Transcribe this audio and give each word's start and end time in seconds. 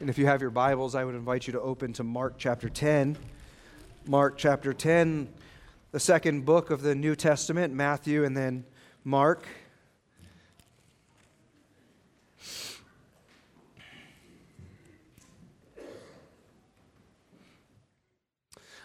And 0.00 0.08
if 0.08 0.16
you 0.16 0.24
have 0.24 0.40
your 0.40 0.48
Bibles, 0.48 0.94
I 0.94 1.04
would 1.04 1.14
invite 1.14 1.46
you 1.46 1.52
to 1.52 1.60
open 1.60 1.92
to 1.92 2.02
Mark 2.02 2.36
chapter 2.38 2.70
10. 2.70 3.18
Mark 4.06 4.38
chapter 4.38 4.72
10, 4.72 5.28
the 5.92 6.00
second 6.00 6.46
book 6.46 6.70
of 6.70 6.80
the 6.80 6.94
New 6.94 7.14
Testament, 7.14 7.74
Matthew 7.74 8.24
and 8.24 8.34
then 8.34 8.64
Mark. 9.04 9.46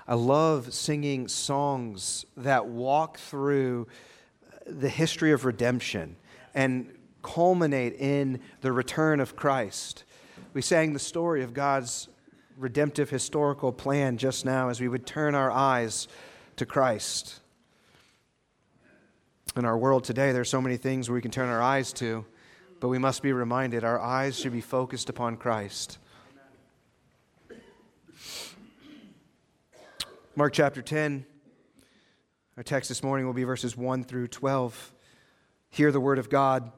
I 0.06 0.16
love 0.16 0.74
singing 0.74 1.30
songs 1.30 2.26
that 2.36 2.66
walk 2.66 3.20
through 3.20 3.88
the 4.68 4.90
history 4.90 5.32
of 5.32 5.46
redemption 5.46 6.18
and 6.54 6.94
culminate 7.24 7.94
in 7.94 8.42
the 8.60 8.74
return 8.74 9.22
of 9.22 9.38
Christ. 9.38 10.04
We 10.56 10.62
sang 10.62 10.94
the 10.94 11.00
story 11.00 11.44
of 11.44 11.54
God's 11.54 12.08
redemptive 12.56 13.10
historical 13.10 13.74
plan 13.74 14.16
just 14.16 14.46
now 14.46 14.70
as 14.70 14.80
we 14.80 14.88
would 14.88 15.06
turn 15.06 15.36
our 15.36 15.52
eyes 15.52 16.08
to 16.56 16.66
Christ. 16.66 17.42
In 19.58 19.66
our 19.66 19.78
world 19.78 20.06
today, 20.06 20.32
there 20.32 20.40
are 20.40 20.46
so 20.46 20.62
many 20.62 20.78
things 20.78 21.10
we 21.10 21.22
can 21.22 21.30
turn 21.30 21.50
our 21.50 21.62
eyes 21.62 21.92
to, 21.96 22.26
but 22.80 22.88
we 22.88 22.98
must 22.98 23.22
be 23.22 23.34
reminded 23.34 23.84
our 23.84 24.00
eyes 24.00 24.40
should 24.40 24.54
be 24.54 24.62
focused 24.62 25.10
upon 25.10 25.36
Christ. 25.36 25.98
Mark 30.38 30.54
chapter 30.54 30.82
10. 30.82 31.26
Our 32.56 32.64
text 32.64 32.88
this 32.88 33.04
morning 33.04 33.26
will 33.26 33.34
be 33.34 33.44
verses 33.44 33.76
1 33.76 34.06
through 34.06 34.30
12. 34.30 34.94
Hear 35.72 35.92
the 35.92 36.00
word 36.00 36.18
of 36.18 36.30
God. 36.30 36.72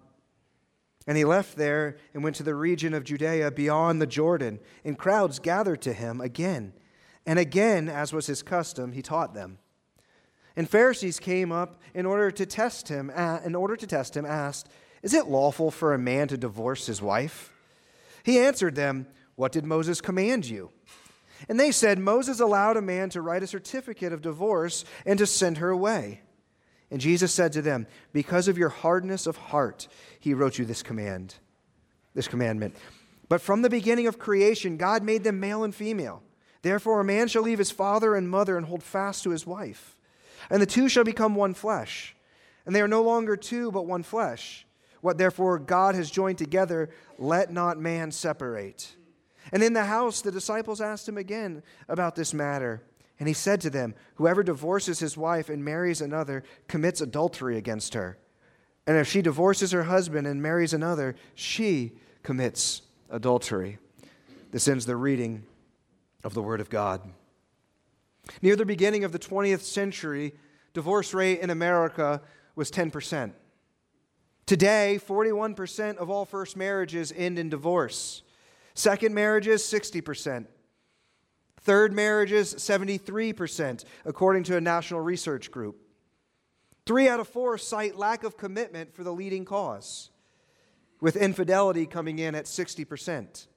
And 1.08 1.18
he 1.18 1.24
left 1.24 1.56
there 1.56 1.96
and 2.14 2.22
went 2.22 2.36
to 2.36 2.44
the 2.44 2.54
region 2.54 2.94
of 2.94 3.06
Judea 3.06 3.52
beyond 3.52 4.02
the 4.02 4.08
Jordan, 4.08 4.60
and 4.84 4.98
crowds 4.98 5.40
gathered 5.40 5.82
to 5.84 5.94
him 5.94 6.20
again. 6.20 6.74
And 7.26 7.40
again, 7.40 7.88
as 7.88 8.12
was 8.12 8.28
his 8.28 8.44
custom, 8.44 8.92
he 8.92 9.02
taught 9.02 9.34
them. 9.34 9.58
And 10.58 10.70
Pharisees 10.70 11.20
came 11.20 11.52
up 11.52 11.80
in 11.94 12.06
order 12.06 12.30
to 12.32 12.46
test 12.46 12.90
him, 12.90 13.10
in 13.10 13.56
order 13.56 13.76
to 13.78 13.88
test 13.88 14.18
him, 14.18 14.26
asked, 14.26 14.68
Is 15.02 15.14
it 15.14 15.28
lawful 15.28 15.72
for 15.72 15.94
a 15.94 16.00
man 16.00 16.28
to 16.28 16.38
divorce 16.38 16.88
his 16.88 17.02
wife? 17.02 17.54
He 18.24 18.40
answered 18.40 18.76
them, 18.76 19.08
What 19.36 19.52
did 19.54 19.66
Moses 19.66 20.02
command 20.02 20.46
you? 20.46 20.72
And 21.48 21.60
they 21.60 21.72
said, 21.72 22.00
Moses 22.00 22.40
allowed 22.40 22.76
a 22.76 22.82
man 22.82 23.10
to 23.12 23.22
write 23.22 23.44
a 23.44 23.48
certificate 23.48 24.12
of 24.12 24.22
divorce 24.22 24.84
and 25.06 25.20
to 25.20 25.28
send 25.28 25.60
her 25.60 25.70
away. 25.70 26.22
And 26.90 27.02
Jesus 27.02 27.34
said 27.34 27.52
to 27.54 27.62
them, 27.62 27.88
Because 28.14 28.48
of 28.48 28.58
your 28.58 28.70
hardness 28.70 29.28
of 29.28 29.38
heart, 29.38 29.88
he 30.20 30.34
wrote 30.34 30.58
you 30.58 30.66
this 30.66 30.84
command, 30.84 31.36
this 32.14 32.28
commandment. 32.28 32.76
But 33.30 33.42
from 33.42 33.62
the 33.62 33.70
beginning 33.70 34.08
of 34.08 34.20
creation, 34.20 34.78
God 34.78 35.04
made 35.04 35.24
them 35.24 35.40
male 35.40 35.64
and 35.64 35.76
female. 35.76 36.24
Therefore, 36.62 37.00
a 37.00 37.06
man 37.06 37.28
shall 37.28 37.44
leave 37.44 37.60
his 37.60 37.72
father 37.72 38.16
and 38.16 38.30
mother 38.30 38.58
and 38.58 38.66
hold 38.66 38.84
fast 38.84 39.24
to 39.24 39.32
his 39.32 39.46
wife. 39.46 39.98
And 40.50 40.62
the 40.62 40.66
two 40.66 40.88
shall 40.88 41.04
become 41.04 41.36
one 41.36 41.54
flesh. 41.54 42.16
And 42.66 42.76
they 42.76 42.82
are 42.82 42.88
no 42.88 43.04
longer 43.04 43.36
two, 43.36 43.72
but 43.72 43.86
one 43.86 44.04
flesh. 44.04 44.66
What 45.02 45.18
therefore 45.18 45.60
God 45.60 45.96
has 45.96 46.10
joined 46.10 46.38
together, 46.38 46.90
let 47.18 47.52
not 47.52 47.80
man 47.80 48.12
separate. 48.12 48.96
And 49.52 49.64
in 49.64 49.74
the 49.74 49.86
house, 49.86 50.22
the 50.22 50.32
disciples 50.32 50.82
asked 50.82 51.08
him 51.08 51.18
again 51.18 51.64
about 51.88 52.16
this 52.16 52.34
matter. 52.34 52.82
And 53.20 53.28
he 53.28 53.34
said 53.34 53.62
to 53.62 53.70
them, 53.70 53.96
Whoever 54.16 54.44
divorces 54.44 55.00
his 55.00 55.18
wife 55.18 55.50
and 55.50 55.64
marries 55.64 56.02
another 56.02 56.44
commits 56.68 57.02
adultery 57.02 57.58
against 57.58 57.94
her. 57.94 58.18
And 58.86 58.98
if 58.98 59.08
she 59.08 59.22
divorces 59.22 59.72
her 59.72 59.84
husband 59.84 60.28
and 60.28 60.42
marries 60.42 60.74
another, 60.74 61.16
she 61.36 61.94
commits 62.24 62.84
adultery. 63.10 63.80
This 64.52 64.68
ends 64.68 64.86
the 64.86 64.96
reading 64.96 65.44
of 66.24 66.34
the 66.34 66.42
Word 66.42 66.62
of 66.62 66.70
God. 66.70 67.02
Near 68.42 68.56
the 68.56 68.66
beginning 68.66 69.04
of 69.04 69.12
the 69.12 69.20
20th 69.20 69.62
century, 69.62 70.34
divorce 70.74 71.14
rate 71.14 71.40
in 71.40 71.50
America 71.50 72.22
was 72.56 72.72
10%. 72.72 73.32
Today, 74.46 75.00
41% 75.06 75.98
of 75.98 76.10
all 76.10 76.24
first 76.24 76.56
marriages 76.56 77.14
end 77.16 77.38
in 77.38 77.50
divorce. 77.50 78.24
Second 78.74 79.14
marriages, 79.14 79.64
60%. 79.64 80.46
Third 81.62 81.94
marriages, 81.94 82.56
73%, 82.56 83.84
according 84.06 84.44
to 84.44 84.58
a 84.58 84.62
national 84.62 85.02
research 85.02 85.52
group. 85.52 85.82
Three 86.86 87.10
out 87.10 87.20
of 87.20 87.28
four 87.28 87.58
cite 87.58 87.98
lack 87.98 88.24
of 88.24 88.38
commitment 88.38 88.94
for 88.94 89.04
the 89.04 89.12
leading 89.12 89.44
cause, 89.44 90.10
with 91.02 91.16
infidelity 91.16 91.86
coming 91.86 92.20
in 92.20 92.36
at 92.36 92.46
60%. 92.46 93.48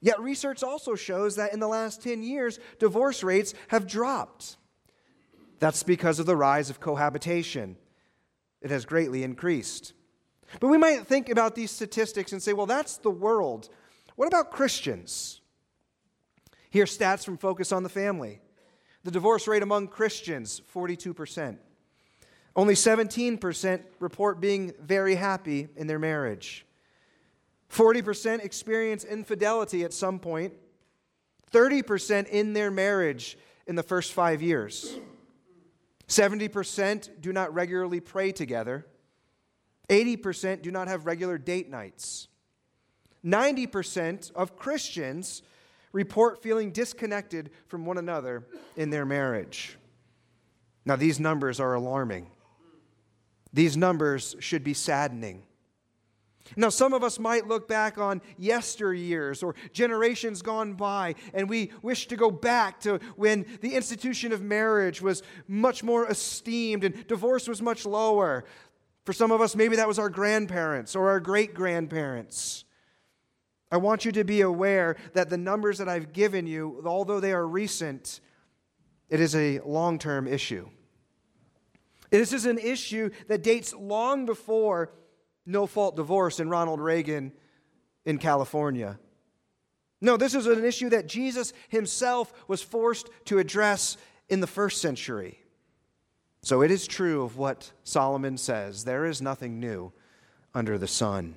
Yet 0.00 0.20
research 0.20 0.62
also 0.62 0.94
shows 0.94 1.36
that 1.36 1.52
in 1.52 1.60
the 1.60 1.66
last 1.66 2.02
10 2.02 2.22
years, 2.22 2.60
divorce 2.78 3.24
rates 3.24 3.54
have 3.68 3.86
dropped. 3.86 4.56
That's 5.58 5.82
because 5.82 6.18
of 6.18 6.26
the 6.26 6.36
rise 6.36 6.70
of 6.70 6.80
cohabitation. 6.80 7.76
It 8.60 8.70
has 8.70 8.84
greatly 8.84 9.24
increased. 9.24 9.94
But 10.60 10.68
we 10.68 10.78
might 10.78 11.06
think 11.06 11.28
about 11.28 11.54
these 11.54 11.70
statistics 11.70 12.32
and 12.32 12.42
say, 12.42 12.52
well, 12.52 12.66
that's 12.66 12.98
the 12.98 13.10
world. 13.10 13.68
What 14.16 14.28
about 14.28 14.52
Christians? 14.52 15.40
Here, 16.76 16.84
stats 16.84 17.24
from 17.24 17.38
Focus 17.38 17.72
on 17.72 17.84
the 17.84 17.88
Family. 17.88 18.38
The 19.02 19.10
divorce 19.10 19.48
rate 19.48 19.62
among 19.62 19.88
Christians, 19.88 20.60
42%. 20.74 21.56
Only 22.54 22.74
17% 22.74 23.80
report 23.98 24.40
being 24.42 24.74
very 24.78 25.14
happy 25.14 25.68
in 25.74 25.86
their 25.86 25.98
marriage. 25.98 26.66
40% 27.72 28.44
experience 28.44 29.04
infidelity 29.04 29.84
at 29.84 29.94
some 29.94 30.18
point. 30.18 30.52
30% 31.50 32.28
in 32.28 32.52
their 32.52 32.70
marriage 32.70 33.38
in 33.66 33.74
the 33.74 33.82
first 33.82 34.12
five 34.12 34.42
years. 34.42 34.98
70% 36.08 37.22
do 37.22 37.32
not 37.32 37.54
regularly 37.54 38.00
pray 38.00 38.32
together. 38.32 38.84
80% 39.88 40.60
do 40.60 40.70
not 40.70 40.88
have 40.88 41.06
regular 41.06 41.38
date 41.38 41.70
nights. 41.70 42.28
90% 43.24 44.30
of 44.34 44.58
Christians 44.58 45.40
report 45.96 46.42
feeling 46.42 46.72
disconnected 46.72 47.48
from 47.68 47.86
one 47.86 47.96
another 47.96 48.46
in 48.76 48.90
their 48.90 49.06
marriage. 49.06 49.78
Now, 50.84 50.94
these 50.94 51.18
numbers 51.18 51.58
are 51.58 51.72
alarming. 51.72 52.30
These 53.54 53.78
numbers 53.78 54.36
should 54.38 54.62
be 54.62 54.74
saddening. 54.74 55.44
Now, 56.54 56.68
some 56.68 56.92
of 56.92 57.02
us 57.02 57.18
might 57.18 57.48
look 57.48 57.66
back 57.66 57.96
on 57.96 58.20
yesteryears 58.38 59.42
or 59.42 59.54
generations 59.72 60.42
gone 60.42 60.74
by, 60.74 61.14
and 61.32 61.48
we 61.48 61.72
wish 61.80 62.08
to 62.08 62.16
go 62.16 62.30
back 62.30 62.78
to 62.80 63.00
when 63.16 63.46
the 63.62 63.74
institution 63.74 64.32
of 64.32 64.42
marriage 64.42 65.00
was 65.00 65.22
much 65.48 65.82
more 65.82 66.06
esteemed 66.08 66.84
and 66.84 67.06
divorce 67.06 67.48
was 67.48 67.62
much 67.62 67.86
lower. 67.86 68.44
For 69.06 69.14
some 69.14 69.32
of 69.32 69.40
us, 69.40 69.56
maybe 69.56 69.76
that 69.76 69.88
was 69.88 69.98
our 69.98 70.10
grandparents 70.10 70.94
or 70.94 71.08
our 71.08 71.20
great 71.20 71.54
grandparents. 71.54 72.65
I 73.70 73.78
want 73.78 74.04
you 74.04 74.12
to 74.12 74.24
be 74.24 74.42
aware 74.42 74.96
that 75.14 75.28
the 75.28 75.36
numbers 75.36 75.78
that 75.78 75.88
I've 75.88 76.12
given 76.12 76.46
you, 76.46 76.82
although 76.84 77.20
they 77.20 77.32
are 77.32 77.46
recent, 77.46 78.20
it 79.08 79.20
is 79.20 79.34
a 79.34 79.60
long 79.60 79.98
term 79.98 80.26
issue. 80.26 80.68
This 82.10 82.32
is 82.32 82.46
an 82.46 82.58
issue 82.58 83.10
that 83.28 83.42
dates 83.42 83.74
long 83.74 84.26
before 84.26 84.92
no 85.44 85.66
fault 85.66 85.96
divorce 85.96 86.40
in 86.40 86.48
Ronald 86.48 86.80
Reagan 86.80 87.32
in 88.04 88.18
California. 88.18 88.98
No, 90.00 90.16
this 90.16 90.34
is 90.34 90.46
an 90.46 90.64
issue 90.64 90.90
that 90.90 91.08
Jesus 91.08 91.52
himself 91.68 92.32
was 92.48 92.62
forced 92.62 93.08
to 93.26 93.38
address 93.38 93.96
in 94.28 94.40
the 94.40 94.46
first 94.46 94.80
century. 94.80 95.40
So 96.42 96.62
it 96.62 96.70
is 96.70 96.86
true 96.86 97.22
of 97.22 97.36
what 97.36 97.72
Solomon 97.82 98.36
says 98.36 98.84
there 98.84 99.06
is 99.06 99.20
nothing 99.20 99.58
new 99.58 99.92
under 100.54 100.78
the 100.78 100.86
sun. 100.86 101.36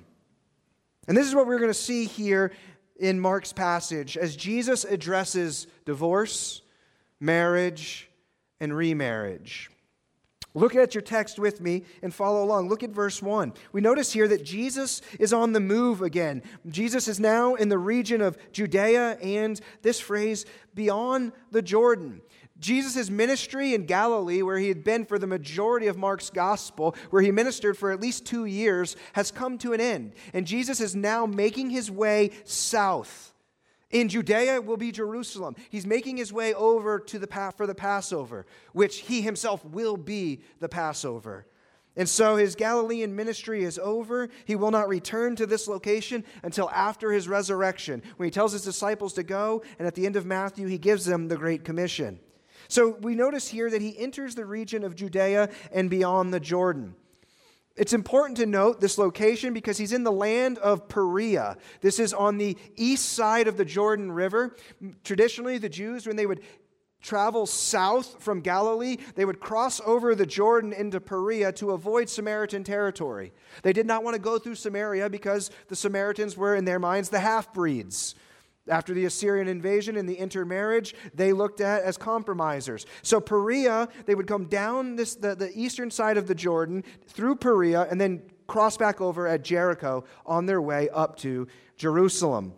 And 1.10 1.16
this 1.16 1.26
is 1.26 1.34
what 1.34 1.48
we're 1.48 1.58
going 1.58 1.70
to 1.70 1.74
see 1.74 2.04
here 2.04 2.52
in 2.96 3.18
Mark's 3.18 3.52
passage 3.52 4.16
as 4.16 4.36
Jesus 4.36 4.84
addresses 4.84 5.66
divorce, 5.84 6.62
marriage, 7.18 8.08
and 8.60 8.72
remarriage. 8.72 9.72
Look 10.54 10.76
at 10.76 10.94
your 10.94 11.02
text 11.02 11.40
with 11.40 11.60
me 11.60 11.82
and 12.00 12.14
follow 12.14 12.44
along. 12.44 12.68
Look 12.68 12.84
at 12.84 12.90
verse 12.90 13.20
1. 13.20 13.54
We 13.72 13.80
notice 13.80 14.12
here 14.12 14.28
that 14.28 14.44
Jesus 14.44 15.02
is 15.18 15.32
on 15.32 15.52
the 15.52 15.58
move 15.58 16.00
again. 16.00 16.44
Jesus 16.68 17.08
is 17.08 17.18
now 17.18 17.56
in 17.56 17.70
the 17.70 17.78
region 17.78 18.20
of 18.20 18.38
Judea 18.52 19.18
and 19.20 19.60
this 19.82 19.98
phrase, 19.98 20.46
beyond 20.76 21.32
the 21.50 21.60
Jordan. 21.60 22.20
Jesus' 22.60 23.10
ministry 23.10 23.74
in 23.74 23.86
Galilee, 23.86 24.42
where 24.42 24.58
he 24.58 24.68
had 24.68 24.84
been 24.84 25.04
for 25.04 25.18
the 25.18 25.26
majority 25.26 25.86
of 25.86 25.96
Mark's 25.96 26.30
gospel, 26.30 26.94
where 27.10 27.22
he 27.22 27.30
ministered 27.30 27.76
for 27.76 27.90
at 27.90 28.00
least 28.00 28.26
two 28.26 28.44
years, 28.44 28.96
has 29.14 29.30
come 29.30 29.58
to 29.58 29.72
an 29.72 29.80
end. 29.80 30.12
And 30.32 30.46
Jesus 30.46 30.80
is 30.80 30.94
now 30.94 31.26
making 31.26 31.70
his 31.70 31.90
way 31.90 32.30
south. 32.44 33.34
In 33.90 34.08
Judea 34.08 34.60
will 34.60 34.76
be 34.76 34.92
Jerusalem. 34.92 35.56
He's 35.68 35.86
making 35.86 36.16
his 36.16 36.32
way 36.32 36.54
over 36.54 37.00
to 37.00 37.18
the 37.18 37.52
for 37.56 37.66
the 37.66 37.74
Passover, 37.74 38.46
which 38.72 38.98
he 38.98 39.22
himself 39.22 39.64
will 39.64 39.96
be 39.96 40.42
the 40.60 40.68
Passover. 40.68 41.46
And 41.96 42.08
so 42.08 42.36
his 42.36 42.54
Galilean 42.54 43.16
ministry 43.16 43.64
is 43.64 43.78
over. 43.78 44.28
He 44.44 44.54
will 44.54 44.70
not 44.70 44.88
return 44.88 45.34
to 45.36 45.46
this 45.46 45.66
location 45.66 46.24
until 46.44 46.70
after 46.70 47.10
his 47.10 47.26
resurrection, 47.26 48.02
when 48.16 48.28
he 48.28 48.30
tells 48.30 48.52
his 48.52 48.62
disciples 48.62 49.12
to 49.14 49.24
go, 49.24 49.62
and 49.78 49.88
at 49.88 49.96
the 49.96 50.06
end 50.06 50.14
of 50.14 50.24
Matthew, 50.24 50.68
he 50.68 50.78
gives 50.78 51.04
them 51.04 51.26
the 51.26 51.36
Great 51.36 51.64
Commission. 51.64 52.20
So 52.70 52.96
we 53.00 53.16
notice 53.16 53.48
here 53.48 53.68
that 53.68 53.82
he 53.82 53.98
enters 53.98 54.36
the 54.36 54.46
region 54.46 54.84
of 54.84 54.94
Judea 54.94 55.50
and 55.72 55.90
beyond 55.90 56.32
the 56.32 56.38
Jordan. 56.38 56.94
It's 57.76 57.92
important 57.92 58.36
to 58.38 58.46
note 58.46 58.80
this 58.80 58.96
location 58.96 59.52
because 59.52 59.76
he's 59.76 59.92
in 59.92 60.04
the 60.04 60.12
land 60.12 60.58
of 60.58 60.88
Perea. 60.88 61.56
This 61.80 61.98
is 61.98 62.14
on 62.14 62.38
the 62.38 62.56
east 62.76 63.14
side 63.14 63.48
of 63.48 63.56
the 63.56 63.64
Jordan 63.64 64.12
River. 64.12 64.56
Traditionally, 65.02 65.58
the 65.58 65.68
Jews, 65.68 66.06
when 66.06 66.14
they 66.14 66.26
would 66.26 66.42
travel 67.02 67.44
south 67.44 68.22
from 68.22 68.40
Galilee, 68.40 68.98
they 69.16 69.24
would 69.24 69.40
cross 69.40 69.80
over 69.84 70.14
the 70.14 70.26
Jordan 70.26 70.72
into 70.72 71.00
Perea 71.00 71.50
to 71.54 71.70
avoid 71.70 72.08
Samaritan 72.08 72.62
territory. 72.62 73.32
They 73.62 73.72
did 73.72 73.86
not 73.86 74.04
want 74.04 74.14
to 74.14 74.20
go 74.20 74.38
through 74.38 74.56
Samaria 74.56 75.10
because 75.10 75.50
the 75.68 75.76
Samaritans 75.76 76.36
were, 76.36 76.54
in 76.54 76.66
their 76.66 76.78
minds, 76.78 77.08
the 77.08 77.20
half 77.20 77.52
breeds. 77.52 78.14
After 78.70 78.94
the 78.94 79.04
Assyrian 79.04 79.48
invasion 79.48 79.96
and 79.96 80.08
the 80.08 80.14
intermarriage, 80.14 80.94
they 81.12 81.32
looked 81.32 81.60
at 81.60 81.82
as 81.82 81.96
compromisers. 81.96 82.86
So 83.02 83.20
Perea, 83.20 83.88
they 84.06 84.14
would 84.14 84.26
come 84.26 84.46
down 84.46 84.96
this, 84.96 85.16
the, 85.16 85.34
the 85.34 85.50
eastern 85.54 85.90
side 85.90 86.16
of 86.16 86.26
the 86.26 86.34
Jordan 86.34 86.84
through 87.08 87.36
Perea 87.36 87.88
and 87.90 88.00
then 88.00 88.22
cross 88.46 88.76
back 88.76 89.00
over 89.00 89.26
at 89.26 89.42
Jericho 89.42 90.04
on 90.24 90.46
their 90.46 90.62
way 90.62 90.88
up 90.90 91.16
to 91.18 91.48
Jerusalem. 91.76 92.54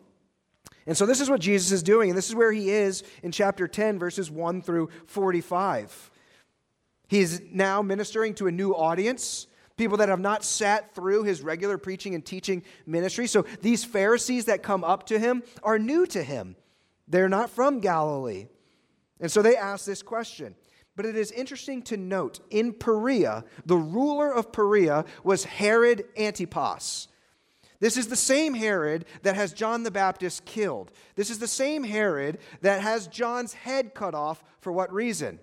And 0.87 0.97
so 0.97 1.07
this 1.07 1.21
is 1.21 1.31
what 1.31 1.41
Jesus 1.41 1.71
is 1.71 1.83
doing, 1.83 2.11
and 2.11 2.19
this 2.19 2.29
is 2.29 2.35
where 2.35 2.53
he 2.53 2.71
is 2.71 3.05
in 3.23 3.31
chapter 3.31 3.69
10, 3.69 3.99
verses 3.99 4.31
1 4.31 4.63
through 4.63 4.91
45. 5.07 6.11
He's 7.09 7.41
now 7.53 7.83
ministering 7.83 8.35
to 8.35 8.47
a 8.49 8.53
new 8.53 8.73
audience 8.73 9.47
people 9.77 9.97
that 9.99 10.09
have 10.09 10.21
not 10.21 10.45
sat 10.45 10.95
through 10.95 11.25
his 11.25 11.43
regular 11.43 11.79
preaching 11.79 12.15
and 12.15 12.25
teaching 12.25 12.63
ministry. 12.87 13.27
So 13.27 13.45
these 13.61 13.85
Pharisees 13.85 14.47
that 14.47 14.63
come 14.63 14.85
up 14.85 15.07
to 15.07 15.19
him 15.19 15.43
are 15.63 15.79
new 15.79 16.07
to 16.07 16.23
him. 16.23 16.57
They're 17.09 17.29
not 17.29 17.51
from 17.51 17.81
Galilee. 17.81 18.47
And 19.21 19.31
so 19.31 19.43
they 19.43 19.57
ask 19.57 19.85
this 19.85 20.03
question. 20.03 20.55
But 20.95 21.07
it 21.07 21.17
is 21.17 21.33
interesting 21.33 21.83
to 21.85 21.97
note 21.97 22.41
in 22.51 22.75
Perea, 22.75 23.45
the 23.65 23.77
ruler 23.77 24.31
of 24.33 24.53
Perea 24.53 25.07
was 25.25 25.45
Herod 25.45 26.05
Antipas. 26.19 27.09
This 27.81 27.97
is 27.97 28.09
the 28.09 28.17
same 28.17 28.55
Herod 28.55 29.07
that 29.23 29.35
has 29.35 29.53
John 29.53 29.83
the 29.83 29.91
Baptist 29.91 30.45
killed. 30.45 30.93
This 31.17 31.31
is 31.31 31.39
the 31.39 31.49
same 31.49 31.83
Herod 31.83 32.39
that 32.61 32.81
has 32.81 33.09
John's 33.09 33.55
head 33.55 33.95
cut 33.95 34.15
off 34.15 34.45
for 34.61 34.71
what 34.71 34.93
reason? 34.93 35.41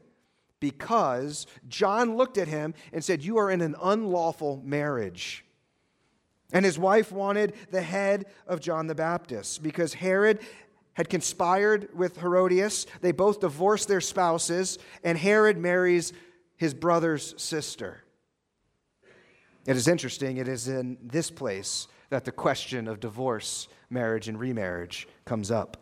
Because 0.59 1.47
John 1.67 2.15
looked 2.15 2.37
at 2.37 2.47
him 2.47 2.73
and 2.91 3.03
said, 3.03 3.23
You 3.23 3.37
are 3.37 3.51
in 3.51 3.61
an 3.61 3.75
unlawful 3.81 4.61
marriage. 4.63 5.45
And 6.51 6.65
his 6.65 6.79
wife 6.79 7.11
wanted 7.11 7.53
the 7.71 7.81
head 7.81 8.25
of 8.47 8.59
John 8.59 8.87
the 8.87 8.95
Baptist 8.95 9.61
because 9.61 9.93
Herod 9.93 10.39
had 10.93 11.09
conspired 11.09 11.89
with 11.95 12.17
Herodias. 12.17 12.87
They 13.01 13.11
both 13.11 13.39
divorced 13.39 13.87
their 13.87 14.01
spouses, 14.01 14.79
and 15.03 15.17
Herod 15.17 15.57
marries 15.57 16.11
his 16.57 16.73
brother's 16.73 17.41
sister. 17.41 18.03
It 19.65 19.77
is 19.77 19.87
interesting, 19.87 20.37
it 20.37 20.47
is 20.47 20.67
in 20.67 20.97
this 21.01 21.29
place 21.29 21.87
that 22.09 22.25
the 22.25 22.31
question 22.31 22.87
of 22.87 22.99
divorce, 22.99 23.67
marriage, 23.89 24.27
and 24.27 24.39
remarriage 24.39 25.07
comes 25.25 25.51
up. 25.51 25.78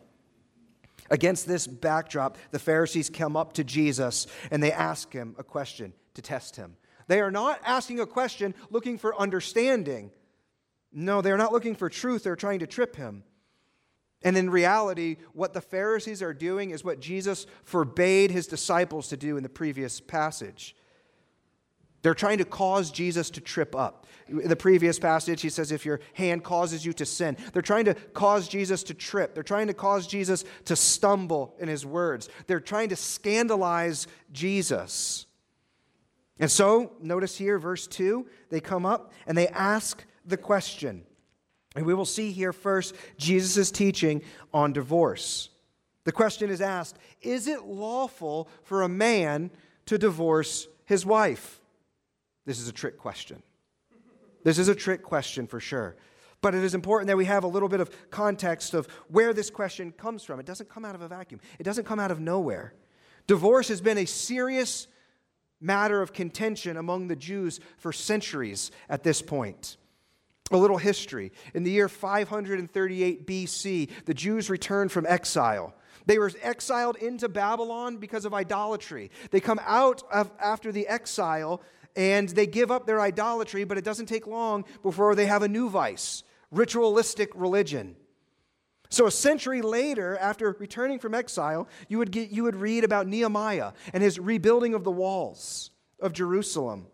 Against 1.10 1.46
this 1.46 1.66
backdrop, 1.66 2.36
the 2.50 2.58
Pharisees 2.58 3.10
come 3.10 3.36
up 3.36 3.54
to 3.54 3.64
Jesus 3.64 4.26
and 4.50 4.62
they 4.62 4.72
ask 4.72 5.12
him 5.12 5.34
a 5.38 5.44
question 5.44 5.92
to 6.14 6.22
test 6.22 6.56
him. 6.56 6.76
They 7.06 7.20
are 7.20 7.30
not 7.30 7.60
asking 7.64 8.00
a 8.00 8.06
question 8.06 8.54
looking 8.70 8.98
for 8.98 9.18
understanding. 9.18 10.10
No, 10.92 11.22
they're 11.22 11.38
not 11.38 11.52
looking 11.52 11.74
for 11.74 11.88
truth, 11.88 12.22
they're 12.22 12.36
trying 12.36 12.58
to 12.60 12.66
trip 12.66 12.96
him. 12.96 13.24
And 14.22 14.36
in 14.36 14.50
reality, 14.50 15.16
what 15.32 15.54
the 15.54 15.60
Pharisees 15.60 16.22
are 16.22 16.34
doing 16.34 16.70
is 16.70 16.84
what 16.84 17.00
Jesus 17.00 17.46
forbade 17.62 18.30
his 18.30 18.46
disciples 18.46 19.08
to 19.08 19.16
do 19.16 19.36
in 19.36 19.42
the 19.42 19.48
previous 19.48 20.00
passage. 20.00 20.74
They're 22.02 22.14
trying 22.14 22.38
to 22.38 22.44
cause 22.44 22.90
Jesus 22.90 23.30
to 23.30 23.40
trip 23.40 23.74
up. 23.74 24.06
In 24.28 24.48
the 24.48 24.56
previous 24.56 24.98
passage, 24.98 25.40
he 25.40 25.48
says, 25.48 25.72
if 25.72 25.86
your 25.86 26.00
hand 26.12 26.44
causes 26.44 26.84
you 26.84 26.92
to 26.94 27.06
sin, 27.06 27.36
they're 27.52 27.62
trying 27.62 27.86
to 27.86 27.94
cause 27.94 28.46
Jesus 28.46 28.82
to 28.84 28.94
trip. 28.94 29.34
They're 29.34 29.42
trying 29.42 29.68
to 29.68 29.74
cause 29.74 30.06
Jesus 30.06 30.44
to 30.66 30.76
stumble 30.76 31.54
in 31.58 31.68
his 31.68 31.86
words. 31.86 32.28
They're 32.46 32.60
trying 32.60 32.90
to 32.90 32.96
scandalize 32.96 34.06
Jesus. 34.32 35.26
And 36.38 36.50
so, 36.50 36.92
notice 37.00 37.36
here, 37.36 37.58
verse 37.58 37.86
2, 37.86 38.26
they 38.50 38.60
come 38.60 38.86
up 38.86 39.12
and 39.26 39.36
they 39.36 39.48
ask 39.48 40.04
the 40.24 40.36
question. 40.36 41.04
And 41.74 41.84
we 41.84 41.94
will 41.94 42.04
see 42.04 42.32
here 42.32 42.52
first 42.52 42.94
Jesus' 43.16 43.70
teaching 43.70 44.22
on 44.52 44.72
divorce. 44.72 45.48
The 46.04 46.12
question 46.12 46.50
is 46.50 46.60
asked 46.60 46.98
Is 47.22 47.48
it 47.48 47.64
lawful 47.64 48.48
for 48.62 48.82
a 48.82 48.88
man 48.88 49.50
to 49.86 49.98
divorce 49.98 50.68
his 50.84 51.04
wife? 51.04 51.57
This 52.48 52.60
is 52.60 52.68
a 52.68 52.72
trick 52.72 52.96
question. 52.96 53.42
This 54.42 54.58
is 54.58 54.68
a 54.68 54.74
trick 54.74 55.02
question 55.02 55.46
for 55.46 55.60
sure. 55.60 55.96
But 56.40 56.54
it 56.54 56.64
is 56.64 56.74
important 56.74 57.08
that 57.08 57.16
we 57.18 57.26
have 57.26 57.44
a 57.44 57.46
little 57.46 57.68
bit 57.68 57.80
of 57.80 57.90
context 58.10 58.72
of 58.72 58.86
where 59.08 59.34
this 59.34 59.50
question 59.50 59.92
comes 59.92 60.24
from. 60.24 60.40
It 60.40 60.46
doesn't 60.46 60.70
come 60.70 60.86
out 60.86 60.94
of 60.94 61.02
a 61.02 61.08
vacuum, 61.08 61.42
it 61.58 61.64
doesn't 61.64 61.84
come 61.84 62.00
out 62.00 62.10
of 62.10 62.20
nowhere. 62.20 62.72
Divorce 63.26 63.68
has 63.68 63.82
been 63.82 63.98
a 63.98 64.06
serious 64.06 64.88
matter 65.60 66.00
of 66.00 66.14
contention 66.14 66.78
among 66.78 67.08
the 67.08 67.16
Jews 67.16 67.60
for 67.76 67.92
centuries 67.92 68.70
at 68.88 69.02
this 69.02 69.20
point. 69.20 69.76
A 70.50 70.56
little 70.56 70.78
history. 70.78 71.32
In 71.52 71.64
the 71.64 71.70
year 71.70 71.90
538 71.90 73.26
BC, 73.26 73.90
the 74.06 74.14
Jews 74.14 74.48
returned 74.48 74.90
from 74.90 75.04
exile. 75.04 75.74
They 76.06 76.18
were 76.18 76.32
exiled 76.40 76.96
into 76.96 77.28
Babylon 77.28 77.98
because 77.98 78.24
of 78.24 78.32
idolatry. 78.32 79.10
They 79.32 79.40
come 79.40 79.60
out 79.66 80.02
of, 80.10 80.30
after 80.40 80.72
the 80.72 80.88
exile 80.88 81.60
and 81.96 82.28
they 82.28 82.46
give 82.46 82.70
up 82.70 82.86
their 82.86 83.00
idolatry, 83.00 83.64
but 83.64 83.78
it 83.78 83.84
doesn't 83.84 84.06
take 84.06 84.26
long 84.26 84.64
before 84.82 85.14
they 85.14 85.26
have 85.26 85.42
a 85.42 85.48
new 85.48 85.68
vice 85.68 86.22
ritualistic 86.50 87.30
religion. 87.34 87.94
So, 88.90 89.06
a 89.06 89.10
century 89.10 89.60
later, 89.60 90.16
after 90.16 90.56
returning 90.58 90.98
from 90.98 91.14
exile, 91.14 91.68
you 91.88 91.98
would, 91.98 92.10
get, 92.10 92.30
you 92.30 92.44
would 92.44 92.56
read 92.56 92.84
about 92.84 93.06
Nehemiah 93.06 93.72
and 93.92 94.02
his 94.02 94.18
rebuilding 94.18 94.74
of 94.74 94.82
the 94.82 94.90
walls 94.90 95.70
of 96.00 96.14
Jerusalem. 96.14 96.86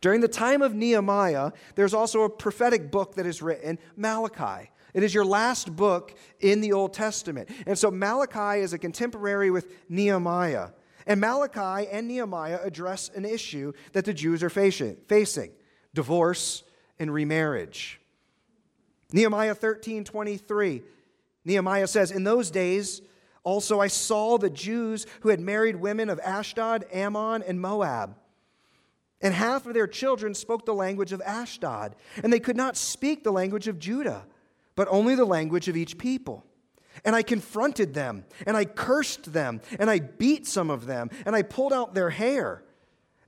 During 0.00 0.20
the 0.20 0.28
time 0.28 0.62
of 0.62 0.74
Nehemiah, 0.74 1.52
there's 1.74 1.94
also 1.94 2.22
a 2.22 2.30
prophetic 2.30 2.92
book 2.92 3.16
that 3.16 3.26
is 3.26 3.42
written, 3.42 3.78
Malachi. 3.96 4.70
It 4.94 5.02
is 5.02 5.12
your 5.12 5.24
last 5.24 5.74
book 5.74 6.16
in 6.40 6.60
the 6.60 6.72
Old 6.72 6.94
Testament. 6.94 7.48
And 7.66 7.76
so 7.76 7.90
Malachi 7.90 8.60
is 8.60 8.72
a 8.72 8.78
contemporary 8.78 9.50
with 9.50 9.72
Nehemiah. 9.88 10.68
And 11.08 11.22
Malachi 11.22 11.88
and 11.90 12.06
Nehemiah 12.06 12.60
address 12.62 13.10
an 13.14 13.24
issue 13.24 13.72
that 13.94 14.04
the 14.04 14.12
Jews 14.12 14.42
are 14.42 14.50
facing, 14.50 15.50
divorce 15.94 16.62
and 16.98 17.12
remarriage. 17.12 17.98
Nehemiah 19.10 19.54
13 19.54 20.04
23, 20.04 20.82
Nehemiah 21.46 21.86
says, 21.86 22.10
In 22.10 22.24
those 22.24 22.50
days, 22.50 23.00
also 23.42 23.80
I 23.80 23.86
saw 23.86 24.36
the 24.36 24.50
Jews 24.50 25.06
who 25.20 25.30
had 25.30 25.40
married 25.40 25.76
women 25.76 26.10
of 26.10 26.20
Ashdod, 26.20 26.84
Ammon, 26.92 27.42
and 27.42 27.58
Moab. 27.58 28.14
And 29.22 29.32
half 29.32 29.66
of 29.66 29.72
their 29.72 29.86
children 29.86 30.34
spoke 30.34 30.66
the 30.66 30.74
language 30.74 31.12
of 31.12 31.22
Ashdod, 31.22 31.96
and 32.22 32.30
they 32.30 32.38
could 32.38 32.56
not 32.56 32.76
speak 32.76 33.24
the 33.24 33.32
language 33.32 33.66
of 33.66 33.78
Judah, 33.78 34.26
but 34.76 34.86
only 34.90 35.14
the 35.14 35.24
language 35.24 35.68
of 35.68 35.76
each 35.76 35.96
people. 35.96 36.44
And 37.04 37.14
I 37.14 37.22
confronted 37.22 37.94
them, 37.94 38.24
and 38.46 38.56
I 38.56 38.64
cursed 38.64 39.32
them, 39.32 39.60
and 39.78 39.88
I 39.90 40.00
beat 40.00 40.46
some 40.46 40.70
of 40.70 40.86
them, 40.86 41.10
and 41.26 41.34
I 41.34 41.42
pulled 41.42 41.72
out 41.72 41.94
their 41.94 42.10
hair. 42.10 42.62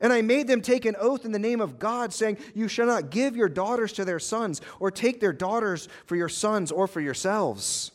And 0.00 0.12
I 0.12 0.22
made 0.22 0.46
them 0.46 0.62
take 0.62 0.86
an 0.86 0.96
oath 0.98 1.24
in 1.24 1.32
the 1.32 1.38
name 1.38 1.60
of 1.60 1.78
God, 1.78 2.12
saying, 2.12 2.38
You 2.54 2.68
shall 2.68 2.86
not 2.86 3.10
give 3.10 3.36
your 3.36 3.50
daughters 3.50 3.92
to 3.94 4.04
their 4.04 4.18
sons, 4.18 4.60
or 4.78 4.90
take 4.90 5.20
their 5.20 5.32
daughters 5.32 5.88
for 6.06 6.16
your 6.16 6.28
sons 6.28 6.72
or 6.72 6.86
for 6.86 7.00
yourselves. 7.00 7.92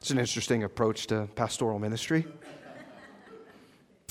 It's 0.00 0.10
an 0.10 0.18
interesting 0.18 0.62
approach 0.62 1.06
to 1.08 1.28
pastoral 1.34 1.78
ministry. 1.78 2.26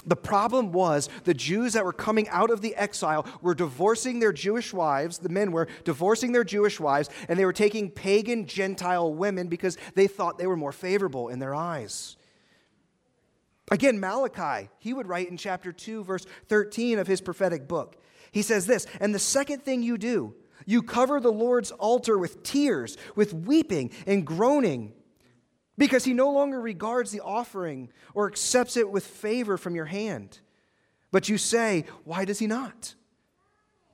The 0.06 0.16
problem 0.16 0.72
was 0.72 1.10
the 1.24 1.34
Jews 1.34 1.74
that 1.74 1.84
were 1.84 1.94
coming 1.94 2.30
out 2.30 2.52
of 2.52 2.62
the 2.62 2.76
exile 2.76 3.26
were 3.42 3.56
divorcing 3.56 4.20
their 4.20 4.34
Jewish 4.34 4.74
wives, 4.74 5.18
the 5.18 5.30
men 5.30 5.52
were 5.52 5.68
divorcing 5.84 6.32
their 6.32 6.44
Jewish 6.44 6.80
wives, 6.80 7.10
and 7.28 7.40
they 7.40 7.46
were 7.46 7.54
taking 7.54 7.90
pagan 7.90 8.46
Gentile 8.46 9.14
women 9.14 9.48
because 9.48 9.78
they 9.96 10.08
thought 10.08 10.38
they 10.38 10.48
were 10.48 10.58
more 10.58 10.72
favorable 10.72 11.30
in 11.30 11.40
their 11.40 11.56
eyes. 11.56 12.18
Again, 13.72 14.00
Malachi, 14.00 14.70
he 14.78 14.94
would 14.94 15.08
write 15.08 15.30
in 15.30 15.38
chapter 15.38 15.72
2, 15.72 16.04
verse 16.04 16.26
13 16.50 17.00
of 17.00 17.08
his 17.08 17.20
prophetic 17.20 17.68
book. 17.68 17.98
He 18.32 18.44
says 18.44 18.68
this, 18.68 18.86
and 19.00 19.16
the 19.16 19.20
second 19.20 19.64
thing 19.64 19.82
you 19.82 19.98
do, 19.98 20.36
you 20.68 20.84
cover 20.84 21.20
the 21.20 21.32
Lord's 21.32 21.72
altar 21.72 22.18
with 22.18 22.44
tears, 22.44 22.98
with 23.16 23.34
weeping 23.34 23.92
and 24.06 24.26
groaning 24.26 24.94
because 25.78 26.06
he 26.06 26.14
no 26.14 26.32
longer 26.32 26.60
regards 26.60 27.12
the 27.12 27.22
offering 27.22 27.90
or 28.14 28.28
accepts 28.28 28.78
it 28.78 28.90
with 28.90 29.06
favor 29.06 29.58
from 29.58 29.76
your 29.76 29.86
hand. 29.86 30.40
But 31.12 31.30
you 31.30 31.38
say, 31.38 31.86
Why 32.04 32.26
does 32.26 32.40
he 32.40 32.48
not? 32.48 32.96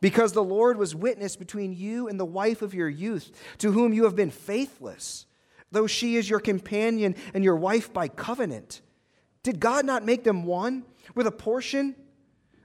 because 0.02 0.34
the 0.34 0.44
Lord 0.44 0.78
was 0.78 0.96
witness 0.96 1.36
between 1.36 1.74
you 1.74 2.08
and 2.08 2.20
the 2.20 2.26
wife 2.26 2.62
of 2.62 2.74
your 2.74 2.90
youth, 2.90 3.32
to 3.60 3.72
whom 3.72 3.94
you 3.94 4.04
have 4.04 4.16
been 4.16 4.32
faithless, 4.32 5.28
though 5.72 5.88
she 5.88 6.18
is 6.18 6.30
your 6.30 6.40
companion 6.40 7.16
and 7.34 7.44
your 7.44 7.56
wife 7.56 7.94
by 7.94 8.08
covenant. 8.08 8.82
Did 9.44 9.60
God 9.60 9.86
not 9.86 10.04
make 10.04 10.24
them 10.24 10.44
one 10.44 10.84
with 11.16 11.28
a 11.28 11.32
portion 11.32 11.96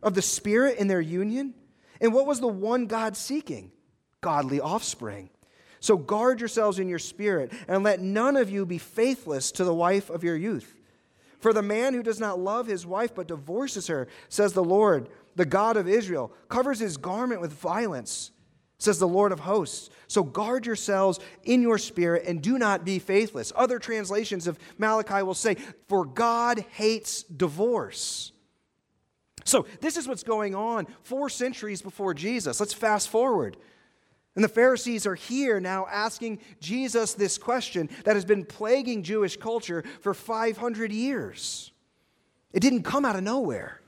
of 0.03 0.15
the 0.15 0.23
Spirit 0.23 0.79
in 0.79 0.89
their 0.89 1.01
union? 1.01 1.55
And 2.01 2.13
what 2.13 2.27
was 2.27 2.41
the 2.41 2.49
one 2.49 2.87
God 2.87 3.17
seeking? 3.17 3.71
Godly 4.23 4.61
offspring. 4.61 5.31
So 5.87 5.97
guard 5.97 6.41
yourselves 6.41 6.81
in 6.81 6.89
your 6.89 6.99
spirit, 6.99 7.53
and 7.69 7.85
let 7.85 8.01
none 8.01 8.37
of 8.37 8.51
you 8.51 8.67
be 8.67 8.77
faithless 8.77 9.53
to 9.53 9.63
the 9.63 9.73
wife 9.73 10.11
of 10.11 10.25
your 10.25 10.35
youth. 10.35 10.75
For 11.39 11.53
the 11.53 11.63
man 11.63 11.95
who 11.95 12.03
does 12.03 12.19
not 12.19 12.41
love 12.41 12.67
his 12.67 12.85
wife 12.85 13.15
but 13.15 13.29
divorces 13.29 13.87
her, 13.87 14.09
says 14.29 14.53
the 14.53 14.65
Lord, 14.65 15.09
the 15.37 15.45
God 15.45 15.77
of 15.77 15.87
Israel, 15.87 16.33
covers 16.49 16.81
his 16.81 16.97
garment 16.97 17.41
with 17.41 17.53
violence, 17.53 18.33
says 18.79 18.99
the 18.99 19.07
Lord 19.07 19.31
of 19.31 19.39
hosts. 19.39 19.89
So 20.09 20.25
guard 20.25 20.67
yourselves 20.67 21.21
in 21.45 21.63
your 21.63 21.79
spirit 21.79 22.25
and 22.27 22.43
do 22.43 22.59
not 22.59 22.85
be 22.85 22.99
faithless. 22.99 23.53
Other 23.55 23.79
translations 23.79 24.49
of 24.49 24.59
Malachi 24.79 25.23
will 25.23 25.35
say, 25.35 25.55
For 25.87 26.05
God 26.05 26.65
hates 26.73 27.23
divorce. 27.23 28.33
So 29.45 29.67
this 29.81 29.97
is 29.97 30.09
what's 30.09 30.25
going 30.25 30.57
on 30.57 30.89
four 31.05 31.31
centuries 31.31 31.81
before 31.81 32.13
Jesus. 32.13 32.59
Let's 32.59 32.75
fast 32.75 33.09
forward. 33.09 33.57
And 34.37 34.45
the 34.45 34.49
Pharisees 34.49 35.07
are 35.07 35.15
here 35.15 35.59
now 35.59 35.87
asking 35.91 36.41
Jesus 36.61 37.15
this 37.15 37.39
question 37.39 37.89
that 38.05 38.15
has 38.15 38.25
been 38.27 38.45
plaguing 38.45 39.03
Jewish 39.03 39.37
culture 39.39 39.83
for 40.03 40.15
500 40.15 40.93
years. 40.93 41.73
It 42.53 42.61
didn't 42.61 42.83
come 42.83 43.05
out 43.07 43.17
of 43.17 43.23
nowhere. 43.23 43.81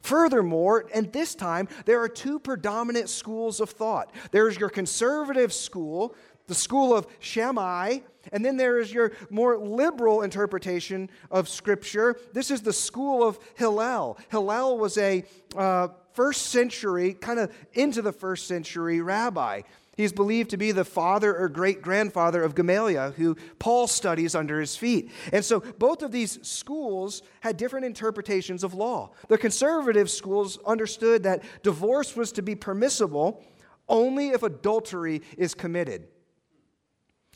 Furthermore, 0.00 0.86
and 0.94 1.12
this 1.12 1.34
time, 1.34 1.68
there 1.84 2.00
are 2.00 2.08
two 2.08 2.38
predominant 2.38 3.10
schools 3.10 3.60
of 3.60 3.70
thought. 3.70 4.14
There's 4.30 4.58
your 4.58 4.70
conservative 4.70 5.52
school, 5.52 6.14
the 6.48 6.54
school 6.54 6.96
of 6.96 7.06
Shammai, 7.20 7.98
and 8.32 8.44
then 8.44 8.56
there 8.56 8.80
is 8.80 8.92
your 8.92 9.12
more 9.30 9.56
liberal 9.56 10.22
interpretation 10.22 11.08
of 11.30 11.48
Scripture. 11.48 12.16
This 12.32 12.50
is 12.50 12.62
the 12.62 12.72
school 12.72 13.22
of 13.22 13.38
Hillel. 13.54 14.18
Hillel 14.30 14.78
was 14.78 14.98
a 14.98 15.24
uh, 15.56 15.88
first 16.14 16.46
century, 16.46 17.14
kind 17.14 17.38
of 17.38 17.54
into 17.74 18.02
the 18.02 18.12
first 18.12 18.48
century 18.48 19.00
rabbi. 19.00 19.62
He's 19.96 20.12
believed 20.12 20.50
to 20.50 20.56
be 20.56 20.70
the 20.70 20.84
father 20.84 21.36
or 21.36 21.48
great 21.48 21.82
grandfather 21.82 22.42
of 22.42 22.54
Gamaliel, 22.54 23.10
who 23.12 23.36
Paul 23.58 23.88
studies 23.88 24.36
under 24.36 24.60
his 24.60 24.76
feet. 24.76 25.10
And 25.32 25.44
so 25.44 25.58
both 25.60 26.02
of 26.02 26.12
these 26.12 26.38
schools 26.46 27.22
had 27.40 27.56
different 27.56 27.84
interpretations 27.84 28.62
of 28.62 28.74
law. 28.74 29.10
The 29.28 29.38
conservative 29.38 30.08
schools 30.08 30.58
understood 30.64 31.24
that 31.24 31.42
divorce 31.64 32.14
was 32.14 32.30
to 32.32 32.42
be 32.42 32.54
permissible 32.54 33.42
only 33.88 34.28
if 34.28 34.44
adultery 34.44 35.22
is 35.36 35.54
committed. 35.54 36.06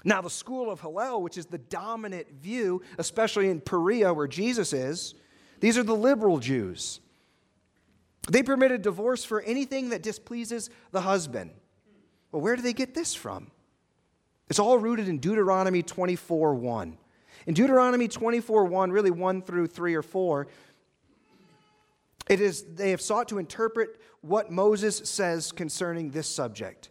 Now, 0.04 0.20
the 0.20 0.30
school 0.30 0.70
of 0.70 0.80
Hillel, 0.80 1.22
which 1.22 1.38
is 1.38 1.46
the 1.46 1.58
dominant 1.58 2.28
view, 2.40 2.82
especially 2.98 3.48
in 3.48 3.60
Perea 3.60 4.12
where 4.12 4.26
Jesus 4.26 4.72
is, 4.72 5.14
these 5.60 5.78
are 5.78 5.84
the 5.84 5.94
liberal 5.94 6.38
Jews. 6.38 7.00
They 8.28 8.42
permitted 8.42 8.82
divorce 8.82 9.24
for 9.24 9.40
anything 9.42 9.90
that 9.90 10.02
displeases 10.02 10.70
the 10.90 11.00
husband. 11.00 11.50
Well, 12.30 12.42
where 12.42 12.56
do 12.56 12.62
they 12.62 12.72
get 12.72 12.94
this 12.94 13.14
from? 13.14 13.50
It's 14.48 14.58
all 14.58 14.78
rooted 14.78 15.08
in 15.08 15.18
Deuteronomy 15.18 15.82
24 15.82 16.54
1. 16.54 16.98
In 17.46 17.54
Deuteronomy 17.54 18.08
24 18.08 18.64
1, 18.64 18.92
really 18.92 19.10
1 19.10 19.42
through 19.42 19.66
3 19.66 19.94
or 19.94 20.02
4, 20.02 20.46
it 22.28 22.40
is 22.40 22.62
they 22.74 22.90
have 22.90 23.00
sought 23.00 23.28
to 23.28 23.38
interpret 23.38 24.00
what 24.20 24.50
Moses 24.50 24.98
says 25.08 25.52
concerning 25.52 26.10
this 26.10 26.28
subject. 26.28 26.88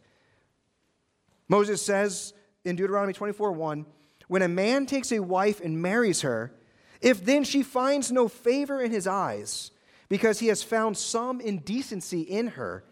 Moses 1.48 1.82
says 1.82 2.34
in 2.64 2.76
Deuteronomy 2.76 3.14
24 3.14 3.52
1, 3.52 3.86
when 4.28 4.42
a 4.42 4.48
man 4.48 4.86
takes 4.86 5.12
a 5.12 5.20
wife 5.20 5.60
and 5.62 5.82
marries 5.82 6.22
her, 6.22 6.54
if 7.02 7.24
then 7.26 7.44
she 7.44 7.64
finds 7.64 8.12
no 8.12 8.28
favor 8.28 8.82
in 8.82 8.92
his 8.92 9.08
eyes, 9.08 9.72
because 10.10 10.40
he 10.40 10.48
has 10.48 10.62
found 10.62 10.98
some 10.98 11.42
indecency 11.42 12.22
in 12.22 12.48
her, 12.48 12.84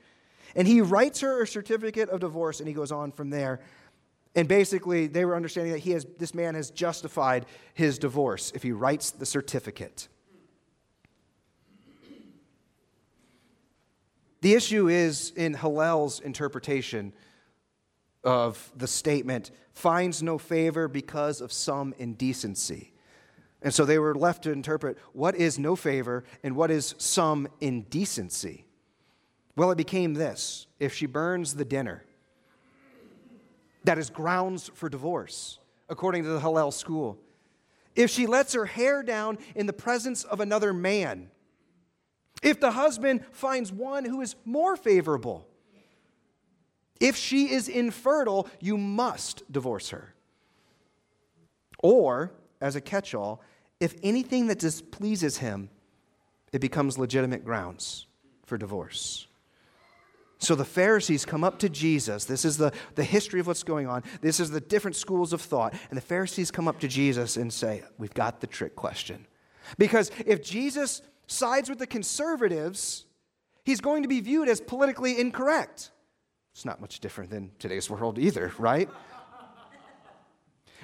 and 0.55 0.67
he 0.67 0.81
writes 0.81 1.21
her 1.21 1.43
a 1.43 1.47
certificate 1.47 2.09
of 2.09 2.21
divorce, 2.21 2.59
and 2.59 2.67
he 2.67 2.73
goes 2.73 2.91
on 2.91 3.11
from 3.11 3.29
there. 3.29 3.59
And 4.35 4.47
basically, 4.47 5.07
they 5.07 5.25
were 5.25 5.35
understanding 5.35 5.73
that 5.73 5.79
he 5.79 5.91
has, 5.91 6.05
this 6.17 6.33
man 6.33 6.55
has 6.55 6.71
justified 6.71 7.45
his 7.73 7.99
divorce 7.99 8.51
if 8.55 8.63
he 8.63 8.71
writes 8.71 9.11
the 9.11 9.25
certificate. 9.25 10.07
The 14.41 14.53
issue 14.53 14.87
is 14.87 15.31
in 15.35 15.53
Hillel's 15.53 16.21
interpretation 16.21 17.13
of 18.23 18.71
the 18.75 18.87
statement, 18.87 19.51
finds 19.73 20.21
no 20.21 20.37
favor 20.37 20.87
because 20.87 21.41
of 21.41 21.51
some 21.51 21.93
indecency. 21.97 22.93
And 23.61 23.73
so 23.73 23.85
they 23.85 23.99
were 23.99 24.15
left 24.15 24.43
to 24.43 24.51
interpret 24.51 24.97
what 25.13 25.35
is 25.35 25.59
no 25.59 25.75
favor 25.75 26.23
and 26.43 26.55
what 26.55 26.71
is 26.71 26.95
some 26.97 27.47
indecency. 27.59 28.65
Well, 29.55 29.71
it 29.71 29.77
became 29.77 30.13
this 30.13 30.67
if 30.79 30.93
she 30.93 31.05
burns 31.05 31.55
the 31.55 31.65
dinner, 31.65 32.05
that 33.83 33.97
is 33.97 34.09
grounds 34.09 34.71
for 34.73 34.87
divorce, 34.87 35.59
according 35.89 36.23
to 36.23 36.29
the 36.29 36.39
Hillel 36.39 36.71
school. 36.71 37.17
If 37.95 38.09
she 38.09 38.27
lets 38.27 38.53
her 38.53 38.65
hair 38.65 39.03
down 39.03 39.37
in 39.55 39.65
the 39.65 39.73
presence 39.73 40.23
of 40.23 40.39
another 40.39 40.71
man, 40.71 41.29
if 42.41 42.61
the 42.61 42.71
husband 42.71 43.25
finds 43.31 43.73
one 43.73 44.05
who 44.05 44.21
is 44.21 44.35
more 44.45 44.77
favorable, 44.77 45.48
if 46.99 47.15
she 47.15 47.51
is 47.51 47.67
infertile, 47.67 48.47
you 48.59 48.77
must 48.77 49.49
divorce 49.51 49.89
her. 49.89 50.13
Or, 51.81 52.33
as 52.59 52.75
a 52.75 52.81
catch 52.81 53.13
all, 53.13 53.41
if 53.79 53.95
anything 54.03 54.47
that 54.47 54.59
displeases 54.59 55.37
him, 55.37 55.69
it 56.51 56.59
becomes 56.59 56.97
legitimate 56.97 57.45
grounds 57.45 58.07
for 58.45 58.57
divorce. 58.57 59.27
So 60.39 60.55
the 60.55 60.65
Pharisees 60.65 61.25
come 61.25 61.43
up 61.43 61.59
to 61.59 61.69
Jesus. 61.69 62.25
This 62.25 62.45
is 62.45 62.57
the, 62.57 62.71
the 62.95 63.03
history 63.03 63.41
of 63.41 63.47
what's 63.47 63.63
going 63.63 63.87
on. 63.87 64.03
This 64.21 64.39
is 64.39 64.49
the 64.49 64.61
different 64.61 64.95
schools 64.95 65.33
of 65.33 65.41
thought. 65.41 65.73
And 65.89 65.97
the 65.97 66.01
Pharisees 66.01 66.49
come 66.49 66.67
up 66.67 66.79
to 66.79 66.87
Jesus 66.87 67.35
and 67.35 67.51
say, 67.51 67.83
We've 67.97 68.13
got 68.13 68.39
the 68.39 68.47
trick 68.47 68.75
question. 68.75 69.27
Because 69.77 70.11
if 70.25 70.41
Jesus 70.41 71.01
sides 71.27 71.69
with 71.69 71.77
the 71.77 71.87
conservatives, 71.87 73.05
he's 73.65 73.81
going 73.81 74.03
to 74.03 74.09
be 74.09 74.21
viewed 74.21 74.47
as 74.47 74.61
politically 74.61 75.19
incorrect. 75.19 75.91
It's 76.53 76.65
not 76.65 76.81
much 76.81 76.99
different 76.99 77.29
than 77.29 77.51
today's 77.59 77.89
world 77.89 78.19
either, 78.19 78.51
right? 78.57 78.89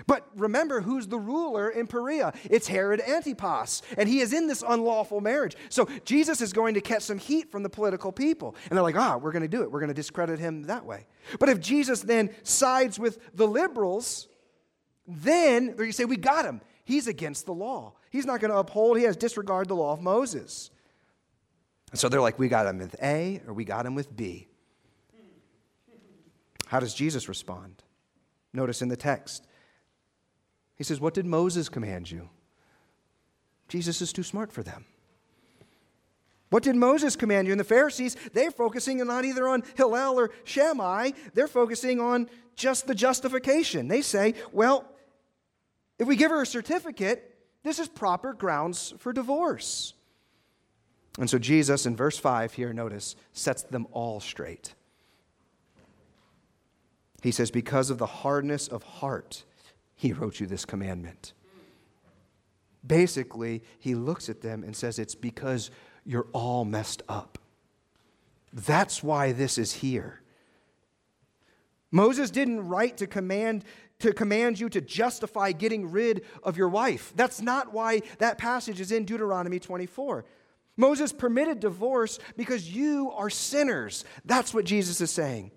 But 0.07 0.27
remember 0.35 0.81
who's 0.81 1.07
the 1.07 1.17
ruler 1.17 1.69
in 1.69 1.87
Perea? 1.87 2.33
It's 2.45 2.67
Herod 2.67 3.01
Antipas, 3.01 3.81
and 3.97 4.09
he 4.09 4.19
is 4.19 4.33
in 4.33 4.47
this 4.47 4.63
unlawful 4.67 5.21
marriage. 5.21 5.55
So 5.69 5.87
Jesus 6.03 6.41
is 6.41 6.53
going 6.53 6.73
to 6.73 6.81
catch 6.81 7.03
some 7.03 7.17
heat 7.17 7.51
from 7.51 7.63
the 7.63 7.69
political 7.69 8.11
people. 8.11 8.55
And 8.69 8.77
they're 8.77 8.83
like, 8.83 8.97
ah, 8.97 9.17
we're 9.17 9.31
going 9.31 9.43
to 9.43 9.47
do 9.47 9.63
it. 9.63 9.71
We're 9.71 9.79
going 9.79 9.89
to 9.89 9.95
discredit 9.95 10.39
him 10.39 10.63
that 10.63 10.85
way. 10.85 11.07
But 11.39 11.49
if 11.49 11.59
Jesus 11.59 12.01
then 12.01 12.31
sides 12.43 12.99
with 12.99 13.19
the 13.33 13.47
liberals, 13.47 14.27
then 15.07 15.75
they're 15.77 15.91
say, 15.91 16.05
we 16.05 16.17
got 16.17 16.45
him. 16.45 16.61
He's 16.83 17.07
against 17.07 17.45
the 17.45 17.53
law. 17.53 17.93
He's 18.09 18.25
not 18.25 18.39
going 18.39 18.51
to 18.51 18.57
uphold, 18.57 18.97
he 18.97 19.03
has 19.03 19.17
disregard 19.17 19.67
the 19.67 19.75
law 19.75 19.93
of 19.93 20.01
Moses. 20.01 20.71
And 21.91 21.99
so 21.99 22.09
they're 22.09 22.21
like, 22.21 22.37
we 22.37 22.47
got 22.47 22.65
him 22.65 22.79
with 22.79 22.95
A 23.01 23.41
or 23.47 23.53
we 23.53 23.63
got 23.65 23.85
him 23.85 23.95
with 23.95 24.15
B. 24.15 24.47
How 26.75 26.81
does 26.81 26.93
Jesus 26.93 27.29
respond? 27.29 27.83
Notice 28.51 28.81
in 28.81 28.89
the 28.89 28.97
text. 28.97 29.47
He 30.75 30.83
says, 30.83 30.99
What 30.99 31.13
did 31.13 31.25
Moses 31.25 31.69
command 31.69 32.11
you? 32.11 32.27
Jesus 33.69 34.01
is 34.01 34.11
too 34.11 34.23
smart 34.23 34.51
for 34.51 34.61
them. 34.61 34.83
What 36.49 36.63
did 36.63 36.75
Moses 36.75 37.15
command 37.15 37.47
you? 37.47 37.53
And 37.53 37.59
the 37.61 37.63
Pharisees, 37.63 38.17
they're 38.33 38.51
focusing 38.51 38.97
not 38.97 39.23
either 39.23 39.47
on 39.47 39.63
Hillel 39.75 40.19
or 40.19 40.31
Shammai, 40.43 41.11
they're 41.33 41.47
focusing 41.47 42.01
on 42.01 42.29
just 42.57 42.87
the 42.87 42.93
justification. 42.93 43.87
They 43.87 44.01
say, 44.01 44.33
well, 44.51 44.83
if 45.97 46.09
we 46.09 46.17
give 46.17 46.29
her 46.29 46.41
a 46.41 46.45
certificate, 46.45 47.37
this 47.63 47.79
is 47.79 47.87
proper 47.87 48.33
grounds 48.33 48.93
for 48.99 49.13
divorce. 49.13 49.93
And 51.17 51.29
so 51.29 51.39
Jesus, 51.39 51.85
in 51.85 51.95
verse 51.95 52.17
5 52.17 52.51
here, 52.51 52.73
notice, 52.73 53.15
sets 53.31 53.63
them 53.63 53.87
all 53.93 54.19
straight. 54.19 54.73
He 57.25 57.31
says, 57.31 57.49
Because 57.49 57.89
of 57.89 57.97
the 57.97 58.05
hardness 58.05 58.67
of 58.67 58.83
heart, 58.83 59.45
he 59.95 60.13
wrote 60.13 60.39
you 60.39 60.45
this 60.45 60.63
commandment. 60.63 61.33
Basically, 62.85 63.63
he 63.79 63.95
looks 63.95 64.29
at 64.29 64.41
them 64.41 64.63
and 64.63 64.75
says, 64.75 64.99
It's 64.99 65.15
because 65.15 65.71
you're 66.05 66.27
all 66.33 66.65
messed 66.65 67.01
up. 67.09 67.39
That's 68.53 69.01
why 69.01 69.31
this 69.31 69.57
is 69.57 69.73
here. 69.73 70.21
Moses 71.89 72.29
didn't 72.29 72.67
write 72.67 72.97
to 72.97 73.07
command 73.07 73.65
to 73.97 74.13
command 74.13 74.59
you 74.59 74.69
to 74.69 74.79
justify 74.81 75.51
getting 75.51 75.89
rid 75.89 76.23
of 76.43 76.57
your 76.57 76.69
wife. 76.69 77.11
That's 77.15 77.41
not 77.41 77.73
why 77.73 78.03
that 78.19 78.37
passage 78.37 78.79
is 78.79 78.91
in 78.91 79.03
Deuteronomy 79.03 79.57
24. 79.57 80.25
Moses 80.77 81.11
permitted 81.11 81.59
divorce 81.59 82.19
because 82.37 82.69
you 82.69 83.11
are 83.13 83.31
sinners. 83.31 84.05
That's 84.25 84.53
what 84.53 84.65
Jesus 84.65 85.01
is 85.01 85.09
saying. 85.09 85.49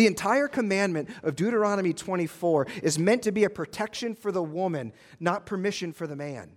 The 0.00 0.06
entire 0.06 0.48
commandment 0.48 1.10
of 1.22 1.36
Deuteronomy 1.36 1.92
24 1.92 2.68
is 2.82 2.98
meant 2.98 3.22
to 3.24 3.32
be 3.32 3.44
a 3.44 3.50
protection 3.50 4.14
for 4.14 4.32
the 4.32 4.42
woman, 4.42 4.94
not 5.20 5.44
permission 5.44 5.92
for 5.92 6.06
the 6.06 6.16
man. 6.16 6.52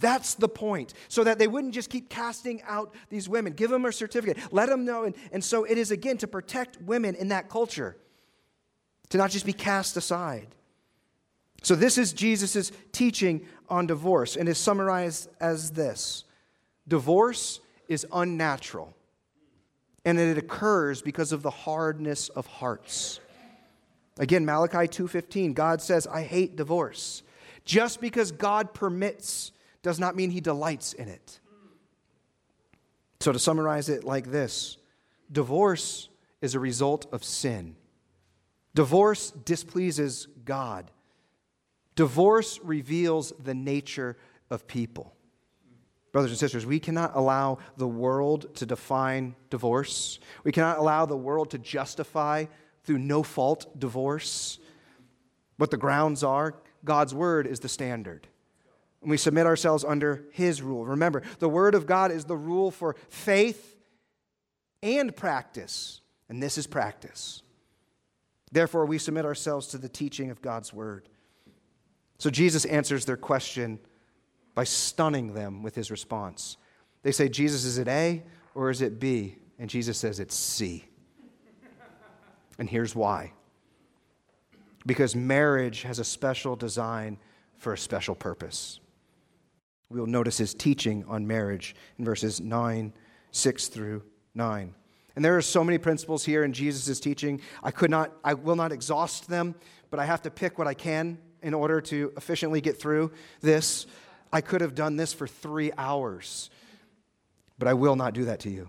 That's 0.00 0.34
the 0.34 0.46
point. 0.46 0.92
So 1.08 1.24
that 1.24 1.38
they 1.38 1.46
wouldn't 1.46 1.72
just 1.72 1.88
keep 1.88 2.10
casting 2.10 2.60
out 2.64 2.94
these 3.08 3.26
women. 3.26 3.54
Give 3.54 3.70
them 3.70 3.86
a 3.86 3.90
certificate. 3.90 4.36
Let 4.52 4.68
them 4.68 4.84
know. 4.84 5.04
And, 5.04 5.14
and 5.32 5.42
so 5.42 5.64
it 5.64 5.78
is, 5.78 5.90
again, 5.90 6.18
to 6.18 6.26
protect 6.26 6.78
women 6.82 7.14
in 7.14 7.28
that 7.28 7.48
culture, 7.48 7.96
to 9.08 9.16
not 9.16 9.30
just 9.30 9.46
be 9.46 9.54
cast 9.54 9.96
aside. 9.96 10.48
So 11.62 11.74
this 11.74 11.96
is 11.96 12.12
Jesus' 12.12 12.70
teaching 12.92 13.46
on 13.70 13.86
divorce 13.86 14.36
and 14.36 14.46
is 14.46 14.58
summarized 14.58 15.30
as 15.40 15.70
this 15.70 16.24
Divorce 16.86 17.60
is 17.88 18.06
unnatural, 18.12 18.94
and 20.06 20.20
it 20.20 20.38
occurs 20.38 21.02
because 21.02 21.32
of 21.32 21.42
the 21.42 21.50
hardness 21.50 22.28
of 22.30 22.46
hearts. 22.46 23.18
Again, 24.18 24.46
Malachi 24.46 24.86
2:15, 24.88 25.52
God 25.52 25.82
says, 25.82 26.06
"I 26.06 26.22
hate 26.22 26.56
divorce." 26.56 27.22
Just 27.64 28.00
because 28.00 28.30
God 28.30 28.72
permits 28.72 29.50
does 29.82 29.98
not 29.98 30.14
mean 30.14 30.30
he 30.30 30.40
delights 30.40 30.92
in 30.92 31.08
it. 31.08 31.40
So, 33.20 33.32
to 33.32 33.38
summarize 33.38 33.88
it 33.88 34.04
like 34.04 34.30
this 34.30 34.78
divorce 35.30 36.08
is 36.40 36.54
a 36.54 36.60
result 36.60 37.12
of 37.12 37.24
sin. 37.24 37.74
Divorce 38.74 39.32
displeases 39.32 40.28
God. 40.44 40.92
Divorce 41.96 42.60
reveals 42.62 43.32
the 43.42 43.54
nature 43.54 44.16
of 44.50 44.68
people. 44.68 45.15
Brothers 46.16 46.30
and 46.30 46.40
sisters, 46.40 46.64
we 46.64 46.80
cannot 46.80 47.14
allow 47.14 47.58
the 47.76 47.86
world 47.86 48.54
to 48.54 48.64
define 48.64 49.34
divorce. 49.50 50.18
We 50.44 50.50
cannot 50.50 50.78
allow 50.78 51.04
the 51.04 51.14
world 51.14 51.50
to 51.50 51.58
justify 51.58 52.46
through 52.84 53.00
no 53.00 53.22
fault 53.22 53.78
divorce. 53.78 54.58
What 55.58 55.70
the 55.70 55.76
grounds 55.76 56.24
are, 56.24 56.54
God's 56.86 57.14
word 57.14 57.46
is 57.46 57.60
the 57.60 57.68
standard 57.68 58.28
and 59.02 59.10
we 59.10 59.18
submit 59.18 59.44
ourselves 59.44 59.84
under 59.84 60.24
His 60.30 60.62
rule. 60.62 60.86
Remember, 60.86 61.22
the 61.38 61.50
Word 61.50 61.74
of 61.74 61.84
God 61.84 62.10
is 62.10 62.24
the 62.24 62.34
rule 62.34 62.70
for 62.70 62.96
faith 63.10 63.76
and 64.82 65.14
practice, 65.14 66.00
and 66.30 66.42
this 66.42 66.56
is 66.56 66.66
practice. 66.66 67.42
Therefore, 68.50 68.86
we 68.86 68.96
submit 68.96 69.26
ourselves 69.26 69.66
to 69.66 69.76
the 69.76 69.90
teaching 69.90 70.30
of 70.30 70.40
God's 70.40 70.72
Word. 70.72 71.10
So 72.16 72.30
Jesus 72.30 72.64
answers 72.64 73.04
their 73.04 73.18
question 73.18 73.80
by 74.56 74.64
stunning 74.64 75.34
them 75.34 75.62
with 75.62 75.76
his 75.76 75.92
response. 75.92 76.56
They 77.04 77.12
say, 77.12 77.28
Jesus, 77.28 77.64
is 77.64 77.78
it 77.78 77.86
A 77.86 78.24
or 78.56 78.70
is 78.70 78.82
it 78.82 78.98
B? 78.98 79.36
And 79.60 79.70
Jesus 79.70 79.96
says, 79.96 80.18
it's 80.18 80.34
C. 80.34 80.84
and 82.58 82.68
here's 82.68 82.96
why 82.96 83.32
because 84.86 85.16
marriage 85.16 85.82
has 85.82 85.98
a 85.98 86.04
special 86.04 86.56
design 86.56 87.18
for 87.56 87.72
a 87.72 87.78
special 87.78 88.14
purpose. 88.14 88.80
We 89.90 90.00
will 90.00 90.06
notice 90.06 90.38
his 90.38 90.54
teaching 90.54 91.04
on 91.08 91.26
marriage 91.26 91.74
in 91.98 92.04
verses 92.04 92.40
9, 92.40 92.92
6 93.32 93.68
through 93.68 94.04
9. 94.34 94.74
And 95.16 95.24
there 95.24 95.36
are 95.36 95.42
so 95.42 95.64
many 95.64 95.78
principles 95.78 96.24
here 96.24 96.44
in 96.44 96.52
Jesus' 96.52 97.00
teaching. 97.00 97.40
I 97.62 97.70
could 97.70 97.90
not, 97.90 98.12
I 98.22 98.34
will 98.34 98.56
not 98.56 98.70
exhaust 98.70 99.28
them, 99.28 99.54
but 99.90 99.98
I 99.98 100.04
have 100.04 100.22
to 100.22 100.30
pick 100.30 100.58
what 100.58 100.68
I 100.68 100.74
can 100.74 101.18
in 101.42 101.54
order 101.54 101.80
to 101.80 102.12
efficiently 102.16 102.60
get 102.60 102.80
through 102.80 103.12
this. 103.40 103.86
I 104.36 104.42
could 104.42 104.60
have 104.60 104.74
done 104.74 104.96
this 104.96 105.12
for 105.12 105.26
three 105.26 105.72
hours, 105.78 106.50
but 107.58 107.68
I 107.68 107.74
will 107.74 107.96
not 107.96 108.12
do 108.12 108.26
that 108.26 108.40
to 108.40 108.50
you. 108.50 108.68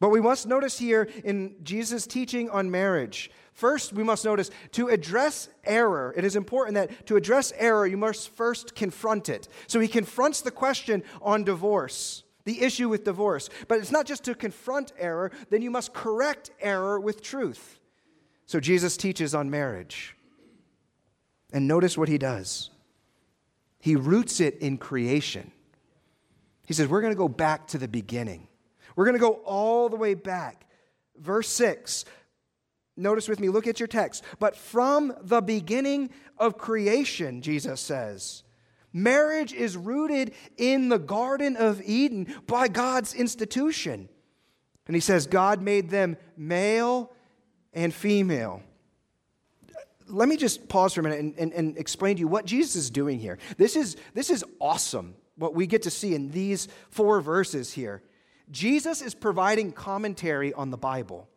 But 0.00 0.08
we 0.08 0.20
must 0.20 0.46
notice 0.46 0.78
here 0.78 1.08
in 1.24 1.54
Jesus' 1.62 2.06
teaching 2.06 2.50
on 2.50 2.70
marriage 2.70 3.30
First, 3.58 3.92
we 3.92 4.04
must 4.04 4.24
notice 4.24 4.52
to 4.70 4.86
address 4.86 5.48
error, 5.64 6.14
it 6.16 6.24
is 6.24 6.36
important 6.36 6.76
that 6.76 7.06
to 7.08 7.16
address 7.16 7.52
error, 7.56 7.88
you 7.88 7.96
must 7.96 8.28
first 8.28 8.76
confront 8.76 9.28
it. 9.28 9.48
So 9.66 9.80
he 9.80 9.88
confronts 9.88 10.42
the 10.42 10.52
question 10.52 11.02
on 11.20 11.42
divorce, 11.42 12.22
the 12.44 12.62
issue 12.62 12.88
with 12.88 13.02
divorce. 13.02 13.50
But 13.66 13.80
it's 13.80 13.90
not 13.90 14.06
just 14.06 14.22
to 14.26 14.36
confront 14.36 14.92
error, 14.96 15.32
then 15.50 15.60
you 15.60 15.72
must 15.72 15.92
correct 15.92 16.52
error 16.60 17.00
with 17.00 17.20
truth. 17.20 17.80
So 18.46 18.60
Jesus 18.60 18.96
teaches 18.96 19.34
on 19.34 19.50
marriage. 19.50 20.14
And 21.52 21.66
notice 21.66 21.98
what 21.98 22.08
he 22.08 22.16
does 22.16 22.70
he 23.78 23.96
roots 23.96 24.40
it 24.40 24.58
in 24.58 24.78
creation. 24.78 25.52
He 26.66 26.74
says, 26.74 26.88
We're 26.88 27.00
going 27.00 27.12
to 27.12 27.18
go 27.18 27.28
back 27.28 27.68
to 27.68 27.78
the 27.78 27.88
beginning, 27.88 28.48
we're 28.96 29.04
going 29.04 29.16
to 29.16 29.20
go 29.20 29.40
all 29.44 29.88
the 29.88 29.96
way 29.96 30.14
back. 30.14 30.66
Verse 31.16 31.48
6 31.48 32.04
Notice 32.98 33.28
with 33.28 33.38
me, 33.38 33.48
look 33.48 33.68
at 33.68 33.78
your 33.78 33.86
text. 33.86 34.24
But 34.40 34.56
from 34.56 35.14
the 35.22 35.40
beginning 35.40 36.10
of 36.36 36.58
creation, 36.58 37.42
Jesus 37.42 37.80
says, 37.80 38.42
marriage 38.92 39.52
is 39.52 39.76
rooted 39.76 40.34
in 40.56 40.88
the 40.88 40.98
Garden 40.98 41.56
of 41.56 41.80
Eden 41.82 42.34
by 42.48 42.66
God's 42.66 43.14
institution. 43.14 44.08
And 44.86 44.96
he 44.96 45.00
says, 45.00 45.28
God 45.28 45.62
made 45.62 45.90
them 45.90 46.16
male 46.36 47.12
and 47.72 47.94
female. 47.94 48.62
Let 50.08 50.28
me 50.28 50.36
just 50.36 50.68
pause 50.68 50.94
for 50.94 51.00
a 51.00 51.02
minute 51.02 51.20
and, 51.20 51.34
and, 51.38 51.52
and 51.52 51.78
explain 51.78 52.16
to 52.16 52.20
you 52.20 52.28
what 52.28 52.44
Jesus 52.44 52.76
is 52.76 52.90
doing 52.90 53.18
here. 53.18 53.38
This 53.56 53.76
is, 53.76 53.96
this 54.14 54.30
is 54.30 54.44
awesome, 54.60 55.14
what 55.36 55.54
we 55.54 55.66
get 55.66 55.82
to 55.82 55.90
see 55.90 56.14
in 56.14 56.30
these 56.30 56.68
four 56.90 57.20
verses 57.20 57.72
here. 57.72 58.02
Jesus 58.50 59.02
is 59.02 59.14
providing 59.14 59.72
commentary 59.72 60.52
on 60.52 60.70
the 60.70 60.78
Bible. 60.78 61.28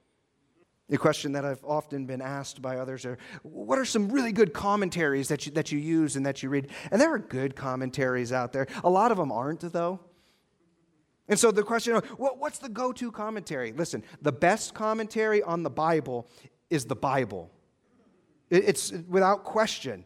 The 0.89 0.97
question 0.97 1.31
that 1.33 1.45
I've 1.45 1.63
often 1.63 2.05
been 2.05 2.21
asked 2.21 2.61
by 2.61 2.77
others 2.77 3.05
are 3.05 3.17
what 3.43 3.79
are 3.79 3.85
some 3.85 4.09
really 4.09 4.33
good 4.33 4.53
commentaries 4.53 5.29
that 5.29 5.45
you, 5.45 5.51
that 5.53 5.71
you 5.71 5.79
use 5.79 6.17
and 6.17 6.25
that 6.25 6.43
you 6.43 6.49
read? 6.49 6.69
And 6.91 6.99
there 6.99 7.13
are 7.13 7.19
good 7.19 7.55
commentaries 7.55 8.33
out 8.33 8.51
there. 8.51 8.67
A 8.83 8.89
lot 8.89 9.11
of 9.11 9.17
them 9.17 9.31
aren't, 9.31 9.61
though. 9.71 10.01
And 11.29 11.39
so 11.39 11.49
the 11.49 11.63
question 11.63 11.95
what's 12.17 12.59
the 12.59 12.67
go 12.67 12.91
to 12.91 13.09
commentary? 13.09 13.71
Listen, 13.71 14.03
the 14.21 14.33
best 14.33 14.73
commentary 14.73 15.41
on 15.41 15.63
the 15.63 15.69
Bible 15.69 16.27
is 16.69 16.83
the 16.83 16.95
Bible. 16.95 17.49
It's 18.51 18.91
without 19.09 19.43
question. 19.43 20.05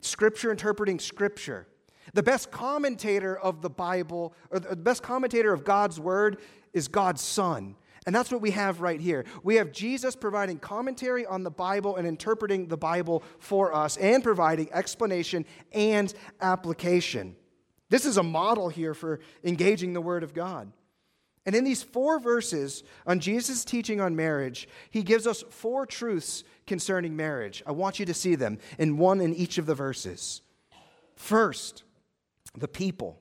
Scripture 0.00 0.50
interpreting 0.52 1.00
Scripture. 1.00 1.66
The 2.14 2.22
best 2.22 2.52
commentator 2.52 3.36
of 3.36 3.62
the 3.62 3.70
Bible, 3.70 4.34
or 4.50 4.60
the 4.60 4.76
best 4.76 5.02
commentator 5.02 5.52
of 5.52 5.64
God's 5.64 5.98
Word, 5.98 6.38
is 6.72 6.86
God's 6.86 7.22
Son. 7.22 7.74
And 8.06 8.14
that's 8.14 8.30
what 8.30 8.40
we 8.40 8.52
have 8.52 8.80
right 8.80 9.00
here. 9.00 9.24
We 9.42 9.56
have 9.56 9.72
Jesus 9.72 10.14
providing 10.14 10.60
commentary 10.60 11.26
on 11.26 11.42
the 11.42 11.50
Bible 11.50 11.96
and 11.96 12.06
interpreting 12.06 12.68
the 12.68 12.76
Bible 12.76 13.24
for 13.40 13.74
us 13.74 13.96
and 13.96 14.22
providing 14.22 14.72
explanation 14.72 15.44
and 15.72 16.14
application. 16.40 17.34
This 17.88 18.04
is 18.04 18.16
a 18.16 18.22
model 18.22 18.68
here 18.68 18.94
for 18.94 19.18
engaging 19.42 19.92
the 19.92 20.00
Word 20.00 20.22
of 20.22 20.34
God. 20.34 20.70
And 21.46 21.54
in 21.54 21.64
these 21.64 21.82
four 21.82 22.18
verses 22.18 22.82
on 23.06 23.20
Jesus' 23.20 23.64
teaching 23.64 24.00
on 24.00 24.16
marriage, 24.16 24.68
he 24.90 25.02
gives 25.02 25.26
us 25.26 25.44
four 25.48 25.86
truths 25.86 26.42
concerning 26.66 27.16
marriage. 27.16 27.62
I 27.66 27.72
want 27.72 28.00
you 28.00 28.06
to 28.06 28.14
see 28.14 28.34
them 28.34 28.58
in 28.78 28.98
one 28.98 29.20
in 29.20 29.32
each 29.32 29.56
of 29.56 29.66
the 29.66 29.74
verses. 29.74 30.42
First, 31.14 31.84
the 32.56 32.68
people. 32.68 33.18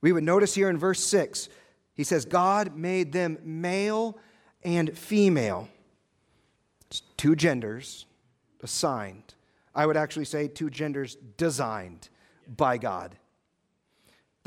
We 0.00 0.12
would 0.12 0.24
notice 0.24 0.54
here 0.54 0.68
in 0.68 0.76
verse 0.76 1.02
6 1.04 1.48
he 1.94 2.04
says, 2.04 2.24
God 2.24 2.76
made 2.76 3.12
them 3.12 3.38
male 3.44 4.18
and 4.62 4.96
female. 4.96 5.68
It's 6.86 7.02
two 7.16 7.36
genders 7.36 8.06
assigned. 8.62 9.34
I 9.74 9.86
would 9.86 9.96
actually 9.96 10.24
say 10.24 10.48
two 10.48 10.70
genders 10.70 11.16
designed 11.36 12.08
by 12.48 12.78
God. 12.78 13.16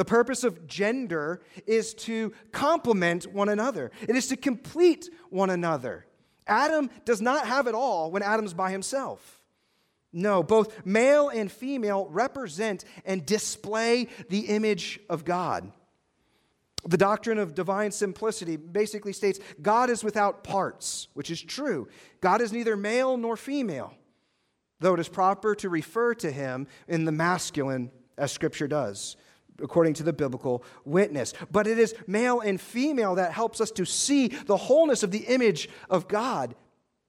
The 0.04 0.10
purpose 0.10 0.44
of 0.44 0.68
gender 0.68 1.42
is 1.66 1.94
to 1.94 2.34
complement 2.52 3.24
one 3.26 3.48
another, 3.48 3.90
it 4.02 4.18
is 4.18 4.28
to 4.28 4.36
complete 4.36 5.10
one 5.30 5.50
another. 5.50 6.06
Adam 6.46 6.90
does 7.06 7.22
not 7.22 7.48
have 7.48 7.68
it 7.68 7.74
all 7.74 8.12
when 8.12 8.22
Adam's 8.22 8.54
by 8.54 8.70
himself. 8.70 9.42
No, 10.12 10.44
both 10.44 10.86
male 10.86 11.30
and 11.30 11.50
female 11.50 12.10
represent 12.10 12.84
and 13.06 13.26
display 13.26 14.10
the 14.28 14.42
image 14.48 15.00
of 15.10 15.24
God. 15.24 15.72
The 16.86 16.98
doctrine 16.98 17.38
of 17.38 17.56
divine 17.56 17.94
simplicity 17.94 18.58
basically 18.58 19.14
states 19.14 19.40
God 19.62 19.90
is 19.90 20.04
without 20.04 20.44
parts, 20.44 21.08
which 21.14 21.32
is 21.32 21.42
true. 21.42 21.88
God 22.20 22.42
is 22.42 22.52
neither 22.52 22.76
male 22.76 23.16
nor 23.16 23.38
female, 23.38 23.94
though 24.82 24.96
it 24.96 25.00
is 25.00 25.08
proper 25.08 25.56
to 25.56 25.70
refer 25.70 26.14
to 26.16 26.30
him 26.30 26.68
in 26.90 27.06
the 27.06 27.14
masculine, 27.14 27.90
as 28.18 28.34
Scripture 28.34 28.68
does, 28.68 29.16
according 29.62 29.94
to 29.96 30.04
the 30.04 30.14
biblical 30.14 30.64
witness. 30.86 31.34
But 31.52 31.68
it 31.68 31.78
is 31.78 31.96
male 32.08 32.40
and 32.40 32.60
female 32.60 33.16
that 33.16 33.34
helps 33.34 33.62
us 33.62 33.72
to 33.72 33.86
see 33.86 34.28
the 34.28 34.58
wholeness 34.58 35.04
of 35.04 35.12
the 35.12 35.26
image 35.26 35.70
of 35.90 36.08
God 36.08 36.56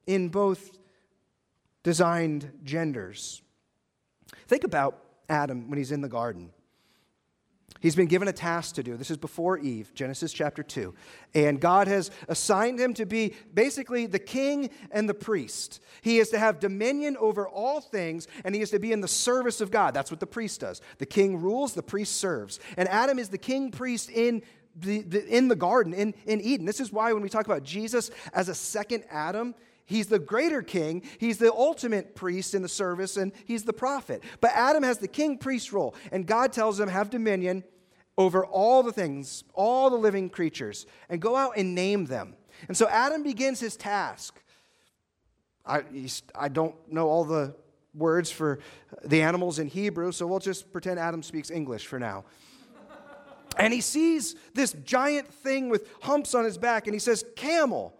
in 0.07 0.29
both 0.29 0.79
designed 1.83 2.51
genders. 2.65 3.43
Think 4.47 4.65
about 4.65 4.99
Adam 5.29 5.69
when 5.69 5.79
he's 5.79 5.93
in 5.93 6.01
the 6.01 6.09
garden. 6.09 6.51
He's 7.85 7.95
been 7.95 8.07
given 8.07 8.29
a 8.29 8.33
task 8.33 8.77
to 8.77 8.83
do. 8.83 8.97
This 8.97 9.11
is 9.11 9.19
before 9.19 9.59
Eve, 9.59 9.93
Genesis 9.93 10.33
chapter 10.33 10.63
2. 10.63 10.95
And 11.35 11.61
God 11.61 11.87
has 11.87 12.11
assigned 12.29 12.81
him 12.81 12.95
to 12.95 13.05
be 13.05 13.35
basically 13.53 14.07
the 14.07 14.19
king 14.19 14.71
and 14.91 15.07
the 15.07 15.13
priest. 15.13 15.83
He 16.01 16.19
is 16.19 16.31
to 16.31 16.39
have 16.39 16.61
dominion 16.61 17.15
over 17.19 17.47
all 17.47 17.83
things, 17.83 18.27
and 18.43 18.55
he 18.55 18.63
is 18.63 18.71
to 18.71 18.79
be 18.79 18.91
in 18.91 19.03
the 19.03 19.07
service 19.07 19.61
of 19.61 19.71
God. 19.71 19.93
That's 19.93 20.11
what 20.11 20.19
the 20.19 20.27
priest 20.27 20.63
does. 20.63 20.81
The 20.97 21.05
king 21.05 21.43
rules, 21.43 21.75
the 21.75 21.83
priest 21.83 22.17
serves. 22.17 22.59
And 22.79 22.89
Adam 22.89 23.19
is 23.19 23.29
the 23.29 23.37
king 23.37 23.71
priest 23.71 24.09
in 24.09 24.41
the, 24.75 25.03
the, 25.03 25.27
in 25.27 25.49
the 25.49 25.55
garden, 25.55 25.93
in, 25.93 26.15
in 26.25 26.41
Eden. 26.41 26.65
This 26.65 26.81
is 26.81 26.91
why 26.91 27.13
when 27.13 27.23
we 27.23 27.29
talk 27.29 27.45
about 27.45 27.65
Jesus 27.65 28.11
as 28.33 28.49
a 28.49 28.55
second 28.55 29.05
Adam, 29.11 29.55
He's 29.87 30.07
the 30.07 30.19
greater 30.19 30.63
king. 30.63 31.03
He's 31.19 31.37
the 31.37 31.53
ultimate 31.53 32.15
priest 32.15 32.55
in 32.55 32.63
the 32.63 32.71
service, 32.71 33.19
and 33.19 33.33
he's 33.45 33.65
the 33.65 33.75
prophet. 33.75 34.25
But 34.41 34.53
Adam 34.55 34.83
has 34.83 34.97
the 34.97 35.09
king 35.09 35.37
priest 35.37 35.73
role, 35.73 35.95
and 36.11 36.27
God 36.27 36.55
tells 36.55 36.81
him, 36.81 36.89
have 36.89 37.11
dominion 37.11 37.63
over 38.17 38.45
all 38.45 38.83
the 38.83 38.93
things, 38.93 39.45
all 39.55 39.91
the 39.91 39.97
living 39.97 40.31
creatures, 40.31 40.87
and 41.09 41.21
go 41.21 41.37
out 41.37 41.57
and 41.57 41.75
name 41.75 42.07
them. 42.07 42.37
And 42.69 42.77
so 42.77 42.89
Adam 42.89 43.23
begins 43.23 43.61
his 43.61 43.77
task. 43.77 44.41
I, 45.67 45.83
I 46.35 46.49
don't 46.49 46.75
know 46.93 47.09
all 47.09 47.25
the 47.25 47.55
words 47.95 48.31
for 48.31 48.59
the 49.05 49.23
animals 49.23 49.59
in 49.59 49.69
Hebrew, 49.69 50.13
so 50.13 50.27
we'll 50.27 50.39
just 50.39 50.73
pretend 50.73 50.99
Adam 50.99 51.23
speaks 51.23 51.51
English 51.51 51.87
for 51.87 51.99
now. 51.99 52.25
and 53.59 53.73
he 53.73 53.81
sees 53.81 54.37
this 54.53 54.73
giant 54.85 55.33
thing 55.33 55.69
with 55.69 55.89
humps 56.03 56.35
on 56.35 56.45
his 56.45 56.59
back, 56.59 56.87
and 56.87 56.95
he 56.95 57.01
says, 57.01 57.25
Camel. 57.37 57.97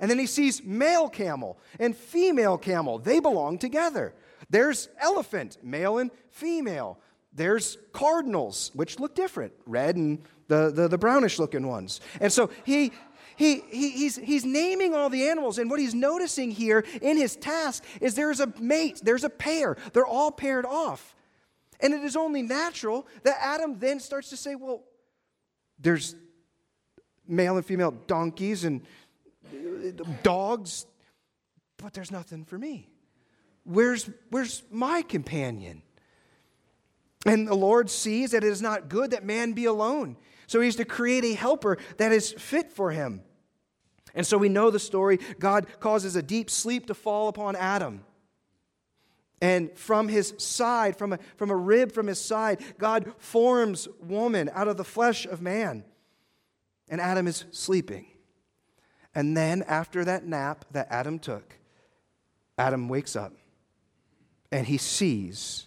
And 0.00 0.10
then 0.10 0.18
he 0.18 0.26
sees 0.26 0.62
male 0.64 1.08
camel 1.08 1.58
and 1.78 1.96
female 1.96 2.58
camel. 2.58 2.98
They 2.98 3.20
belong 3.20 3.58
together. 3.58 4.12
There's 4.50 4.88
elephant, 5.00 5.58
male 5.62 5.98
and 5.98 6.10
female. 6.30 6.98
There's 7.34 7.78
cardinals, 7.92 8.70
which 8.74 9.00
look 9.00 9.14
different, 9.14 9.52
red 9.66 9.96
and 9.96 10.22
the, 10.48 10.70
the, 10.70 10.88
the 10.88 10.98
brownish 10.98 11.38
looking 11.38 11.66
ones. 11.66 12.00
And 12.20 12.32
so 12.32 12.50
he, 12.64 12.92
he, 13.36 13.62
he, 13.70 13.90
he's, 13.90 14.16
he's 14.16 14.44
naming 14.44 14.94
all 14.94 15.10
the 15.10 15.28
animals, 15.28 15.58
and 15.58 15.68
what 15.68 15.80
he's 15.80 15.94
noticing 15.94 16.52
here 16.52 16.84
in 17.02 17.16
his 17.16 17.34
task 17.36 17.84
is 18.00 18.14
there's 18.14 18.40
a 18.40 18.52
mate, 18.60 19.00
there's 19.02 19.24
a 19.24 19.30
pair. 19.30 19.76
They're 19.92 20.06
all 20.06 20.30
paired 20.30 20.64
off. 20.64 21.16
And 21.80 21.92
it 21.92 22.04
is 22.04 22.14
only 22.14 22.42
natural 22.42 23.06
that 23.24 23.36
Adam 23.40 23.78
then 23.78 23.98
starts 23.98 24.30
to 24.30 24.36
say, 24.36 24.54
well, 24.54 24.84
there's 25.78 26.14
male 27.26 27.56
and 27.56 27.66
female 27.66 27.90
donkeys 27.90 28.64
and 28.64 28.82
dogs, 30.22 30.86
but 31.78 31.92
there's 31.92 32.12
nothing 32.12 32.44
for 32.44 32.58
me. 32.58 32.88
Where's, 33.64 34.08
where's 34.30 34.62
my 34.70 35.02
companion? 35.02 35.82
And 37.24 37.48
the 37.48 37.54
Lord 37.54 37.88
sees 37.88 38.32
that 38.32 38.44
it 38.44 38.50
is 38.50 38.60
not 38.60 38.88
good 38.88 39.12
that 39.12 39.24
man 39.24 39.52
be 39.52 39.64
alone. 39.64 40.16
So 40.46 40.60
he's 40.60 40.76
to 40.76 40.84
create 40.84 41.24
a 41.24 41.34
helper 41.34 41.78
that 41.96 42.12
is 42.12 42.32
fit 42.32 42.72
for 42.72 42.90
him. 42.90 43.22
And 44.14 44.26
so 44.26 44.38
we 44.38 44.48
know 44.48 44.70
the 44.70 44.78
story. 44.78 45.18
God 45.38 45.66
causes 45.80 46.16
a 46.16 46.22
deep 46.22 46.50
sleep 46.50 46.86
to 46.86 46.94
fall 46.94 47.28
upon 47.28 47.56
Adam. 47.56 48.04
And 49.40 49.76
from 49.76 50.08
his 50.08 50.34
side, 50.38 50.96
from 50.96 51.14
a, 51.14 51.18
from 51.36 51.50
a 51.50 51.56
rib 51.56 51.92
from 51.92 52.06
his 52.06 52.20
side, 52.20 52.60
God 52.78 53.12
forms 53.18 53.88
woman 54.00 54.50
out 54.54 54.68
of 54.68 54.76
the 54.76 54.84
flesh 54.84 55.26
of 55.26 55.42
man. 55.42 55.84
And 56.88 57.00
Adam 57.00 57.26
is 57.26 57.44
sleeping. 57.50 58.06
And 59.14 59.36
then, 59.36 59.62
after 59.62 60.04
that 60.04 60.26
nap 60.26 60.64
that 60.72 60.88
Adam 60.90 61.18
took, 61.18 61.58
Adam 62.58 62.88
wakes 62.88 63.16
up 63.16 63.32
and 64.50 64.66
he 64.66 64.76
sees 64.76 65.66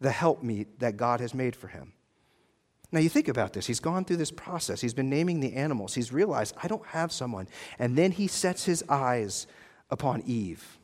the 0.00 0.10
helpmeet 0.10 0.78
that 0.80 0.96
God 0.96 1.20
has 1.20 1.34
made 1.34 1.54
for 1.54 1.68
him. 1.68 1.92
Now, 2.92 3.00
you 3.00 3.08
think 3.08 3.28
about 3.28 3.52
this. 3.52 3.66
He's 3.66 3.80
gone 3.80 4.04
through 4.04 4.16
this 4.16 4.32
process. 4.32 4.80
He's 4.80 4.94
been 4.94 5.08
naming 5.08 5.40
the 5.40 5.54
animals. 5.54 5.94
He's 5.94 6.12
realized, 6.12 6.56
I 6.62 6.66
don't 6.66 6.84
have 6.86 7.12
someone. 7.12 7.46
And 7.78 7.96
then 7.96 8.10
he 8.10 8.26
sets 8.26 8.64
his 8.64 8.82
eyes 8.88 9.46
upon 9.90 10.22
Eve. 10.26 10.78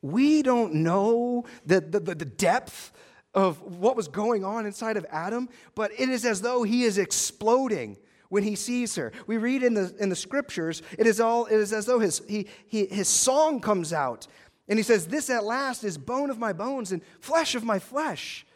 We 0.00 0.42
don't 0.42 0.74
know 0.74 1.44
the, 1.66 1.80
the, 1.80 2.00
the 2.00 2.24
depth 2.24 2.92
of 3.34 3.60
what 3.62 3.96
was 3.96 4.08
going 4.08 4.44
on 4.44 4.66
inside 4.66 4.96
of 4.96 5.06
Adam, 5.10 5.48
but 5.74 5.90
it 5.98 6.08
is 6.08 6.24
as 6.24 6.40
though 6.40 6.62
he 6.62 6.84
is 6.84 6.98
exploding 6.98 7.98
when 8.28 8.42
he 8.42 8.56
sees 8.56 8.96
her. 8.96 9.12
We 9.26 9.36
read 9.36 9.62
in 9.62 9.74
the, 9.74 9.94
in 10.00 10.08
the 10.08 10.16
scriptures, 10.16 10.82
it 10.98 11.06
is, 11.06 11.20
all, 11.20 11.46
it 11.46 11.56
is 11.56 11.72
as 11.72 11.84
though 11.84 11.98
his, 11.98 12.22
he, 12.26 12.46
he, 12.66 12.86
his 12.86 13.08
song 13.08 13.60
comes 13.60 13.92
out 13.92 14.26
and 14.68 14.78
he 14.78 14.82
says, 14.82 15.06
This 15.06 15.30
at 15.30 15.44
last 15.44 15.84
is 15.84 15.98
bone 15.98 16.30
of 16.30 16.38
my 16.38 16.52
bones 16.52 16.92
and 16.92 17.02
flesh 17.20 17.54
of 17.54 17.64
my 17.64 17.78
flesh. 17.78 18.46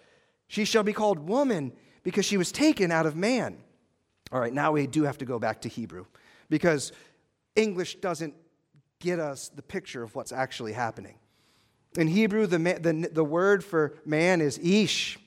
She 0.49 0.65
shall 0.65 0.83
be 0.83 0.93
called 0.93 1.19
woman 1.19 1.73
because 2.03 2.25
she 2.25 2.37
was 2.37 2.53
taken 2.53 2.93
out 2.93 3.07
of 3.07 3.17
man. 3.17 3.59
All 4.33 4.41
right, 4.41 4.53
now 4.53 4.73
we 4.73 4.87
do 4.87 5.05
have 5.05 5.19
to 5.19 5.25
go 5.25 5.39
back 5.39 5.63
to 5.63 5.69
Hebrew 5.69 6.07
because 6.49 6.93
English 7.55 7.97
doesn't 7.97 8.35
get 9.01 9.19
us 9.19 9.49
the 9.49 9.63
picture 9.63 10.03
of 10.03 10.15
what's 10.15 10.33
actually 10.33 10.73
happening. 10.73 11.17
In 11.97 12.09
Hebrew, 12.09 12.47
the, 12.47 12.59
the, 12.59 13.09
the 13.13 13.25
word 13.25 13.65
for 13.65 13.95
man 14.05 14.41
is 14.41 14.59
ish, 14.59 15.19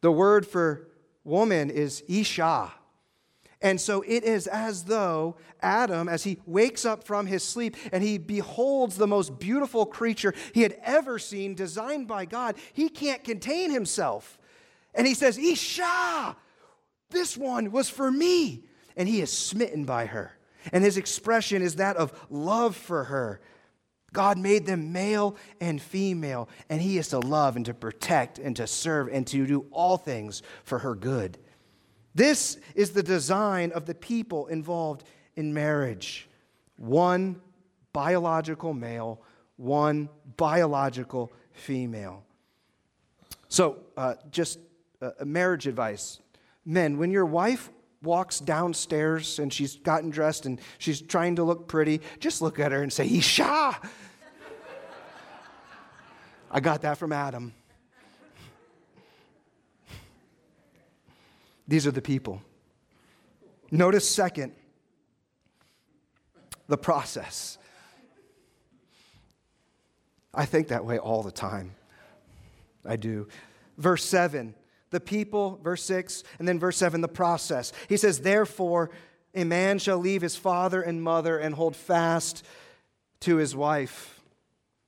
the 0.00 0.12
word 0.12 0.46
for 0.46 0.88
woman 1.24 1.70
is 1.70 2.02
isha. 2.08 2.72
And 3.62 3.80
so 3.80 4.02
it 4.02 4.24
is 4.24 4.48
as 4.48 4.84
though 4.84 5.36
Adam, 5.60 6.08
as 6.08 6.24
he 6.24 6.38
wakes 6.46 6.84
up 6.84 7.04
from 7.04 7.26
his 7.26 7.44
sleep 7.44 7.76
and 7.92 8.02
he 8.02 8.18
beholds 8.18 8.96
the 8.96 9.06
most 9.06 9.38
beautiful 9.38 9.86
creature 9.86 10.34
he 10.52 10.62
had 10.62 10.76
ever 10.82 11.18
seen, 11.18 11.54
designed 11.54 12.08
by 12.08 12.24
God, 12.24 12.56
he 12.72 12.88
can't 12.88 13.22
contain 13.22 13.70
himself. 13.70 14.38
And 14.94 15.06
he 15.06 15.14
says, 15.14 15.38
Isha, 15.38 16.36
this 17.10 17.36
one 17.36 17.70
was 17.70 17.88
for 17.88 18.10
me. 18.10 18.64
And 18.96 19.08
he 19.08 19.20
is 19.20 19.32
smitten 19.32 19.84
by 19.84 20.06
her. 20.06 20.36
And 20.72 20.84
his 20.84 20.96
expression 20.96 21.62
is 21.62 21.76
that 21.76 21.96
of 21.96 22.12
love 22.28 22.76
for 22.76 23.04
her. 23.04 23.40
God 24.12 24.38
made 24.38 24.66
them 24.66 24.92
male 24.92 25.36
and 25.60 25.80
female, 25.80 26.48
and 26.68 26.82
he 26.82 26.98
is 26.98 27.08
to 27.08 27.18
love 27.18 27.56
and 27.56 27.64
to 27.64 27.72
protect 27.72 28.38
and 28.38 28.54
to 28.56 28.66
serve 28.66 29.08
and 29.08 29.26
to 29.28 29.46
do 29.46 29.66
all 29.70 29.96
things 29.96 30.42
for 30.64 30.80
her 30.80 30.94
good. 30.94 31.38
This 32.14 32.58
is 32.74 32.90
the 32.90 33.02
design 33.02 33.72
of 33.72 33.86
the 33.86 33.94
people 33.94 34.46
involved 34.48 35.04
in 35.36 35.54
marriage 35.54 36.28
one 36.76 37.40
biological 37.92 38.74
male, 38.74 39.22
one 39.56 40.08
biological 40.36 41.32
female. 41.52 42.24
So, 43.48 43.78
uh, 43.96 44.14
just 44.30 44.58
uh, 45.00 45.10
marriage 45.24 45.66
advice. 45.66 46.20
Men, 46.64 46.98
when 46.98 47.10
your 47.10 47.26
wife 47.26 47.70
walks 48.02 48.40
downstairs 48.40 49.38
and 49.38 49.52
she's 49.52 49.76
gotten 49.76 50.10
dressed 50.10 50.46
and 50.46 50.60
she's 50.78 51.00
trying 51.00 51.36
to 51.36 51.44
look 51.44 51.68
pretty, 51.68 52.00
just 52.18 52.42
look 52.42 52.58
at 52.58 52.72
her 52.72 52.82
and 52.82 52.92
say, 52.92 53.06
Isha! 53.06 53.78
I 56.50 56.60
got 56.60 56.82
that 56.82 56.98
from 56.98 57.12
Adam. 57.12 57.54
These 61.68 61.86
are 61.86 61.90
the 61.90 62.02
people. 62.02 62.42
Notice, 63.70 64.08
second, 64.08 64.52
the 66.68 66.76
process. 66.76 67.58
I 70.34 70.44
think 70.44 70.68
that 70.68 70.84
way 70.84 70.98
all 70.98 71.22
the 71.22 71.32
time. 71.32 71.74
I 72.84 72.96
do. 72.96 73.28
Verse 73.78 74.04
7, 74.04 74.54
the 74.90 75.00
people, 75.00 75.58
verse 75.62 75.82
6, 75.84 76.24
and 76.38 76.46
then 76.46 76.58
verse 76.58 76.76
7, 76.76 77.00
the 77.00 77.08
process. 77.08 77.72
He 77.88 77.96
says, 77.96 78.20
Therefore, 78.20 78.90
a 79.34 79.44
man 79.44 79.78
shall 79.78 79.98
leave 79.98 80.22
his 80.22 80.36
father 80.36 80.82
and 80.82 81.02
mother 81.02 81.38
and 81.38 81.54
hold 81.54 81.76
fast 81.76 82.44
to 83.20 83.36
his 83.36 83.56
wife. 83.56 84.20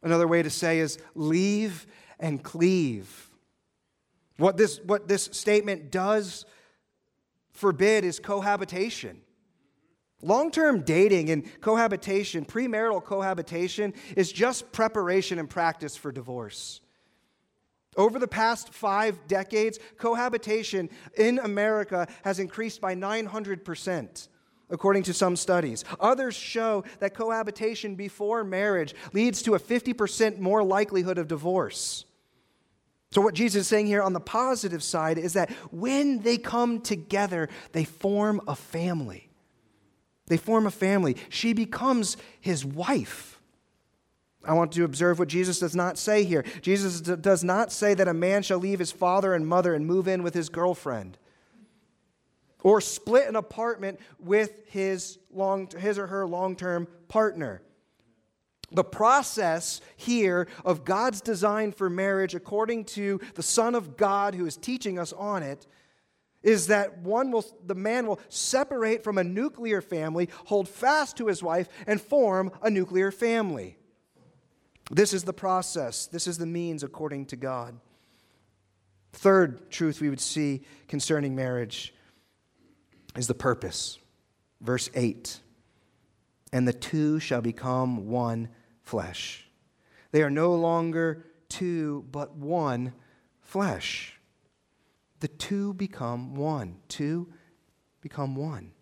Another 0.03 0.29
way 0.29 0.43
to 0.43 0.51
say 0.51 0.81
is 0.81 0.99
leave 1.15 1.87
and 2.21 2.43
cleave. 2.43 3.31
What 4.37 4.57
this, 4.57 4.81
what 4.81 5.09
this 5.09 5.31
statement 5.33 5.91
does 5.91 6.45
forbid 7.55 8.05
is 8.05 8.19
cohabitation. 8.19 9.23
Long 10.21 10.51
term 10.51 10.83
dating 10.83 11.31
and 11.31 11.45
cohabitation, 11.61 12.45
premarital 12.45 13.03
cohabitation, 13.05 13.95
is 14.17 14.33
just 14.33 14.73
preparation 14.73 15.39
and 15.39 15.49
practice 15.49 15.97
for 15.97 16.13
divorce. 16.13 16.81
Over 17.97 18.19
the 18.19 18.29
past 18.29 18.73
five 18.73 19.29
decades, 19.29 19.79
cohabitation 19.99 20.91
in 21.17 21.39
America 21.39 22.09
has 22.25 22.41
increased 22.41 22.81
by 22.81 22.95
900%, 22.95 24.29
according 24.71 25.05
to 25.05 25.15
some 25.15 25.37
studies. 25.37 25.85
Others 26.01 26.35
show 26.35 26.85
that 26.99 27.15
cohabitation 27.15 27.95
before 27.95 28.43
marriage 28.43 28.95
leads 29.13 29.43
to 29.43 29.55
a 29.55 29.61
50% 29.61 30.39
more 30.39 30.65
likelihood 30.65 31.19
of 31.19 31.29
divorce. 31.29 32.05
So, 33.15 33.21
what 33.21 33.35
Jesus 33.35 33.63
is 33.63 33.69
saying 33.69 33.87
here 33.87 34.03
on 34.03 34.13
the 34.13 34.19
positive 34.19 34.83
side 34.83 35.19
is 35.19 35.35
that 35.35 35.49
when 35.71 36.23
they 36.23 36.37
come 36.37 36.81
together, 36.81 37.49
they 37.71 37.85
form 37.85 38.41
a 38.49 38.57
family. 38.57 39.31
They 40.27 40.37
form 40.37 40.67
a 40.67 40.73
family. 40.73 41.17
She 41.29 41.53
becomes 41.53 42.17
his 42.41 42.65
wife. 42.65 43.41
I 44.45 44.55
want 44.55 44.73
to 44.73 44.85
observe 44.85 45.21
what 45.21 45.29
Jesus 45.29 45.61
does 45.61 45.77
not 45.77 45.97
say 45.97 46.25
here. 46.25 46.45
Jesus 46.61 47.01
does 47.01 47.45
not 47.45 47.71
say 47.71 47.95
that 47.95 48.09
a 48.09 48.15
man 48.15 48.43
shall 48.43 48.59
leave 48.59 48.81
his 48.81 48.91
father 48.91 49.33
and 49.33 49.47
mother 49.47 49.75
and 49.75 49.87
move 49.87 50.09
in 50.09 50.25
with 50.25 50.35
his 50.35 50.49
girlfriend. 50.49 51.17
or 52.65 52.81
split 52.81 53.29
an 53.29 53.37
apartment 53.37 54.01
with 54.19 54.67
his, 54.67 55.19
long, 55.31 55.69
his 55.79 55.99
or 55.99 56.09
her 56.09 56.27
long 56.27 56.57
term 56.57 56.89
partner. 57.07 57.63
The 58.75 58.85
process 58.85 59.81
here 59.97 60.49
of 60.65 60.85
God's 60.85 61.21
design 61.21 61.73
for 61.73 61.89
marriage, 61.89 62.35
according 62.35 62.85
to 62.87 63.21
the 63.35 63.43
Son 63.43 63.75
of 63.75 63.97
God 63.97 64.35
who 64.35 64.47
is 64.47 64.57
teaching 64.57 64.99
us 64.99 65.13
on 65.13 65.43
it, 65.43 65.67
is 66.43 66.67
that 66.67 66.99
one 66.99 67.31
will, 67.31 67.45
the 67.65 67.75
man 67.75 68.07
will 68.07 68.21
separate 68.29 69.03
from 69.03 69.17
a 69.17 69.25
nuclear 69.25 69.81
family, 69.81 70.29
hold 70.45 70.69
fast 70.69 71.17
to 71.17 71.27
his 71.27 71.43
wife, 71.43 71.69
and 71.87 72.01
form 72.01 72.53
a 72.63 72.71
nuclear 72.71 73.11
family. 73.11 73.79
This 74.91 75.15
is 75.15 75.25
the 75.25 75.33
process. 75.33 76.07
This 76.07 76.27
is 76.27 76.37
the 76.37 76.47
means 76.47 76.83
according 76.83 77.27
to 77.27 77.37
God. 77.37 77.81
Third 79.13 79.71
truth 79.71 80.01
we 80.01 80.11
would 80.11 80.21
see 80.21 80.63
concerning 80.89 81.35
marriage 81.35 81.95
is 83.17 83.27
the 83.27 83.35
purpose. 83.35 83.99
Verse 84.61 84.91
8 84.95 85.41
And 86.53 86.69
the 86.69 86.73
two 86.73 87.21
shall 87.21 87.41
become 87.41 88.09
one 88.09 88.49
flesh. 88.85 89.49
They 90.13 90.23
are 90.23 90.31
no 90.31 90.55
longer 90.55 91.27
two, 91.49 92.05
but 92.11 92.37
one 92.37 92.93
flesh. 93.41 94.19
The 95.21 95.29
two 95.29 95.75
become 95.75 96.35
one. 96.35 96.77
Two 96.89 97.33
become 98.01 98.37
one. 98.37 98.73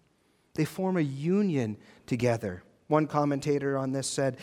They 0.54 0.64
form 0.64 0.96
a 0.96 1.02
union 1.02 1.78
together. 2.06 2.62
One 2.88 3.06
commentator 3.06 3.78
on 3.78 3.92
this 3.92 4.06
said, 4.06 4.38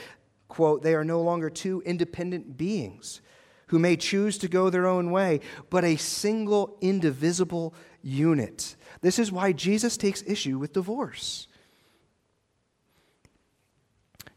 quote, 0.47 0.81
they 0.81 0.95
are 0.95 1.03
no 1.03 1.21
longer 1.21 1.49
two 1.49 1.83
independent 1.85 2.57
beings 2.57 3.21
who 3.67 3.77
may 3.77 3.95
choose 3.95 4.39
to 4.39 4.47
go 4.47 4.69
their 4.69 4.87
own 4.87 5.11
way, 5.11 5.41
but 5.69 5.83
a 5.83 5.95
single 5.95 6.77
indivisible 6.81 7.75
unit. 8.01 8.75
This 9.01 9.19
is 9.19 9.31
why 9.31 9.51
Jesus 9.51 9.95
takes 9.95 10.23
issue 10.23 10.57
with 10.57 10.73
divorce. 10.73 11.47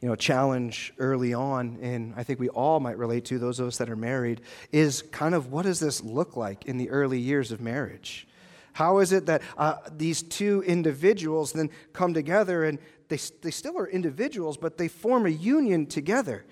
You 0.02 0.08
know, 0.08 0.16
challenge 0.16 0.92
early 0.98 1.32
on, 1.32 1.78
and 1.80 2.12
I 2.16 2.24
think 2.24 2.40
we 2.40 2.48
all 2.48 2.80
might 2.80 2.98
relate 2.98 3.24
to, 3.26 3.38
those 3.38 3.60
of 3.60 3.68
us 3.68 3.76
that 3.76 3.88
are 3.88 3.94
married, 3.94 4.40
is 4.72 5.00
kind 5.00 5.32
of 5.32 5.52
what 5.52 5.62
does 5.62 5.78
this 5.78 6.02
look 6.02 6.36
like 6.36 6.64
in 6.64 6.76
the 6.76 6.90
early 6.90 7.20
years 7.20 7.52
of 7.52 7.60
marriage? 7.60 8.26
How 8.72 8.98
is 8.98 9.12
it 9.12 9.26
that 9.26 9.42
uh, 9.56 9.76
these 9.96 10.24
two 10.24 10.64
individuals 10.66 11.52
then 11.52 11.70
come 11.92 12.14
together 12.14 12.64
and 12.64 12.80
they, 13.10 13.18
they 13.42 13.52
still 13.52 13.78
are 13.78 13.86
individuals, 13.86 14.56
but 14.56 14.76
they 14.76 14.88
form 14.88 15.24
a 15.24 15.30
union 15.30 15.86
together? 15.86 16.44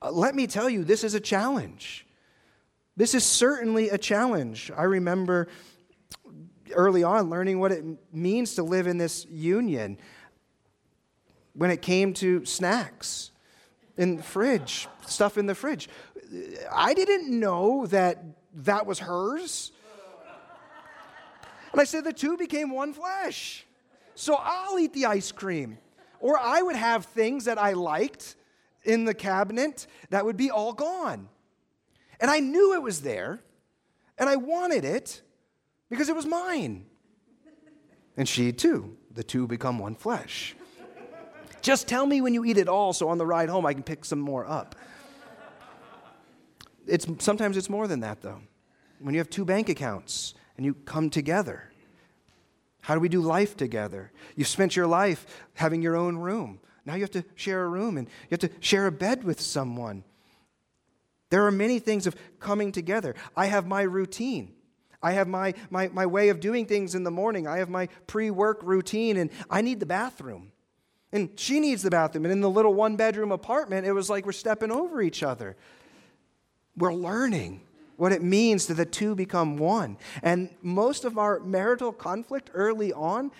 Uh, 0.00 0.10
let 0.10 0.34
me 0.34 0.46
tell 0.46 0.70
you, 0.70 0.82
this 0.82 1.04
is 1.04 1.12
a 1.12 1.20
challenge. 1.20 2.06
This 2.96 3.14
is 3.14 3.24
certainly 3.24 3.90
a 3.90 3.98
challenge. 3.98 4.72
I 4.74 4.84
remember 4.84 5.48
early 6.72 7.02
on 7.02 7.28
learning 7.28 7.58
what 7.58 7.72
it 7.72 7.84
means 8.10 8.54
to 8.54 8.62
live 8.62 8.86
in 8.86 8.96
this 8.96 9.26
union 9.26 9.98
when 11.54 11.70
it 11.70 11.82
came 11.82 12.14
to 12.14 12.44
snacks 12.44 13.30
in 13.96 14.16
the 14.16 14.22
fridge, 14.22 14.88
stuff 15.06 15.36
in 15.36 15.46
the 15.46 15.54
fridge. 15.54 15.88
I 16.72 16.94
didn't 16.94 17.28
know 17.38 17.86
that 17.86 18.22
that 18.54 18.86
was 18.86 19.00
hers. 19.00 19.72
And 21.72 21.80
I 21.80 21.84
said 21.84 22.04
the 22.04 22.12
two 22.12 22.36
became 22.36 22.70
one 22.70 22.92
flesh. 22.92 23.66
So 24.14 24.36
I'll 24.38 24.78
eat 24.78 24.92
the 24.92 25.06
ice 25.06 25.32
cream. 25.32 25.78
Or 26.18 26.38
I 26.38 26.62
would 26.62 26.76
have 26.76 27.06
things 27.06 27.44
that 27.46 27.58
I 27.58 27.72
liked 27.72 28.36
in 28.84 29.04
the 29.04 29.14
cabinet 29.14 29.86
that 30.10 30.24
would 30.24 30.36
be 30.36 30.50
all 30.50 30.72
gone. 30.72 31.28
And 32.20 32.30
I 32.30 32.40
knew 32.40 32.74
it 32.74 32.82
was 32.82 33.00
there, 33.00 33.40
and 34.18 34.28
I 34.28 34.36
wanted 34.36 34.84
it 34.84 35.22
because 35.88 36.08
it 36.08 36.14
was 36.14 36.26
mine. 36.26 36.84
And 38.16 38.28
she 38.28 38.52
too. 38.52 38.96
The 39.12 39.24
two 39.24 39.46
become 39.46 39.78
one 39.78 39.94
flesh. 39.94 40.54
Just 41.62 41.88
tell 41.88 42.06
me 42.06 42.20
when 42.20 42.34
you 42.34 42.44
eat 42.44 42.58
it 42.58 42.68
all 42.68 42.92
so 42.92 43.08
on 43.08 43.18
the 43.18 43.26
ride 43.26 43.48
home 43.48 43.66
I 43.66 43.74
can 43.74 43.82
pick 43.82 44.04
some 44.04 44.20
more 44.20 44.46
up. 44.46 44.74
It's, 46.86 47.06
sometimes 47.18 47.56
it's 47.56 47.70
more 47.70 47.86
than 47.86 48.00
that, 48.00 48.22
though. 48.22 48.40
When 48.98 49.14
you 49.14 49.20
have 49.20 49.30
two 49.30 49.44
bank 49.44 49.68
accounts 49.68 50.34
and 50.56 50.66
you 50.66 50.74
come 50.74 51.10
together, 51.10 51.70
how 52.82 52.94
do 52.94 53.00
we 53.00 53.08
do 53.08 53.20
life 53.20 53.56
together? 53.56 54.10
You've 54.34 54.48
spent 54.48 54.74
your 54.74 54.86
life 54.86 55.44
having 55.54 55.82
your 55.82 55.96
own 55.96 56.16
room. 56.16 56.60
Now 56.84 56.94
you 56.94 57.02
have 57.02 57.10
to 57.12 57.24
share 57.34 57.64
a 57.64 57.68
room 57.68 57.96
and 57.96 58.08
you 58.08 58.28
have 58.32 58.40
to 58.40 58.50
share 58.60 58.86
a 58.86 58.92
bed 58.92 59.22
with 59.22 59.40
someone. 59.40 60.04
There 61.28 61.46
are 61.46 61.52
many 61.52 61.78
things 61.78 62.06
of 62.06 62.16
coming 62.40 62.72
together. 62.72 63.14
I 63.36 63.46
have 63.46 63.66
my 63.66 63.82
routine. 63.82 64.54
I 65.02 65.12
have 65.12 65.28
my, 65.28 65.54
my, 65.70 65.88
my 65.88 66.06
way 66.06 66.28
of 66.28 66.40
doing 66.40 66.66
things 66.66 66.94
in 66.94 67.04
the 67.04 67.10
morning. 67.10 67.46
I 67.46 67.58
have 67.58 67.70
my 67.70 67.88
pre 68.06 68.30
work 68.30 68.60
routine, 68.62 69.16
and 69.16 69.30
I 69.48 69.62
need 69.62 69.80
the 69.80 69.86
bathroom. 69.86 70.52
And 71.12 71.30
she 71.36 71.60
needs 71.60 71.82
the 71.82 71.90
bathroom. 71.90 72.24
And 72.24 72.32
in 72.32 72.40
the 72.40 72.50
little 72.50 72.74
one 72.74 72.96
bedroom 72.96 73.32
apartment, 73.32 73.86
it 73.86 73.92
was 73.92 74.08
like 74.08 74.24
we're 74.24 74.32
stepping 74.32 74.70
over 74.70 75.02
each 75.02 75.22
other. 75.22 75.56
We're 76.76 76.94
learning 76.94 77.62
what 77.96 78.12
it 78.12 78.22
means 78.22 78.66
to 78.66 78.74
the 78.74 78.86
two 78.86 79.14
become 79.14 79.58
one. 79.58 79.98
And 80.22 80.50
most 80.62 81.04
of 81.04 81.18
our 81.18 81.40
marital 81.40 81.92
conflict 81.92 82.50
early 82.54 82.92
on 82.92 83.32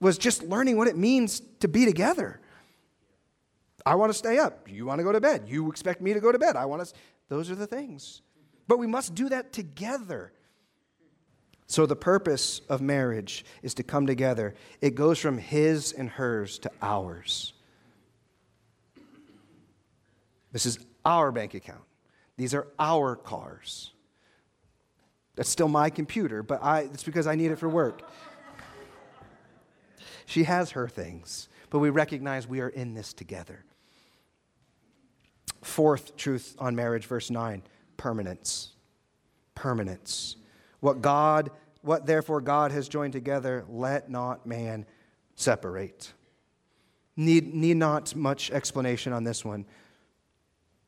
was 0.00 0.16
just 0.16 0.42
learning 0.42 0.76
what 0.76 0.88
it 0.88 0.96
means 0.96 1.42
to 1.60 1.68
be 1.68 1.84
together. 1.84 2.40
I 3.84 3.96
want 3.96 4.10
to 4.10 4.18
stay 4.18 4.38
up. 4.38 4.68
You 4.70 4.86
want 4.86 5.00
to 5.00 5.04
go 5.04 5.12
to 5.12 5.20
bed. 5.20 5.44
You 5.46 5.70
expect 5.70 6.00
me 6.00 6.14
to 6.14 6.20
go 6.20 6.32
to 6.32 6.38
bed. 6.38 6.56
I 6.56 6.64
want 6.64 6.86
to. 6.86 6.94
Those 7.28 7.50
are 7.50 7.54
the 7.54 7.66
things. 7.66 8.22
But 8.66 8.78
we 8.78 8.86
must 8.86 9.14
do 9.14 9.28
that 9.28 9.52
together. 9.52 10.32
So, 11.70 11.86
the 11.86 11.94
purpose 11.94 12.62
of 12.68 12.80
marriage 12.80 13.44
is 13.62 13.74
to 13.74 13.84
come 13.84 14.04
together. 14.04 14.56
It 14.80 14.96
goes 14.96 15.20
from 15.20 15.38
his 15.38 15.92
and 15.92 16.10
hers 16.10 16.58
to 16.58 16.70
ours. 16.82 17.52
This 20.50 20.66
is 20.66 20.80
our 21.04 21.30
bank 21.30 21.54
account. 21.54 21.84
These 22.36 22.54
are 22.54 22.66
our 22.80 23.14
cars. 23.14 23.92
That's 25.36 25.48
still 25.48 25.68
my 25.68 25.90
computer, 25.90 26.42
but 26.42 26.60
I, 26.60 26.80
it's 26.80 27.04
because 27.04 27.28
I 27.28 27.36
need 27.36 27.52
it 27.52 27.56
for 27.60 27.68
work. 27.68 28.02
she 30.26 30.42
has 30.42 30.72
her 30.72 30.88
things, 30.88 31.48
but 31.70 31.78
we 31.78 31.90
recognize 31.90 32.48
we 32.48 32.58
are 32.62 32.70
in 32.70 32.94
this 32.94 33.12
together. 33.12 33.64
Fourth 35.62 36.16
truth 36.16 36.56
on 36.58 36.74
marriage, 36.74 37.06
verse 37.06 37.30
9 37.30 37.62
permanence. 37.96 38.72
Permanence. 39.54 40.34
What 40.80 41.02
God, 41.02 41.50
what 41.82 42.06
therefore 42.06 42.40
God 42.40 42.72
has 42.72 42.88
joined 42.88 43.12
together, 43.12 43.64
let 43.68 44.10
not 44.10 44.46
man 44.46 44.86
separate. 45.34 46.12
Need, 47.16 47.54
need 47.54 47.76
not 47.76 48.14
much 48.14 48.50
explanation 48.50 49.12
on 49.12 49.24
this 49.24 49.44
one. 49.44 49.66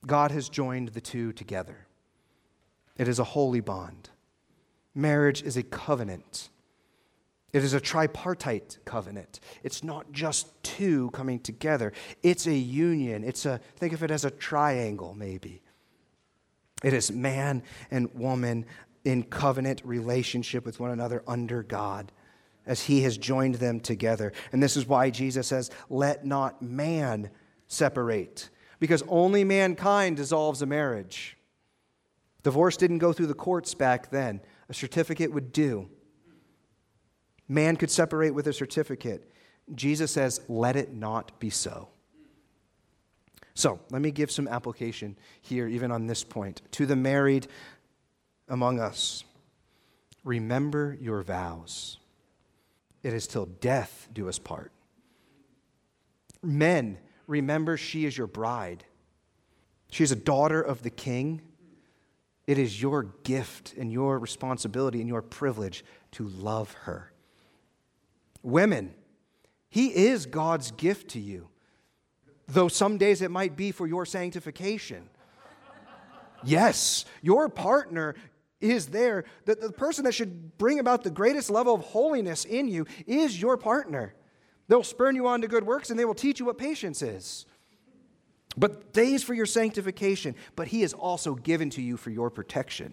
God 0.07 0.31
has 0.31 0.49
joined 0.49 0.89
the 0.89 1.01
two 1.01 1.33
together. 1.33 1.87
It 2.97 3.09
is 3.09 3.19
a 3.19 3.25
holy 3.25 3.61
bond. 3.61 4.11
Marriage 4.95 5.43
is 5.43 5.57
a 5.57 5.63
covenant. 5.63 6.51
It 7.53 7.63
is 7.63 7.75
a 7.75 7.81
tripartite 7.81 8.79
covenant. 8.85 9.41
It's 9.63 9.85
not 9.85 10.11
just 10.13 10.63
two 10.63 11.11
coming 11.11 11.39
together. 11.39 11.93
It's 12.23 12.47
a 12.47 12.55
union. 12.55 13.25
It's 13.25 13.45
a 13.45 13.61
think 13.77 13.93
of 13.93 14.03
it 14.03 14.11
as 14.11 14.25
a 14.25 14.31
triangle 14.31 15.15
maybe. 15.15 15.63
It 16.83 16.95
is 16.95 17.13
man 17.13 17.63
and 17.91 18.13
woman 18.15 18.67
in 19.05 19.23
covenant 19.25 19.83
relationship 19.85 20.65
with 20.65 20.81
one 20.81 20.91
another 20.91 21.23
under 21.27 21.63
God 21.63 22.13
as 22.67 22.83
he 22.83 23.03
has 23.03 23.19
joined 23.19 23.57
them 23.57 23.81
together. 23.81 24.33
And 24.53 24.63
this 24.63 24.77
is 24.77 24.87
why 24.87 25.11
Jesus 25.11 25.49
says, 25.49 25.71
"Let 25.89 26.25
not 26.25 26.63
man 26.63 27.31
separate." 27.67 28.51
Because 28.79 29.03
only 29.09 29.45
mankind 29.45 30.17
dissolves 30.17 30.63
a 30.63 30.67
marriage. 30.67 31.37
Divorce 32.43 32.77
didn't 32.77 32.99
go 32.99 33.13
through 33.13 33.29
the 33.29 33.35
courts 33.35 33.75
back 33.75 34.11
then. 34.11 34.41
A 34.69 34.75
certificate 34.75 35.33
would 35.33 35.53
do. 35.53 35.89
Man 37.49 37.77
could 37.77 37.91
separate 37.91 38.31
with 38.31 38.47
a 38.47 38.53
certificate. 38.53 39.31
Jesus 39.75 40.11
says, 40.11 40.41
let 40.49 40.75
it 40.75 40.93
not 40.93 41.39
be 41.39 41.51
so. 41.51 41.89
So, 43.55 43.79
let 43.91 44.01
me 44.01 44.11
give 44.11 44.31
some 44.31 44.49
application 44.49 45.17
here, 45.43 45.69
even 45.69 45.93
on 45.93 46.07
this 46.07 46.25
point. 46.25 46.63
To 46.73 46.87
the 46.87 46.97
married 46.97 47.49
among 48.49 48.81
us, 48.81 49.25
remember 50.25 50.97
your 51.01 51.23
vows. 51.23 51.99
It 53.03 53.13
is 53.15 53.27
till 53.27 53.47
death 53.47 54.09
do 54.13 54.29
us 54.29 54.39
part. 54.39 54.73
Men, 56.43 56.99
remember 57.27 57.77
she 57.77 58.05
is 58.05 58.17
your 58.17 58.27
bride. 58.27 58.85
She 59.91 60.05
is 60.05 60.13
a 60.13 60.17
daughter 60.17 60.61
of 60.61 60.83
the 60.83 60.91
king. 60.91 61.43
It 62.47 62.59
is 62.59 62.81
your 62.81 63.05
gift 63.23 63.75
and 63.79 63.93
your 63.93 64.19
responsibility 64.19 65.01
and 65.01 65.09
your 65.09 65.23
privilege 65.23 65.85
to 66.13 66.27
love 66.29 66.73
her. 66.83 67.13
Women, 68.43 68.95
he 69.69 69.89
is 69.89 70.27
God's 70.27 70.73
gift 70.73 71.11
to 71.11 71.21
you, 71.21 71.49
though 72.49 72.69
some 72.69 72.99
days 72.99 73.23
it 73.23 73.31
might 73.31 73.57
be 73.57 73.71
for 73.71 73.87
your 73.87 74.05
sanctification. 74.05 75.09
Yes, 76.45 77.05
your 77.23 77.49
partner 77.49 78.17
is 78.63 78.87
there. 78.87 79.25
The, 79.45 79.57
the 79.57 79.73
person 79.73 80.05
that 80.05 80.15
should 80.15 80.57
bring 80.57 80.79
about 80.79 81.05
the 81.05 81.11
greatest 81.11 81.51
level 81.51 81.75
of 81.75 81.83
holiness 81.83 82.45
in 82.45 82.69
you 82.69 82.87
is 83.07 83.41
your 83.41 83.57
partner. 83.57 84.15
They'll 84.69 84.83
spurn 84.83 85.17
you 85.17 85.27
on 85.27 85.43
to 85.43 85.49
good 85.49 85.67
works 85.67 85.91
and 85.91 85.99
they 85.99 86.05
will 86.05 86.15
teach 86.15 86.41
you 86.41 86.47
what 86.47 86.59
patience 86.59 87.03
is. 87.03 87.47
But 88.57 88.93
days 88.93 89.23
for 89.23 89.35
your 89.35 89.47
sanctification, 89.47 90.35
but 90.57 90.69
he 90.69 90.83
is 90.83 90.93
also 90.93 91.35
given 91.35 91.71
to 91.71 91.83
you 91.83 91.97
for 91.97 92.11
your 92.11 92.31
protection 92.31 92.93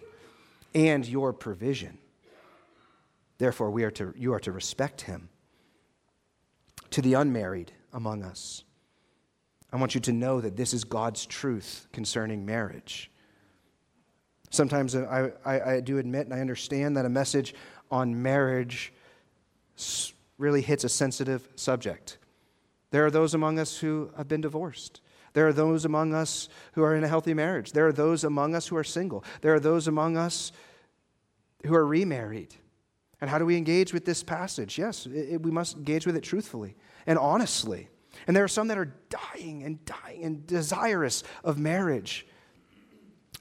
and 0.74 1.06
your 1.06 1.32
provision. 1.32 1.98
Therefore, 3.38 3.70
we 3.70 3.84
are 3.84 3.90
to, 3.92 4.12
you 4.16 4.32
are 4.32 4.40
to 4.40 4.52
respect 4.52 5.02
him. 5.02 5.28
To 6.90 7.02
the 7.02 7.14
unmarried 7.14 7.70
among 7.92 8.24
us, 8.24 8.64
I 9.72 9.76
want 9.76 9.94
you 9.94 10.00
to 10.02 10.12
know 10.12 10.40
that 10.40 10.56
this 10.56 10.74
is 10.74 10.82
God's 10.82 11.24
truth 11.24 11.86
concerning 11.92 12.44
marriage. 12.44 13.09
Sometimes 14.50 14.96
I, 14.96 15.30
I, 15.44 15.60
I 15.74 15.80
do 15.80 15.98
admit 15.98 16.26
and 16.26 16.34
I 16.34 16.40
understand 16.40 16.96
that 16.96 17.04
a 17.04 17.08
message 17.08 17.54
on 17.90 18.20
marriage 18.20 18.92
really 20.38 20.60
hits 20.60 20.84
a 20.84 20.88
sensitive 20.88 21.48
subject. 21.54 22.18
There 22.90 23.06
are 23.06 23.10
those 23.10 23.34
among 23.34 23.58
us 23.58 23.78
who 23.78 24.10
have 24.16 24.28
been 24.28 24.40
divorced. 24.40 25.00
There 25.32 25.46
are 25.46 25.52
those 25.52 25.84
among 25.84 26.12
us 26.12 26.48
who 26.72 26.82
are 26.82 26.96
in 26.96 27.04
a 27.04 27.08
healthy 27.08 27.34
marriage. 27.34 27.72
There 27.72 27.86
are 27.86 27.92
those 27.92 28.24
among 28.24 28.56
us 28.56 28.66
who 28.66 28.76
are 28.76 28.84
single. 28.84 29.24
There 29.42 29.54
are 29.54 29.60
those 29.60 29.86
among 29.86 30.16
us 30.16 30.50
who 31.64 31.74
are 31.74 31.86
remarried. 31.86 32.54
And 33.20 33.30
how 33.30 33.38
do 33.38 33.46
we 33.46 33.56
engage 33.56 33.92
with 33.92 34.04
this 34.04 34.22
passage? 34.24 34.78
Yes, 34.78 35.06
it, 35.06 35.42
we 35.42 35.50
must 35.50 35.76
engage 35.76 36.06
with 36.06 36.16
it 36.16 36.22
truthfully 36.22 36.74
and 37.06 37.18
honestly. 37.18 37.88
And 38.26 38.34
there 38.34 38.44
are 38.44 38.48
some 38.48 38.68
that 38.68 38.78
are 38.78 38.92
dying 39.08 39.62
and 39.62 39.84
dying 39.84 40.24
and 40.24 40.46
desirous 40.46 41.22
of 41.44 41.58
marriage. 41.58 42.26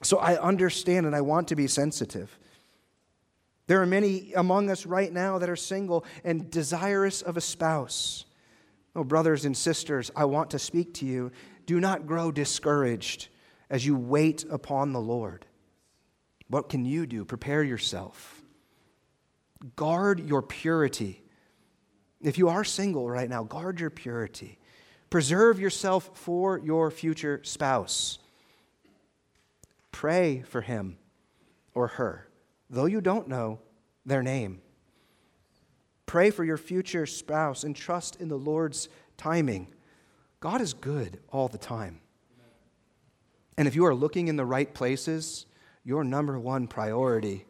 So 0.02 0.18
I 0.18 0.40
understand 0.40 1.06
and 1.06 1.16
I 1.16 1.22
want 1.22 1.50
to 1.50 1.56
be 1.56 1.68
sensitive. 1.68 2.38
There 3.68 3.82
are 3.82 3.86
many 3.86 4.34
among 4.34 4.70
us 4.70 4.86
right 4.86 5.12
now 5.12 5.38
that 5.38 5.50
are 5.50 5.56
single 5.56 6.06
and 6.24 6.50
desirous 6.50 7.22
of 7.22 7.38
a 7.38 7.42
spouse. 7.42 8.26
Oh, 8.96 9.04
brothers 9.04 9.46
and 9.46 9.56
sisters, 9.56 10.10
I 10.16 10.26
want 10.26 10.52
to 10.52 10.60
speak 10.60 10.96
to 10.96 11.06
you. 11.06 11.32
Do 11.66 11.80
not 11.80 12.08
grow 12.08 12.32
discouraged 12.32 13.28
as 13.70 13.86
you 13.86 13.96
wait 13.96 14.44
upon 14.50 14.92
the 14.92 15.02
Lord. 15.02 15.46
What 16.48 16.70
can 16.70 16.84
you 16.84 17.06
do? 17.06 17.26
Prepare 17.26 17.64
yourself. 17.64 18.42
Guard 19.76 20.28
your 20.28 20.42
purity. 20.42 21.24
If 22.22 22.38
you 22.38 22.50
are 22.50 22.64
single 22.64 23.08
right 23.08 23.30
now, 23.30 23.44
guard 23.44 23.80
your 23.80 23.92
purity. 23.92 24.58
Preserve 25.10 25.60
yourself 25.60 26.10
for 26.14 26.58
your 26.58 26.90
future 26.90 27.42
spouse. 27.44 28.20
Pray 30.00 30.44
for 30.48 30.62
him 30.62 30.98
or 31.74 31.88
her, 31.88 32.30
though 32.70 32.86
you 32.86 33.02
don't 33.02 33.28
know 33.28 33.60
their 34.06 34.24
name. 34.24 34.62
Pray 36.06 36.30
for 36.32 36.46
your 36.46 36.56
future 36.56 37.06
spouse 37.06 37.66
and 37.66 37.76
trust 37.76 38.16
in 38.16 38.30
the 38.30 38.38
Lord's 38.38 38.88
timing. 39.18 39.68
God 40.40 40.62
is 40.62 40.72
good 40.72 41.20
all 41.28 41.50
the 41.50 41.58
time. 41.58 42.00
And 43.58 43.68
if 43.68 43.76
you 43.76 43.86
are 43.86 43.94
looking 43.94 44.30
in 44.30 44.38
the 44.38 44.46
right 44.46 44.74
places, 44.74 45.46
your 45.84 46.06
number 46.06 46.40
one 46.40 46.68
priority 46.68 47.46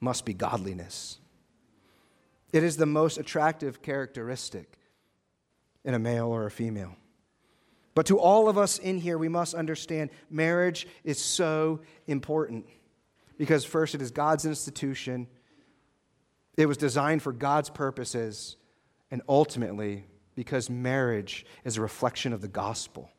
must 0.00 0.24
be 0.24 0.32
godliness. 0.32 1.18
It 2.50 2.64
is 2.64 2.78
the 2.78 2.86
most 2.86 3.18
attractive 3.18 3.82
characteristic 3.82 4.78
in 5.84 5.92
a 5.92 5.98
male 5.98 6.28
or 6.28 6.46
a 6.46 6.50
female. 6.50 6.96
But 7.98 8.06
to 8.06 8.20
all 8.20 8.48
of 8.48 8.56
us 8.56 8.78
in 8.78 8.98
here, 8.98 9.18
we 9.18 9.28
must 9.28 9.54
understand 9.54 10.10
marriage 10.30 10.86
is 11.02 11.18
so 11.18 11.80
important. 12.06 12.64
Because, 13.36 13.64
first, 13.64 13.92
it 13.92 14.00
is 14.00 14.12
God's 14.12 14.44
institution, 14.44 15.26
it 16.56 16.66
was 16.66 16.76
designed 16.76 17.24
for 17.24 17.32
God's 17.32 17.70
purposes, 17.70 18.56
and 19.10 19.20
ultimately, 19.28 20.06
because 20.36 20.70
marriage 20.70 21.44
is 21.64 21.76
a 21.76 21.80
reflection 21.80 22.32
of 22.32 22.40
the 22.40 22.46
gospel. 22.46 23.10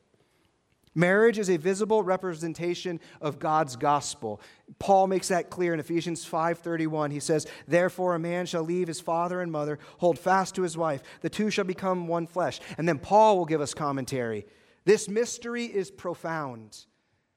Marriage 0.94 1.38
is 1.38 1.50
a 1.50 1.58
visible 1.58 2.02
representation 2.02 3.00
of 3.20 3.38
God's 3.38 3.76
gospel. 3.76 4.40
Paul 4.78 5.08
makes 5.08 5.28
that 5.28 5.50
clear 5.50 5.74
in 5.74 5.80
Ephesians 5.80 6.24
5:31. 6.24 7.10
He 7.10 7.20
says, 7.20 7.46
"Therefore 7.68 8.14
a 8.14 8.18
man 8.18 8.46
shall 8.46 8.62
leave 8.62 8.88
his 8.88 8.98
father 8.98 9.42
and 9.42 9.52
mother, 9.52 9.78
hold 9.98 10.18
fast 10.18 10.54
to 10.54 10.62
his 10.62 10.78
wife, 10.78 11.02
the 11.20 11.28
two 11.28 11.50
shall 11.50 11.66
become 11.66 12.08
one 12.08 12.26
flesh." 12.26 12.60
And 12.78 12.88
then 12.88 12.98
Paul 12.98 13.36
will 13.36 13.44
give 13.44 13.60
us 13.60 13.74
commentary. 13.74 14.46
This 14.90 15.08
mystery 15.08 15.66
is 15.66 15.88
profound, 15.88 16.76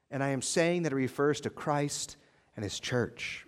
and 0.09 0.23
I 0.23 0.29
am 0.29 0.41
saying 0.41 0.81
that 0.81 0.91
it 0.91 0.95
refers 0.95 1.39
to 1.41 1.51
Christ 1.51 2.17
and 2.55 2.63
his 2.63 2.79
church. 2.79 3.45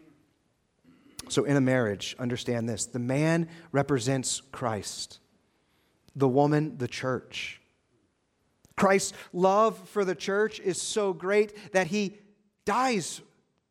So, 1.28 1.44
in 1.44 1.58
a 1.58 1.62
marriage, 1.62 2.16
understand 2.20 2.70
this 2.70 2.86
the 2.86 3.00
man 3.00 3.50
represents 3.72 4.44
Christ, 4.52 5.22
the 6.16 6.28
woman, 6.28 6.78
the 6.78 6.88
church. 6.88 7.60
Christ's 8.76 9.14
love 9.34 9.90
for 9.90 10.06
the 10.06 10.14
church 10.14 10.60
is 10.60 10.80
so 10.80 11.12
great 11.12 11.74
that 11.74 11.88
he 11.88 12.20
dies 12.64 13.22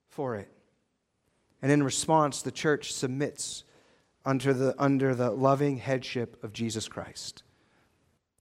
for 0.09 0.35
it. 0.35 0.51
And 1.63 1.71
in 1.71 1.85
response, 1.85 2.43
the 2.43 2.51
church 2.51 2.93
submits 2.93 3.63
under 4.25 4.53
the, 4.53 4.75
under 4.83 5.15
the 5.15 5.31
loving 5.31 5.77
headship 5.77 6.43
of 6.43 6.53
Jesus 6.53 6.89
Christ. 6.89 7.45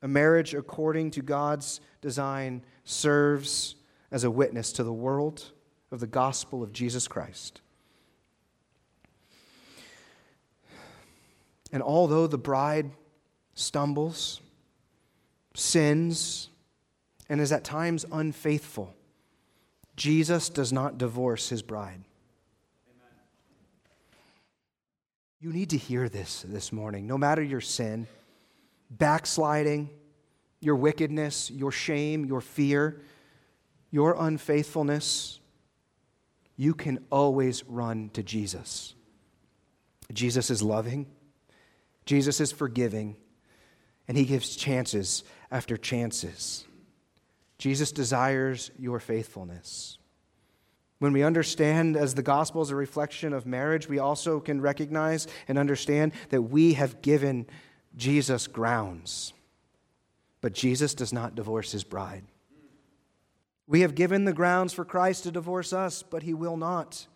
A 0.03 0.07
marriage 0.07 0.53
according 0.53 1.11
to 1.11 1.21
God's 1.21 1.79
design 2.01 2.61
serves 2.83 3.75
as 4.11 4.25
a 4.25 4.29
witness 4.29 4.73
to 4.73 4.83
the 4.83 4.91
world 4.91 5.51
of 5.91 6.01
the 6.01 6.07
gospel 6.07 6.61
of 6.61 6.73
Jesus 6.73 7.07
Christ. 7.07 7.61
And 11.71 11.81
although 11.81 12.27
the 12.27 12.37
bride 12.37 12.91
stumbles, 13.55 14.41
sins, 15.55 16.49
and 17.29 17.39
is 17.39 17.53
at 17.53 17.63
times 17.63 18.05
unfaithful, 18.11 18.93
Jesus 19.95 20.49
does 20.49 20.73
not 20.73 20.97
divorce 20.97 21.47
his 21.47 21.61
bride. 21.61 22.03
Amen. 22.89 23.15
You 25.39 25.53
need 25.53 25.69
to 25.69 25.77
hear 25.77 26.09
this 26.09 26.43
this 26.45 26.73
morning, 26.73 27.07
no 27.07 27.17
matter 27.17 27.41
your 27.41 27.61
sin 27.61 28.05
backsliding, 28.89 29.89
your 30.59 30.75
wickedness, 30.75 31.51
your 31.51 31.71
shame, 31.71 32.25
your 32.25 32.41
fear, 32.41 33.01
your 33.91 34.15
unfaithfulness, 34.17 35.39
you 36.55 36.73
can 36.73 37.03
always 37.11 37.63
run 37.65 38.09
to 38.13 38.23
Jesus. 38.23 38.95
Jesus 40.11 40.49
is 40.49 40.61
loving, 40.61 41.07
Jesus 42.05 42.39
is 42.39 42.51
forgiving, 42.51 43.15
and 44.07 44.17
he 44.17 44.25
gives 44.25 44.55
chances 44.55 45.23
after 45.51 45.77
chances. 45.77 46.65
Jesus 47.57 47.91
desires 47.91 48.71
your 48.77 48.99
faithfulness. 48.99 49.97
When 50.99 51.13
we 51.13 51.23
understand 51.23 51.97
as 51.97 52.15
the 52.15 52.23
gospel 52.23 52.61
is 52.61 52.69
a 52.69 52.75
reflection 52.75 53.33
of 53.33 53.45
marriage, 53.45 53.89
we 53.89 53.99
also 53.99 54.39
can 54.39 54.61
recognize 54.61 55.27
and 55.47 55.57
understand 55.57 56.13
that 56.29 56.41
we 56.41 56.73
have 56.73 57.01
given 57.01 57.45
Jesus 57.95 58.47
grounds. 58.47 59.33
But 60.41 60.53
Jesus 60.53 60.93
does 60.93 61.13
not 61.13 61.35
divorce 61.35 61.71
his 61.71 61.83
bride. 61.83 62.23
We 63.67 63.81
have 63.81 63.95
given 63.95 64.25
the 64.25 64.33
grounds 64.33 64.73
for 64.73 64.83
Christ 64.83 65.23
to 65.23 65.31
divorce 65.31 65.71
us, 65.71 66.03
but 66.03 66.23
he 66.23 66.33
will 66.33 66.57
not. 66.57 67.07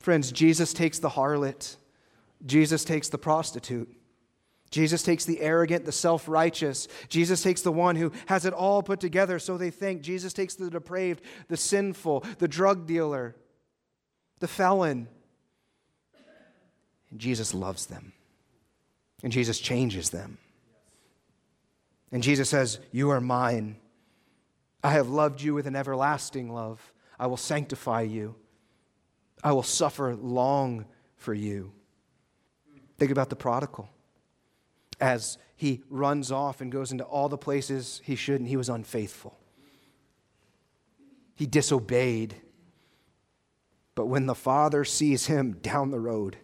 Friends, 0.00 0.32
Jesus 0.32 0.72
takes 0.72 0.98
the 0.98 1.10
harlot, 1.10 1.76
Jesus 2.44 2.84
takes 2.84 3.08
the 3.08 3.18
prostitute. 3.18 3.92
Jesus 4.70 5.02
takes 5.02 5.24
the 5.24 5.40
arrogant, 5.40 5.84
the 5.84 5.92
self 5.92 6.28
righteous. 6.28 6.88
Jesus 7.08 7.42
takes 7.42 7.62
the 7.62 7.72
one 7.72 7.96
who 7.96 8.12
has 8.26 8.44
it 8.44 8.52
all 8.52 8.82
put 8.82 8.98
together, 8.98 9.38
so 9.38 9.56
they 9.56 9.70
think. 9.70 10.02
Jesus 10.02 10.32
takes 10.32 10.54
the 10.54 10.70
depraved, 10.70 11.22
the 11.48 11.56
sinful, 11.56 12.24
the 12.38 12.48
drug 12.48 12.86
dealer, 12.86 13.36
the 14.40 14.48
felon. 14.48 15.08
And 17.10 17.20
Jesus 17.20 17.54
loves 17.54 17.86
them. 17.86 18.12
And 19.22 19.32
Jesus 19.32 19.58
changes 19.58 20.10
them. 20.10 20.38
And 22.12 22.22
Jesus 22.22 22.48
says, 22.48 22.78
You 22.92 23.10
are 23.10 23.20
mine. 23.20 23.76
I 24.82 24.92
have 24.92 25.08
loved 25.08 25.42
you 25.42 25.54
with 25.54 25.66
an 25.66 25.76
everlasting 25.76 26.52
love. 26.52 26.92
I 27.18 27.26
will 27.26 27.36
sanctify 27.36 28.02
you. 28.02 28.36
I 29.42 29.52
will 29.52 29.62
suffer 29.62 30.14
long 30.14 30.86
for 31.16 31.34
you. 31.34 31.72
Think 32.98 33.10
about 33.10 33.30
the 33.30 33.36
prodigal. 33.36 33.88
As 35.00 35.38
he 35.56 35.82
runs 35.90 36.30
off 36.30 36.60
and 36.60 36.70
goes 36.70 36.92
into 36.92 37.04
all 37.04 37.28
the 37.28 37.38
places 37.38 38.00
he 38.04 38.16
shouldn't, 38.16 38.48
he 38.48 38.56
was 38.56 38.68
unfaithful. 38.68 39.36
He 41.34 41.46
disobeyed. 41.46 42.34
But 43.94 44.06
when 44.06 44.26
the 44.26 44.34
father 44.34 44.84
sees 44.84 45.26
him 45.26 45.52
down 45.62 45.90
the 45.90 46.00
road, 46.00 46.36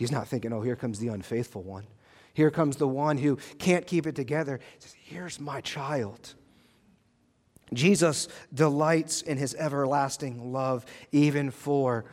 He's 0.00 0.10
not 0.10 0.28
thinking, 0.28 0.50
oh, 0.54 0.62
here 0.62 0.76
comes 0.76 0.98
the 0.98 1.08
unfaithful 1.08 1.62
one. 1.62 1.86
Here 2.32 2.50
comes 2.50 2.76
the 2.76 2.88
one 2.88 3.18
who 3.18 3.36
can't 3.58 3.86
keep 3.86 4.06
it 4.06 4.14
together. 4.14 4.58
He 4.76 4.80
says, 4.80 4.96
Here's 4.98 5.38
my 5.38 5.60
child. 5.60 6.36
Jesus 7.74 8.26
delights 8.54 9.20
in 9.20 9.36
his 9.36 9.54
everlasting 9.54 10.54
love, 10.54 10.86
even 11.12 11.50
for 11.50 12.06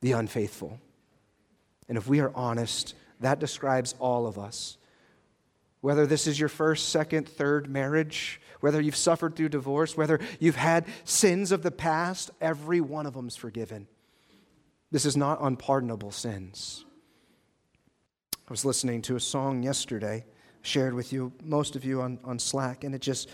the 0.00 0.12
unfaithful. 0.12 0.80
And 1.90 1.98
if 1.98 2.08
we 2.08 2.20
are 2.20 2.32
honest, 2.34 2.94
that 3.20 3.38
describes 3.38 3.94
all 3.98 4.26
of 4.26 4.38
us. 4.38 4.78
Whether 5.82 6.06
this 6.06 6.26
is 6.26 6.40
your 6.40 6.48
first, 6.48 6.88
second, 6.88 7.28
third 7.28 7.68
marriage, 7.68 8.40
whether 8.60 8.80
you've 8.80 8.96
suffered 8.96 9.36
through 9.36 9.50
divorce, 9.50 9.94
whether 9.94 10.20
you've 10.40 10.56
had 10.56 10.86
sins 11.04 11.52
of 11.52 11.62
the 11.62 11.70
past, 11.70 12.30
every 12.40 12.80
one 12.80 13.04
of 13.04 13.12
them's 13.12 13.36
forgiven. 13.36 13.88
This 14.92 15.06
is 15.06 15.16
not 15.16 15.38
unpardonable 15.40 16.10
sins. 16.10 16.84
I 18.46 18.50
was 18.50 18.66
listening 18.66 19.00
to 19.02 19.16
a 19.16 19.20
song 19.20 19.62
yesterday, 19.62 20.26
shared 20.60 20.92
with 20.92 21.14
you, 21.14 21.32
most 21.42 21.76
of 21.76 21.84
you 21.86 22.02
on, 22.02 22.18
on 22.24 22.38
Slack, 22.38 22.84
and 22.84 22.94
it 22.94 23.00
just, 23.00 23.30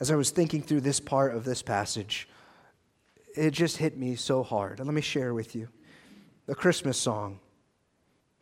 as 0.00 0.10
I 0.10 0.16
was 0.16 0.30
thinking 0.30 0.60
through 0.60 0.80
this 0.80 0.98
part 0.98 1.36
of 1.36 1.44
this 1.44 1.62
passage, 1.62 2.28
it 3.36 3.52
just 3.52 3.76
hit 3.76 3.96
me 3.96 4.16
so 4.16 4.42
hard. 4.42 4.80
And 4.80 4.88
let 4.88 4.94
me 4.94 5.00
share 5.00 5.32
with 5.32 5.54
you. 5.54 5.68
The 6.46 6.56
Christmas 6.56 6.98
song 6.98 7.38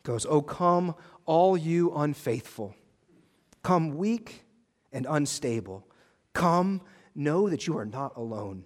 goes, 0.01 0.25
Oh, 0.25 0.41
come, 0.41 0.95
all 1.27 1.55
you 1.55 1.93
unfaithful. 1.93 2.73
Come 3.61 3.97
weak 3.97 4.45
and 4.91 5.05
unstable. 5.07 5.85
Come, 6.33 6.81
know 7.13 7.49
that 7.49 7.67
you 7.67 7.77
are 7.77 7.85
not 7.85 8.17
alone. 8.17 8.65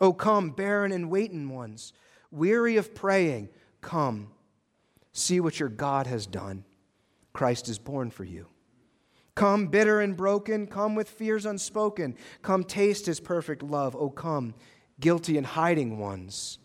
Oh, 0.00 0.14
come, 0.14 0.48
barren 0.48 0.92
and 0.92 1.10
waiting 1.10 1.50
ones, 1.50 1.92
weary 2.32 2.76
of 2.76 2.94
praying. 2.94 3.50
Come, 3.80 4.32
see 5.12 5.40
what 5.40 5.60
your 5.60 5.68
God 5.68 6.06
has 6.06 6.26
done. 6.26 6.64
Christ 7.32 7.68
is 7.68 7.78
born 7.78 8.10
for 8.10 8.24
you. 8.24 8.46
Come, 9.34 9.68
bitter 9.68 10.00
and 10.00 10.16
broken. 10.16 10.66
Come 10.66 10.94
with 10.94 11.08
fears 11.08 11.46
unspoken. 11.46 12.16
Come, 12.42 12.64
taste 12.64 13.06
his 13.06 13.20
perfect 13.20 13.62
love. 13.62 13.96
Oh, 13.96 14.10
come, 14.10 14.54
guilty 15.00 15.38
and 15.38 15.46
hiding 15.46 15.98
ones. 15.98 16.58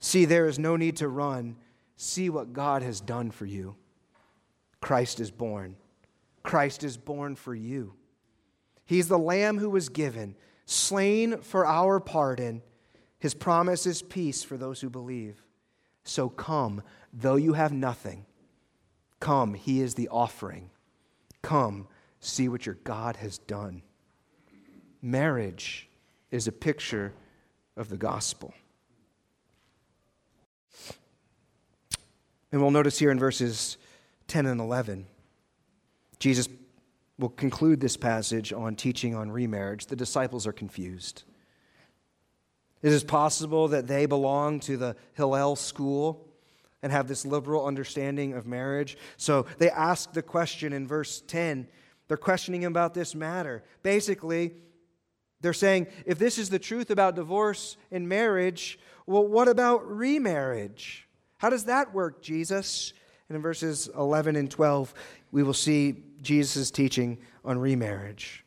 See, 0.00 0.24
there 0.26 0.46
is 0.46 0.58
no 0.58 0.76
need 0.76 0.96
to 0.98 1.08
run. 1.08 1.56
See 1.96 2.28
what 2.28 2.52
God 2.52 2.82
has 2.82 3.00
done 3.00 3.30
for 3.30 3.46
you. 3.46 3.76
Christ 4.80 5.18
is 5.18 5.30
born. 5.30 5.76
Christ 6.42 6.84
is 6.84 6.98
born 6.98 7.36
for 7.36 7.54
you. 7.54 7.94
He's 8.84 9.08
the 9.08 9.18
Lamb 9.18 9.58
who 9.58 9.70
was 9.70 9.88
given, 9.88 10.36
slain 10.66 11.38
for 11.38 11.64
our 11.64 12.00
pardon. 12.00 12.62
His 13.24 13.32
promise 13.32 13.86
is 13.86 14.02
peace 14.02 14.42
for 14.42 14.58
those 14.58 14.82
who 14.82 14.90
believe. 14.90 15.42
So 16.02 16.28
come, 16.28 16.82
though 17.10 17.36
you 17.36 17.54
have 17.54 17.72
nothing. 17.72 18.26
Come, 19.18 19.54
He 19.54 19.80
is 19.80 19.94
the 19.94 20.08
offering. 20.08 20.68
Come, 21.40 21.88
see 22.20 22.50
what 22.50 22.66
your 22.66 22.74
God 22.84 23.16
has 23.16 23.38
done. 23.38 23.80
Marriage 25.00 25.88
is 26.30 26.46
a 26.46 26.52
picture 26.52 27.14
of 27.78 27.88
the 27.88 27.96
gospel. 27.96 28.52
And 32.52 32.60
we'll 32.60 32.70
notice 32.70 32.98
here 32.98 33.10
in 33.10 33.18
verses 33.18 33.78
10 34.28 34.44
and 34.44 34.60
11, 34.60 35.06
Jesus 36.18 36.46
will 37.18 37.30
conclude 37.30 37.80
this 37.80 37.96
passage 37.96 38.52
on 38.52 38.76
teaching 38.76 39.14
on 39.14 39.30
remarriage. 39.30 39.86
The 39.86 39.96
disciples 39.96 40.46
are 40.46 40.52
confused. 40.52 41.22
It 42.84 42.92
is 42.92 43.02
possible 43.02 43.68
that 43.68 43.86
they 43.86 44.04
belong 44.04 44.60
to 44.60 44.76
the 44.76 44.94
Hillel 45.14 45.56
school 45.56 46.28
and 46.82 46.92
have 46.92 47.08
this 47.08 47.24
liberal 47.24 47.64
understanding 47.64 48.34
of 48.34 48.46
marriage. 48.46 48.98
So 49.16 49.46
they 49.56 49.70
ask 49.70 50.12
the 50.12 50.20
question 50.20 50.74
in 50.74 50.86
verse 50.86 51.22
10. 51.26 51.66
They're 52.08 52.18
questioning 52.18 52.62
him 52.62 52.72
about 52.72 52.92
this 52.92 53.14
matter. 53.14 53.64
Basically, 53.82 54.52
they're 55.40 55.54
saying, 55.54 55.86
if 56.04 56.18
this 56.18 56.36
is 56.36 56.50
the 56.50 56.58
truth 56.58 56.90
about 56.90 57.14
divorce 57.14 57.78
and 57.90 58.06
marriage, 58.06 58.78
well, 59.06 59.26
what 59.26 59.48
about 59.48 59.90
remarriage? 59.90 61.08
How 61.38 61.48
does 61.48 61.64
that 61.64 61.94
work, 61.94 62.20
Jesus? 62.20 62.92
And 63.30 63.36
in 63.36 63.40
verses 63.40 63.88
11 63.96 64.36
and 64.36 64.50
12, 64.50 64.92
we 65.32 65.42
will 65.42 65.54
see 65.54 66.02
Jesus' 66.20 66.70
teaching 66.70 67.16
on 67.46 67.58
remarriage. 67.58 68.43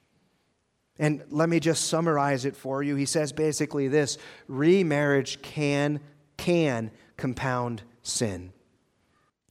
And 0.99 1.23
let 1.29 1.49
me 1.49 1.59
just 1.59 1.87
summarize 1.87 2.45
it 2.45 2.55
for 2.55 2.81
you. 2.81 2.95
He 2.95 3.05
says 3.05 3.31
basically 3.31 3.87
this 3.87 4.17
remarriage 4.47 5.41
can, 5.41 5.99
can 6.37 6.91
compound 7.17 7.83
sin. 8.01 8.53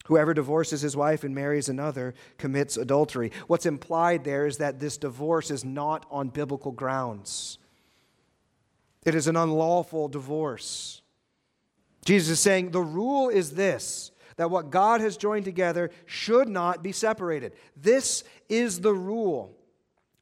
Whoever 0.07 0.33
divorces 0.33 0.81
his 0.81 0.95
wife 0.95 1.25
and 1.25 1.35
marries 1.35 1.67
another 1.67 2.13
commits 2.37 2.77
adultery. 2.77 3.31
What's 3.47 3.65
implied 3.65 4.23
there 4.23 4.45
is 4.45 4.57
that 4.57 4.79
this 4.79 4.97
divorce 4.97 5.51
is 5.51 5.65
not 5.65 6.05
on 6.09 6.29
biblical 6.29 6.71
grounds, 6.71 7.57
it 9.05 9.15
is 9.15 9.27
an 9.27 9.35
unlawful 9.35 10.07
divorce. 10.07 11.01
Jesus 12.05 12.29
is 12.29 12.39
saying 12.39 12.71
the 12.71 12.79
rule 12.79 13.27
is 13.27 13.51
this 13.51 14.11
that 14.37 14.51
what 14.51 14.69
God 14.69 15.01
has 15.01 15.17
joined 15.17 15.45
together 15.45 15.91
should 16.05 16.47
not 16.47 16.83
be 16.83 16.91
separated. 16.91 17.53
This 17.75 18.23
is 18.47 18.79
the 18.79 18.93
rule. 18.93 19.56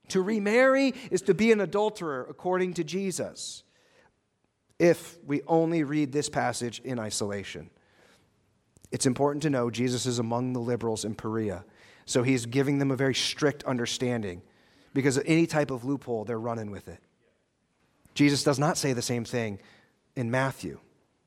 To 0.10 0.22
remarry 0.22 0.94
is 1.12 1.22
to 1.24 1.34
be 1.34 1.52
an 1.52 1.62
adulterer, 1.62 2.26
according 2.30 2.76
to 2.76 2.84
Jesus, 2.84 3.64
if 4.80 5.18
we 5.26 5.42
only 5.48 5.84
read 5.84 6.12
this 6.12 6.30
passage 6.30 6.80
in 6.84 7.00
isolation. 7.00 7.70
It's 8.92 9.06
important 9.06 9.44
to 9.44 9.50
know 9.50 9.70
Jesus 9.70 10.06
is 10.06 10.20
among 10.20 10.54
the 10.54 10.60
liberals 10.60 11.06
in 11.06 11.16
Perea, 11.16 11.66
so 12.06 12.24
he's 12.24 12.46
giving 12.46 12.78
them 12.78 12.92
a 12.92 12.96
very 12.96 13.16
strict 13.16 13.64
understanding 13.64 14.42
because 14.94 15.20
any 15.26 15.48
type 15.48 15.72
of 15.72 15.84
loophole, 15.84 16.24
they're 16.24 16.40
running 16.40 16.72
with 16.72 16.88
it. 16.88 17.00
Jesus 18.14 18.44
does 18.44 18.60
not 18.60 18.78
say 18.78 18.94
the 18.94 19.02
same 19.02 19.26
thing 19.26 19.60
in 20.16 20.32
Matthew. 20.32 20.80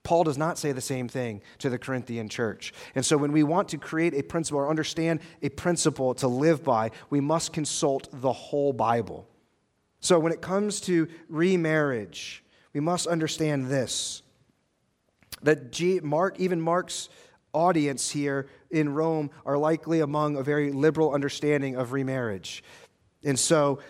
Paul 0.09 0.24
does 0.24 0.38
not 0.38 0.56
say 0.56 0.72
the 0.72 0.80
same 0.80 1.06
thing 1.06 1.42
to 1.59 1.68
the 1.68 1.76
Corinthian 1.76 2.30
church. 2.30 2.72
And 2.94 3.04
so, 3.04 3.18
when 3.18 3.30
we 3.30 3.42
want 3.42 3.68
to 3.68 3.76
create 3.76 4.14
a 4.14 4.22
principle 4.22 4.61
or 4.61 4.70
understand 4.70 5.20
a 5.42 5.50
principle 5.50 6.14
to 6.14 6.28
live 6.28 6.64
by, 6.64 6.92
we 7.11 7.20
must 7.20 7.52
consult 7.52 8.09
the 8.11 8.32
whole 8.32 8.72
Bible. 8.72 9.28
So, 10.00 10.18
when 10.18 10.32
it 10.32 10.40
comes 10.40 10.80
to 10.82 11.09
remarriage, 11.28 12.42
we 12.72 12.80
must 12.80 13.06
understand 13.06 13.66
this 13.66 14.22
that 15.42 15.78
Mark, 16.02 16.40
even 16.40 16.59
Mark's 16.59 17.11
audience 17.52 18.09
here 18.09 18.48
in 18.70 18.94
Rome, 18.94 19.30
are 19.44 19.59
likely 19.59 20.00
among 20.00 20.36
a 20.36 20.42
very 20.42 20.72
liberal 20.72 21.12
understanding 21.12 21.76
of 21.76 21.92
remarriage. 21.92 22.64
And 23.24 23.38
so, 23.38 23.80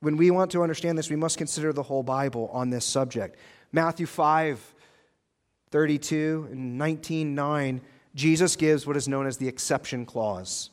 when 0.00 0.16
we 0.16 0.32
want 0.32 0.50
to 0.50 0.62
understand 0.62 0.98
this, 0.98 1.08
we 1.08 1.14
must 1.14 1.38
consider 1.38 1.72
the 1.72 1.84
whole 1.84 2.02
Bible 2.02 2.50
on 2.52 2.70
this 2.70 2.84
subject. 2.84 3.38
Matthew 3.70 4.06
5 4.06 4.74
32 5.70 6.48
and 6.50 6.80
19:9, 6.80 7.80
Jesus 8.14 8.56
gives 8.56 8.86
what 8.86 8.96
is 8.96 9.08
known 9.08 9.26
as 9.26 9.36
the 9.36 9.48
exception 9.48 10.06
clause. 10.06 10.70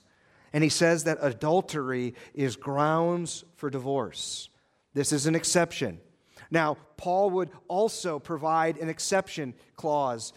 And 0.54 0.64
he 0.64 0.70
says 0.70 1.04
that 1.04 1.18
adultery 1.22 2.14
is 2.34 2.56
grounds 2.56 3.44
for 3.56 3.70
divorce. 3.70 4.50
This 4.94 5.12
is 5.12 5.26
an 5.26 5.36
exception. 5.36 6.00
Now, 6.52 6.78
Paul 6.98 7.32
would 7.32 7.50
also 7.68 8.20
provide 8.20 8.78
an 8.78 8.88
exception 8.88 9.56
clause 9.76 10.32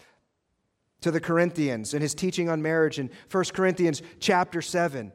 to 1.01 1.11
the 1.11 1.19
Corinthians 1.19 1.93
in 1.93 2.01
his 2.01 2.15
teaching 2.15 2.49
on 2.49 2.61
marriage 2.61 2.97
in 2.97 3.11
1 3.31 3.43
Corinthians 3.53 4.01
chapter 4.19 4.61
7. 4.61 5.11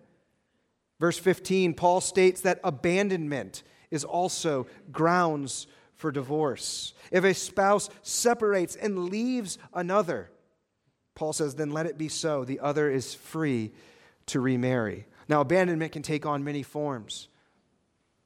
Verse 1.01 1.19
15, 1.19 1.75
Paul 1.75 2.01
states 2.01 2.41
that 2.43 2.61
abandonment 2.63 3.65
is 3.91 4.05
also 4.05 4.69
grounds 4.93 5.67
for 6.03 6.13
divorce. 6.13 6.93
If 7.11 7.25
a 7.25 7.33
spouse 7.33 7.89
separates 8.03 8.77
and 8.77 9.09
leaves 9.09 9.57
another, 9.73 10.31
Paul 11.15 11.33
says, 11.33 11.55
then 11.55 11.71
let 11.71 11.87
it 11.87 11.97
be 11.97 12.09
so. 12.09 12.45
The 12.45 12.61
other 12.61 12.91
is 12.91 13.15
free 13.15 13.73
to 14.27 14.41
remarry. 14.41 15.07
Now, 15.29 15.41
abandonment 15.41 15.93
can 15.93 16.03
take 16.03 16.27
on 16.27 16.43
many 16.43 16.65
forms. 16.65 17.29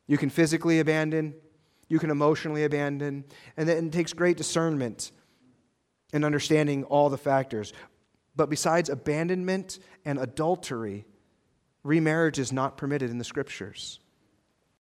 You 0.07 0.16
can 0.16 0.31
physically 0.31 0.81
abandon, 0.81 1.35
you 1.89 1.99
can 1.99 2.11
emotionally 2.11 2.64
abandon, 2.64 3.24
and 3.57 3.68
it 3.68 3.93
takes 3.93 4.12
great 4.12 4.37
discernment 4.37 5.12
and 6.12 6.24
understanding 6.24 6.85
all 6.85 7.11
the 7.11 7.18
factors. 7.18 7.72
But 8.35 8.49
besides 8.49 8.89
abandonment 8.89 9.79
and 10.05 10.18
adultery, 10.18 11.05
remarriage 11.83 12.39
is 12.39 12.53
not 12.53 12.79
permitted 12.79 13.11
in 13.11 13.18
the 13.18 13.24
scriptures. 13.24 14.01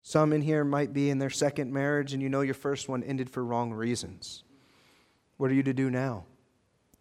Some 0.08 0.32
in 0.32 0.42
here 0.42 0.64
might 0.64 0.94
be 0.94 1.10
in 1.10 1.20
their 1.20 1.30
second 1.30 1.74
marriage 1.74 2.14
and 2.14 2.24
you 2.24 2.30
know 2.30 2.40
your 2.40 2.54
first 2.54 2.88
one 2.88 3.04
ended 3.04 3.30
for 3.30 3.44
wrong 3.44 3.74
reasons. 3.74 4.46
What 5.36 5.52
are 5.52 5.54
you 5.54 5.64
to 5.64 5.74
do 5.74 5.90
now? 5.90 6.24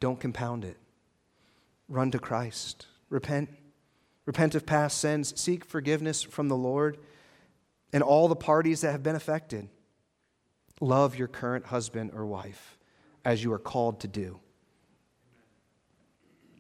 Don't 0.01 0.19
compound 0.19 0.65
it. 0.65 0.77
Run 1.89 2.11
to 2.11 2.19
Christ. 2.19 2.87
Repent. 3.09 3.49
Repent 4.25 4.57
of 4.57 4.67
past 4.67 4.99
sins. 4.99 5.41
Seek 5.41 5.65
forgiveness 5.65 6.25
from 6.25 6.49
the 6.49 6.57
Lord 6.57 6.99
and 7.93 8.03
all 8.03 8.27
the 8.27 8.35
parties 8.35 8.81
that 8.81 8.91
have 8.91 9.05
been 9.05 9.15
affected. 9.15 9.69
Love 10.81 11.17
your 11.17 11.29
current 11.29 11.67
husband 11.67 12.11
or 12.13 12.27
wife 12.27 12.77
as 13.25 13.45
you 13.45 13.53
are 13.53 13.61
called 13.61 14.01
to 14.01 14.09
do. 14.09 14.41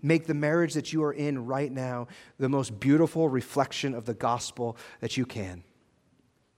Make 0.01 0.28
the 0.28 0.34
marriage 0.34 0.74
that 0.74 0.92
you 0.92 1.03
are 1.03 1.12
in 1.12 1.44
right 1.44 1.72
now 1.72 2.07
the 2.38 2.49
most 2.49 2.78
beautiful 2.78 3.28
reflection 3.28 3.94
of 3.94 4.05
the 4.05 4.14
gospel 4.14 4.76
that 5.01 5.16
you 5.16 5.26
can. 5.26 5.64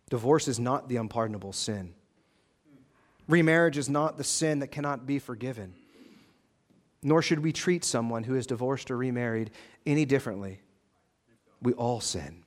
Divorce 0.08 0.48
is 0.48 0.58
not 0.58 0.88
the 0.88 0.96
unpardonable 0.96 1.52
sin. 1.52 1.94
Remarriage 3.26 3.76
is 3.76 3.88
not 3.88 4.16
the 4.16 4.24
sin 4.24 4.60
that 4.60 4.68
cannot 4.68 5.06
be 5.06 5.18
forgiven. 5.18 5.74
Nor 7.02 7.22
should 7.22 7.40
we 7.40 7.52
treat 7.52 7.84
someone 7.84 8.24
who 8.24 8.34
is 8.34 8.46
divorced 8.46 8.90
or 8.90 8.96
remarried 8.96 9.50
any 9.86 10.04
differently. 10.04 10.60
We 11.60 11.72
all 11.74 12.00
sin. 12.00 12.42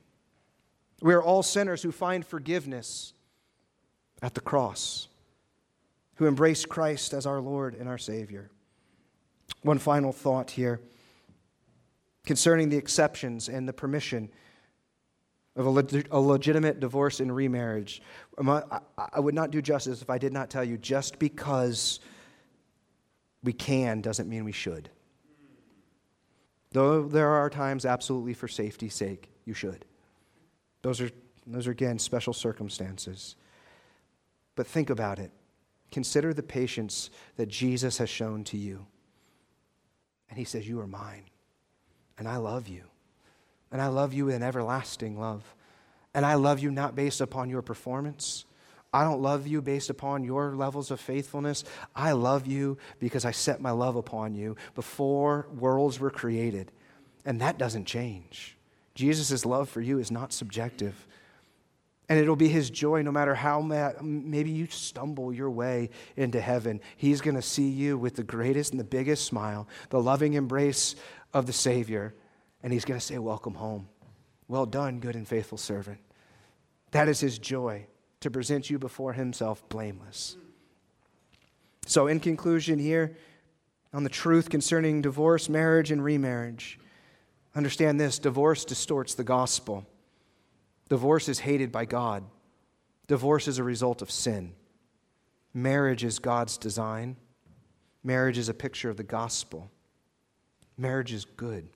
We 1.00 1.14
are 1.14 1.22
all 1.22 1.42
sinners 1.42 1.82
who 1.82 1.92
find 1.92 2.26
forgiveness 2.26 3.12
at 4.20 4.34
the 4.34 4.40
cross, 4.40 5.08
who 6.16 6.26
embrace 6.26 6.64
Christ 6.64 7.12
as 7.12 7.26
our 7.26 7.40
Lord 7.40 7.74
and 7.74 7.88
our 7.88 7.98
Savior. 7.98 8.50
One 9.62 9.78
final 9.78 10.12
thought 10.12 10.52
here 10.52 10.80
concerning 12.24 12.68
the 12.68 12.76
exceptions 12.76 13.48
and 13.48 13.68
the 13.68 13.72
permission 13.72 14.30
of 15.56 15.66
a, 15.66 15.70
leg- 15.70 16.08
a 16.10 16.20
legitimate 16.20 16.80
divorce 16.80 17.20
and 17.20 17.34
remarriage. 17.34 18.02
I, 18.38 18.80
I 19.12 19.20
would 19.20 19.34
not 19.34 19.50
do 19.50 19.60
justice 19.60 20.00
if 20.02 20.10
I 20.10 20.18
did 20.18 20.32
not 20.32 20.50
tell 20.50 20.64
you 20.64 20.78
just 20.78 21.18
because 21.18 22.00
we 23.42 23.52
can 23.52 24.00
doesn't 24.00 24.28
mean 24.28 24.44
we 24.44 24.52
should. 24.52 24.88
Though 26.70 27.02
there 27.02 27.28
are 27.28 27.50
times, 27.50 27.84
absolutely 27.84 28.32
for 28.32 28.48
safety's 28.48 28.94
sake, 28.94 29.28
you 29.44 29.52
should. 29.52 29.84
Those 30.80 31.00
are, 31.00 31.10
those 31.46 31.66
are 31.66 31.72
again, 31.72 31.98
special 31.98 32.32
circumstances. 32.32 33.36
But 34.56 34.66
think 34.66 34.88
about 34.88 35.18
it. 35.18 35.30
Consider 35.90 36.32
the 36.32 36.42
patience 36.42 37.10
that 37.36 37.48
Jesus 37.48 37.98
has 37.98 38.08
shown 38.08 38.44
to 38.44 38.56
you. 38.56 38.86
And 40.30 40.38
he 40.38 40.44
says, 40.44 40.66
You 40.66 40.80
are 40.80 40.86
mine, 40.86 41.24
and 42.16 42.26
I 42.26 42.36
love 42.38 42.68
you. 42.68 42.84
And 43.72 43.80
I 43.80 43.88
love 43.88 44.12
you 44.12 44.26
with 44.26 44.34
an 44.34 44.42
everlasting 44.42 45.18
love. 45.18 45.42
And 46.14 46.26
I 46.26 46.34
love 46.34 46.60
you 46.60 46.70
not 46.70 46.94
based 46.94 47.22
upon 47.22 47.48
your 47.48 47.62
performance. 47.62 48.44
I 48.92 49.04
don't 49.04 49.22
love 49.22 49.46
you 49.46 49.62
based 49.62 49.88
upon 49.88 50.24
your 50.24 50.54
levels 50.54 50.90
of 50.90 51.00
faithfulness. 51.00 51.64
I 51.96 52.12
love 52.12 52.46
you 52.46 52.76
because 53.00 53.24
I 53.24 53.30
set 53.30 53.62
my 53.62 53.70
love 53.70 53.96
upon 53.96 54.34
you 54.34 54.56
before 54.74 55.48
worlds 55.58 55.98
were 55.98 56.10
created. 56.10 56.70
And 57.24 57.40
that 57.40 57.56
doesn't 57.56 57.86
change. 57.86 58.58
Jesus' 58.94 59.46
love 59.46 59.70
for 59.70 59.80
you 59.80 59.98
is 59.98 60.10
not 60.10 60.34
subjective. 60.34 61.06
And 62.10 62.20
it'll 62.20 62.36
be 62.36 62.48
his 62.48 62.68
joy 62.68 63.00
no 63.00 63.10
matter 63.12 63.34
how 63.34 63.62
maybe 64.02 64.50
you 64.50 64.66
stumble 64.66 65.32
your 65.32 65.48
way 65.48 65.88
into 66.14 66.42
heaven. 66.42 66.82
He's 66.98 67.22
going 67.22 67.36
to 67.36 67.42
see 67.42 67.70
you 67.70 67.96
with 67.96 68.16
the 68.16 68.22
greatest 68.22 68.72
and 68.72 68.80
the 68.80 68.84
biggest 68.84 69.24
smile, 69.24 69.66
the 69.88 70.02
loving 70.02 70.34
embrace 70.34 70.94
of 71.32 71.46
the 71.46 71.54
Savior 71.54 72.14
and 72.62 72.72
he's 72.72 72.84
going 72.84 72.98
to 72.98 73.04
say, 73.04 73.18
Welcome 73.18 73.54
home. 73.54 73.88
Well 74.48 74.66
done, 74.66 75.00
good 75.00 75.16
and 75.16 75.26
faithful 75.26 75.58
servant. 75.58 75.98
That 76.90 77.08
is 77.08 77.20
his 77.20 77.38
joy 77.38 77.86
to 78.20 78.30
present 78.30 78.70
you 78.70 78.78
before 78.78 79.12
himself 79.12 79.66
blameless. 79.68 80.36
So, 81.86 82.06
in 82.06 82.20
conclusion, 82.20 82.78
here 82.78 83.16
on 83.92 84.04
the 84.04 84.10
truth 84.10 84.48
concerning 84.48 85.02
divorce, 85.02 85.48
marriage, 85.48 85.90
and 85.90 86.02
remarriage, 86.02 86.78
understand 87.54 88.00
this 88.00 88.18
divorce 88.18 88.64
distorts 88.64 89.14
the 89.14 89.24
gospel. 89.24 89.86
Divorce 90.88 91.28
is 91.28 91.40
hated 91.40 91.72
by 91.72 91.84
God, 91.84 92.24
divorce 93.08 93.48
is 93.48 93.58
a 93.58 93.64
result 93.64 94.02
of 94.02 94.10
sin. 94.10 94.52
Marriage 95.54 96.04
is 96.04 96.18
God's 96.18 96.56
design, 96.56 97.16
marriage 98.04 98.38
is 98.38 98.48
a 98.48 98.54
picture 98.54 98.90
of 98.90 98.96
the 98.96 99.02
gospel. 99.02 99.70
Marriage 100.78 101.12
is 101.12 101.24
good. 101.24 101.68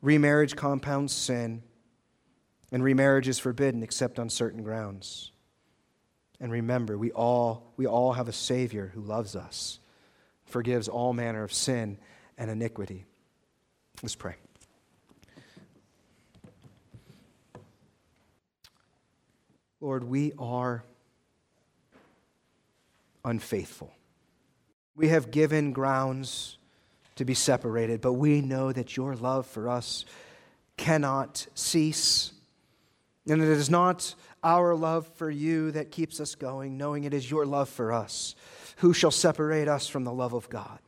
Remarriage 0.00 0.54
compounds 0.54 1.12
sin, 1.12 1.62
and 2.70 2.82
remarriage 2.82 3.28
is 3.28 3.38
forbidden 3.38 3.82
except 3.82 4.18
on 4.18 4.30
certain 4.30 4.62
grounds. 4.62 5.32
And 6.40 6.52
remember, 6.52 6.96
we 6.96 7.10
all, 7.10 7.72
we 7.76 7.86
all 7.86 8.12
have 8.12 8.28
a 8.28 8.32
Savior 8.32 8.92
who 8.94 9.00
loves 9.00 9.34
us, 9.34 9.80
forgives 10.44 10.88
all 10.88 11.12
manner 11.12 11.42
of 11.42 11.52
sin 11.52 11.98
and 12.36 12.50
iniquity. 12.50 13.06
Let's 14.02 14.14
pray. 14.14 14.36
Lord, 19.80 20.04
we 20.04 20.32
are 20.38 20.84
unfaithful. 23.24 23.92
We 24.94 25.08
have 25.08 25.30
given 25.30 25.72
grounds 25.72 26.57
to 27.18 27.24
be 27.24 27.34
separated, 27.34 28.00
but 28.00 28.14
we 28.14 28.40
know 28.40 28.72
that 28.72 28.96
your 28.96 29.14
love 29.16 29.44
for 29.46 29.68
us 29.68 30.04
cannot 30.76 31.46
cease. 31.54 32.32
And 33.28 33.42
it 33.42 33.48
is 33.48 33.68
not 33.68 34.14
our 34.42 34.74
love 34.74 35.06
for 35.16 35.28
you 35.28 35.72
that 35.72 35.90
keeps 35.90 36.20
us 36.20 36.36
going, 36.36 36.78
knowing 36.78 37.04
it 37.04 37.12
is 37.12 37.28
your 37.28 37.44
love 37.44 37.68
for 37.68 37.92
us. 37.92 38.36
Who 38.78 38.92
shall 38.92 39.10
separate 39.10 39.66
us 39.66 39.88
from 39.88 40.04
the 40.04 40.12
love 40.12 40.32
of 40.32 40.48
God? 40.48 40.78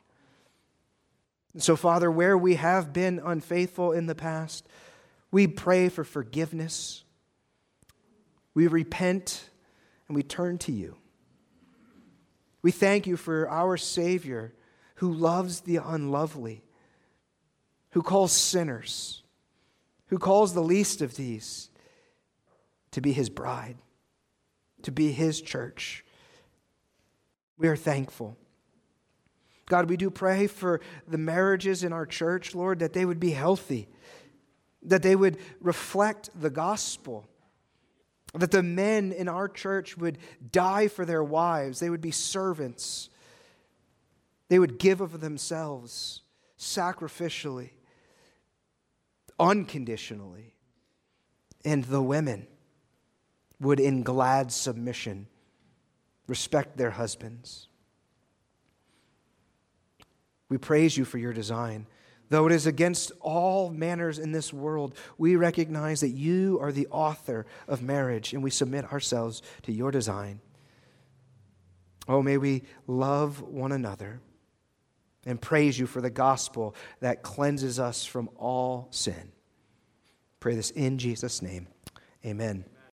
And 1.52 1.62
so, 1.62 1.74
Father, 1.74 2.10
where 2.10 2.38
we 2.38 2.54
have 2.54 2.92
been 2.92 3.20
unfaithful 3.24 3.90
in 3.90 4.06
the 4.06 4.14
past, 4.14 4.68
we 5.32 5.48
pray 5.48 5.88
for 5.88 6.04
forgiveness. 6.04 7.02
We 8.54 8.68
repent 8.68 9.50
and 10.06 10.14
we 10.14 10.22
turn 10.22 10.58
to 10.58 10.72
you. 10.72 10.96
We 12.62 12.70
thank 12.70 13.08
you 13.08 13.16
for 13.16 13.50
our 13.50 13.76
Savior 13.76 14.54
who 15.00 15.14
loves 15.14 15.62
the 15.62 15.76
unlovely, 15.76 16.62
who 17.92 18.02
calls 18.02 18.32
sinners, 18.32 19.22
who 20.08 20.18
calls 20.18 20.52
the 20.52 20.60
least 20.60 21.00
of 21.00 21.16
these 21.16 21.70
to 22.90 23.00
be 23.00 23.10
his 23.10 23.30
bride, 23.30 23.78
to 24.82 24.92
be 24.92 25.10
his 25.10 25.40
church. 25.40 26.04
We 27.56 27.66
are 27.68 27.76
thankful. 27.76 28.36
God, 29.64 29.88
we 29.88 29.96
do 29.96 30.10
pray 30.10 30.46
for 30.46 30.82
the 31.08 31.16
marriages 31.16 31.82
in 31.82 31.94
our 31.94 32.04
church, 32.04 32.54
Lord, 32.54 32.80
that 32.80 32.92
they 32.92 33.06
would 33.06 33.20
be 33.20 33.30
healthy, 33.30 33.88
that 34.82 35.02
they 35.02 35.16
would 35.16 35.38
reflect 35.62 36.28
the 36.38 36.50
gospel, 36.50 37.26
that 38.34 38.50
the 38.50 38.62
men 38.62 39.12
in 39.12 39.28
our 39.28 39.48
church 39.48 39.96
would 39.96 40.18
die 40.52 40.88
for 40.88 41.06
their 41.06 41.24
wives, 41.24 41.80
they 41.80 41.88
would 41.88 42.02
be 42.02 42.10
servants 42.10 43.08
they 44.50 44.58
would 44.58 44.80
give 44.80 45.00
of 45.00 45.20
themselves 45.20 46.22
sacrificially, 46.58 47.70
unconditionally. 49.38 50.54
And 51.64 51.84
the 51.84 52.02
women 52.02 52.48
would, 53.60 53.78
in 53.78 54.02
glad 54.02 54.50
submission, 54.50 55.28
respect 56.26 56.76
their 56.76 56.90
husbands. 56.90 57.68
We 60.48 60.58
praise 60.58 60.96
you 60.96 61.04
for 61.04 61.18
your 61.18 61.32
design. 61.32 61.86
Though 62.28 62.46
it 62.46 62.52
is 62.52 62.66
against 62.66 63.12
all 63.20 63.70
manners 63.70 64.18
in 64.18 64.32
this 64.32 64.52
world, 64.52 64.96
we 65.16 65.36
recognize 65.36 66.00
that 66.00 66.08
you 66.08 66.58
are 66.60 66.72
the 66.72 66.88
author 66.88 67.46
of 67.68 67.82
marriage 67.82 68.32
and 68.32 68.42
we 68.42 68.50
submit 68.50 68.92
ourselves 68.92 69.42
to 69.62 69.72
your 69.72 69.92
design. 69.92 70.40
Oh, 72.08 72.20
may 72.20 72.36
we 72.36 72.64
love 72.88 73.42
one 73.42 73.70
another 73.70 74.20
and 75.26 75.40
praise 75.40 75.78
you 75.78 75.86
for 75.86 76.00
the 76.00 76.10
gospel 76.10 76.74
that 77.00 77.22
cleanses 77.22 77.78
us 77.78 78.04
from 78.04 78.30
all 78.36 78.88
sin. 78.90 79.32
Pray 80.40 80.54
this 80.54 80.70
in 80.70 80.98
Jesus' 80.98 81.42
name. 81.42 81.68
Amen. 82.24 82.64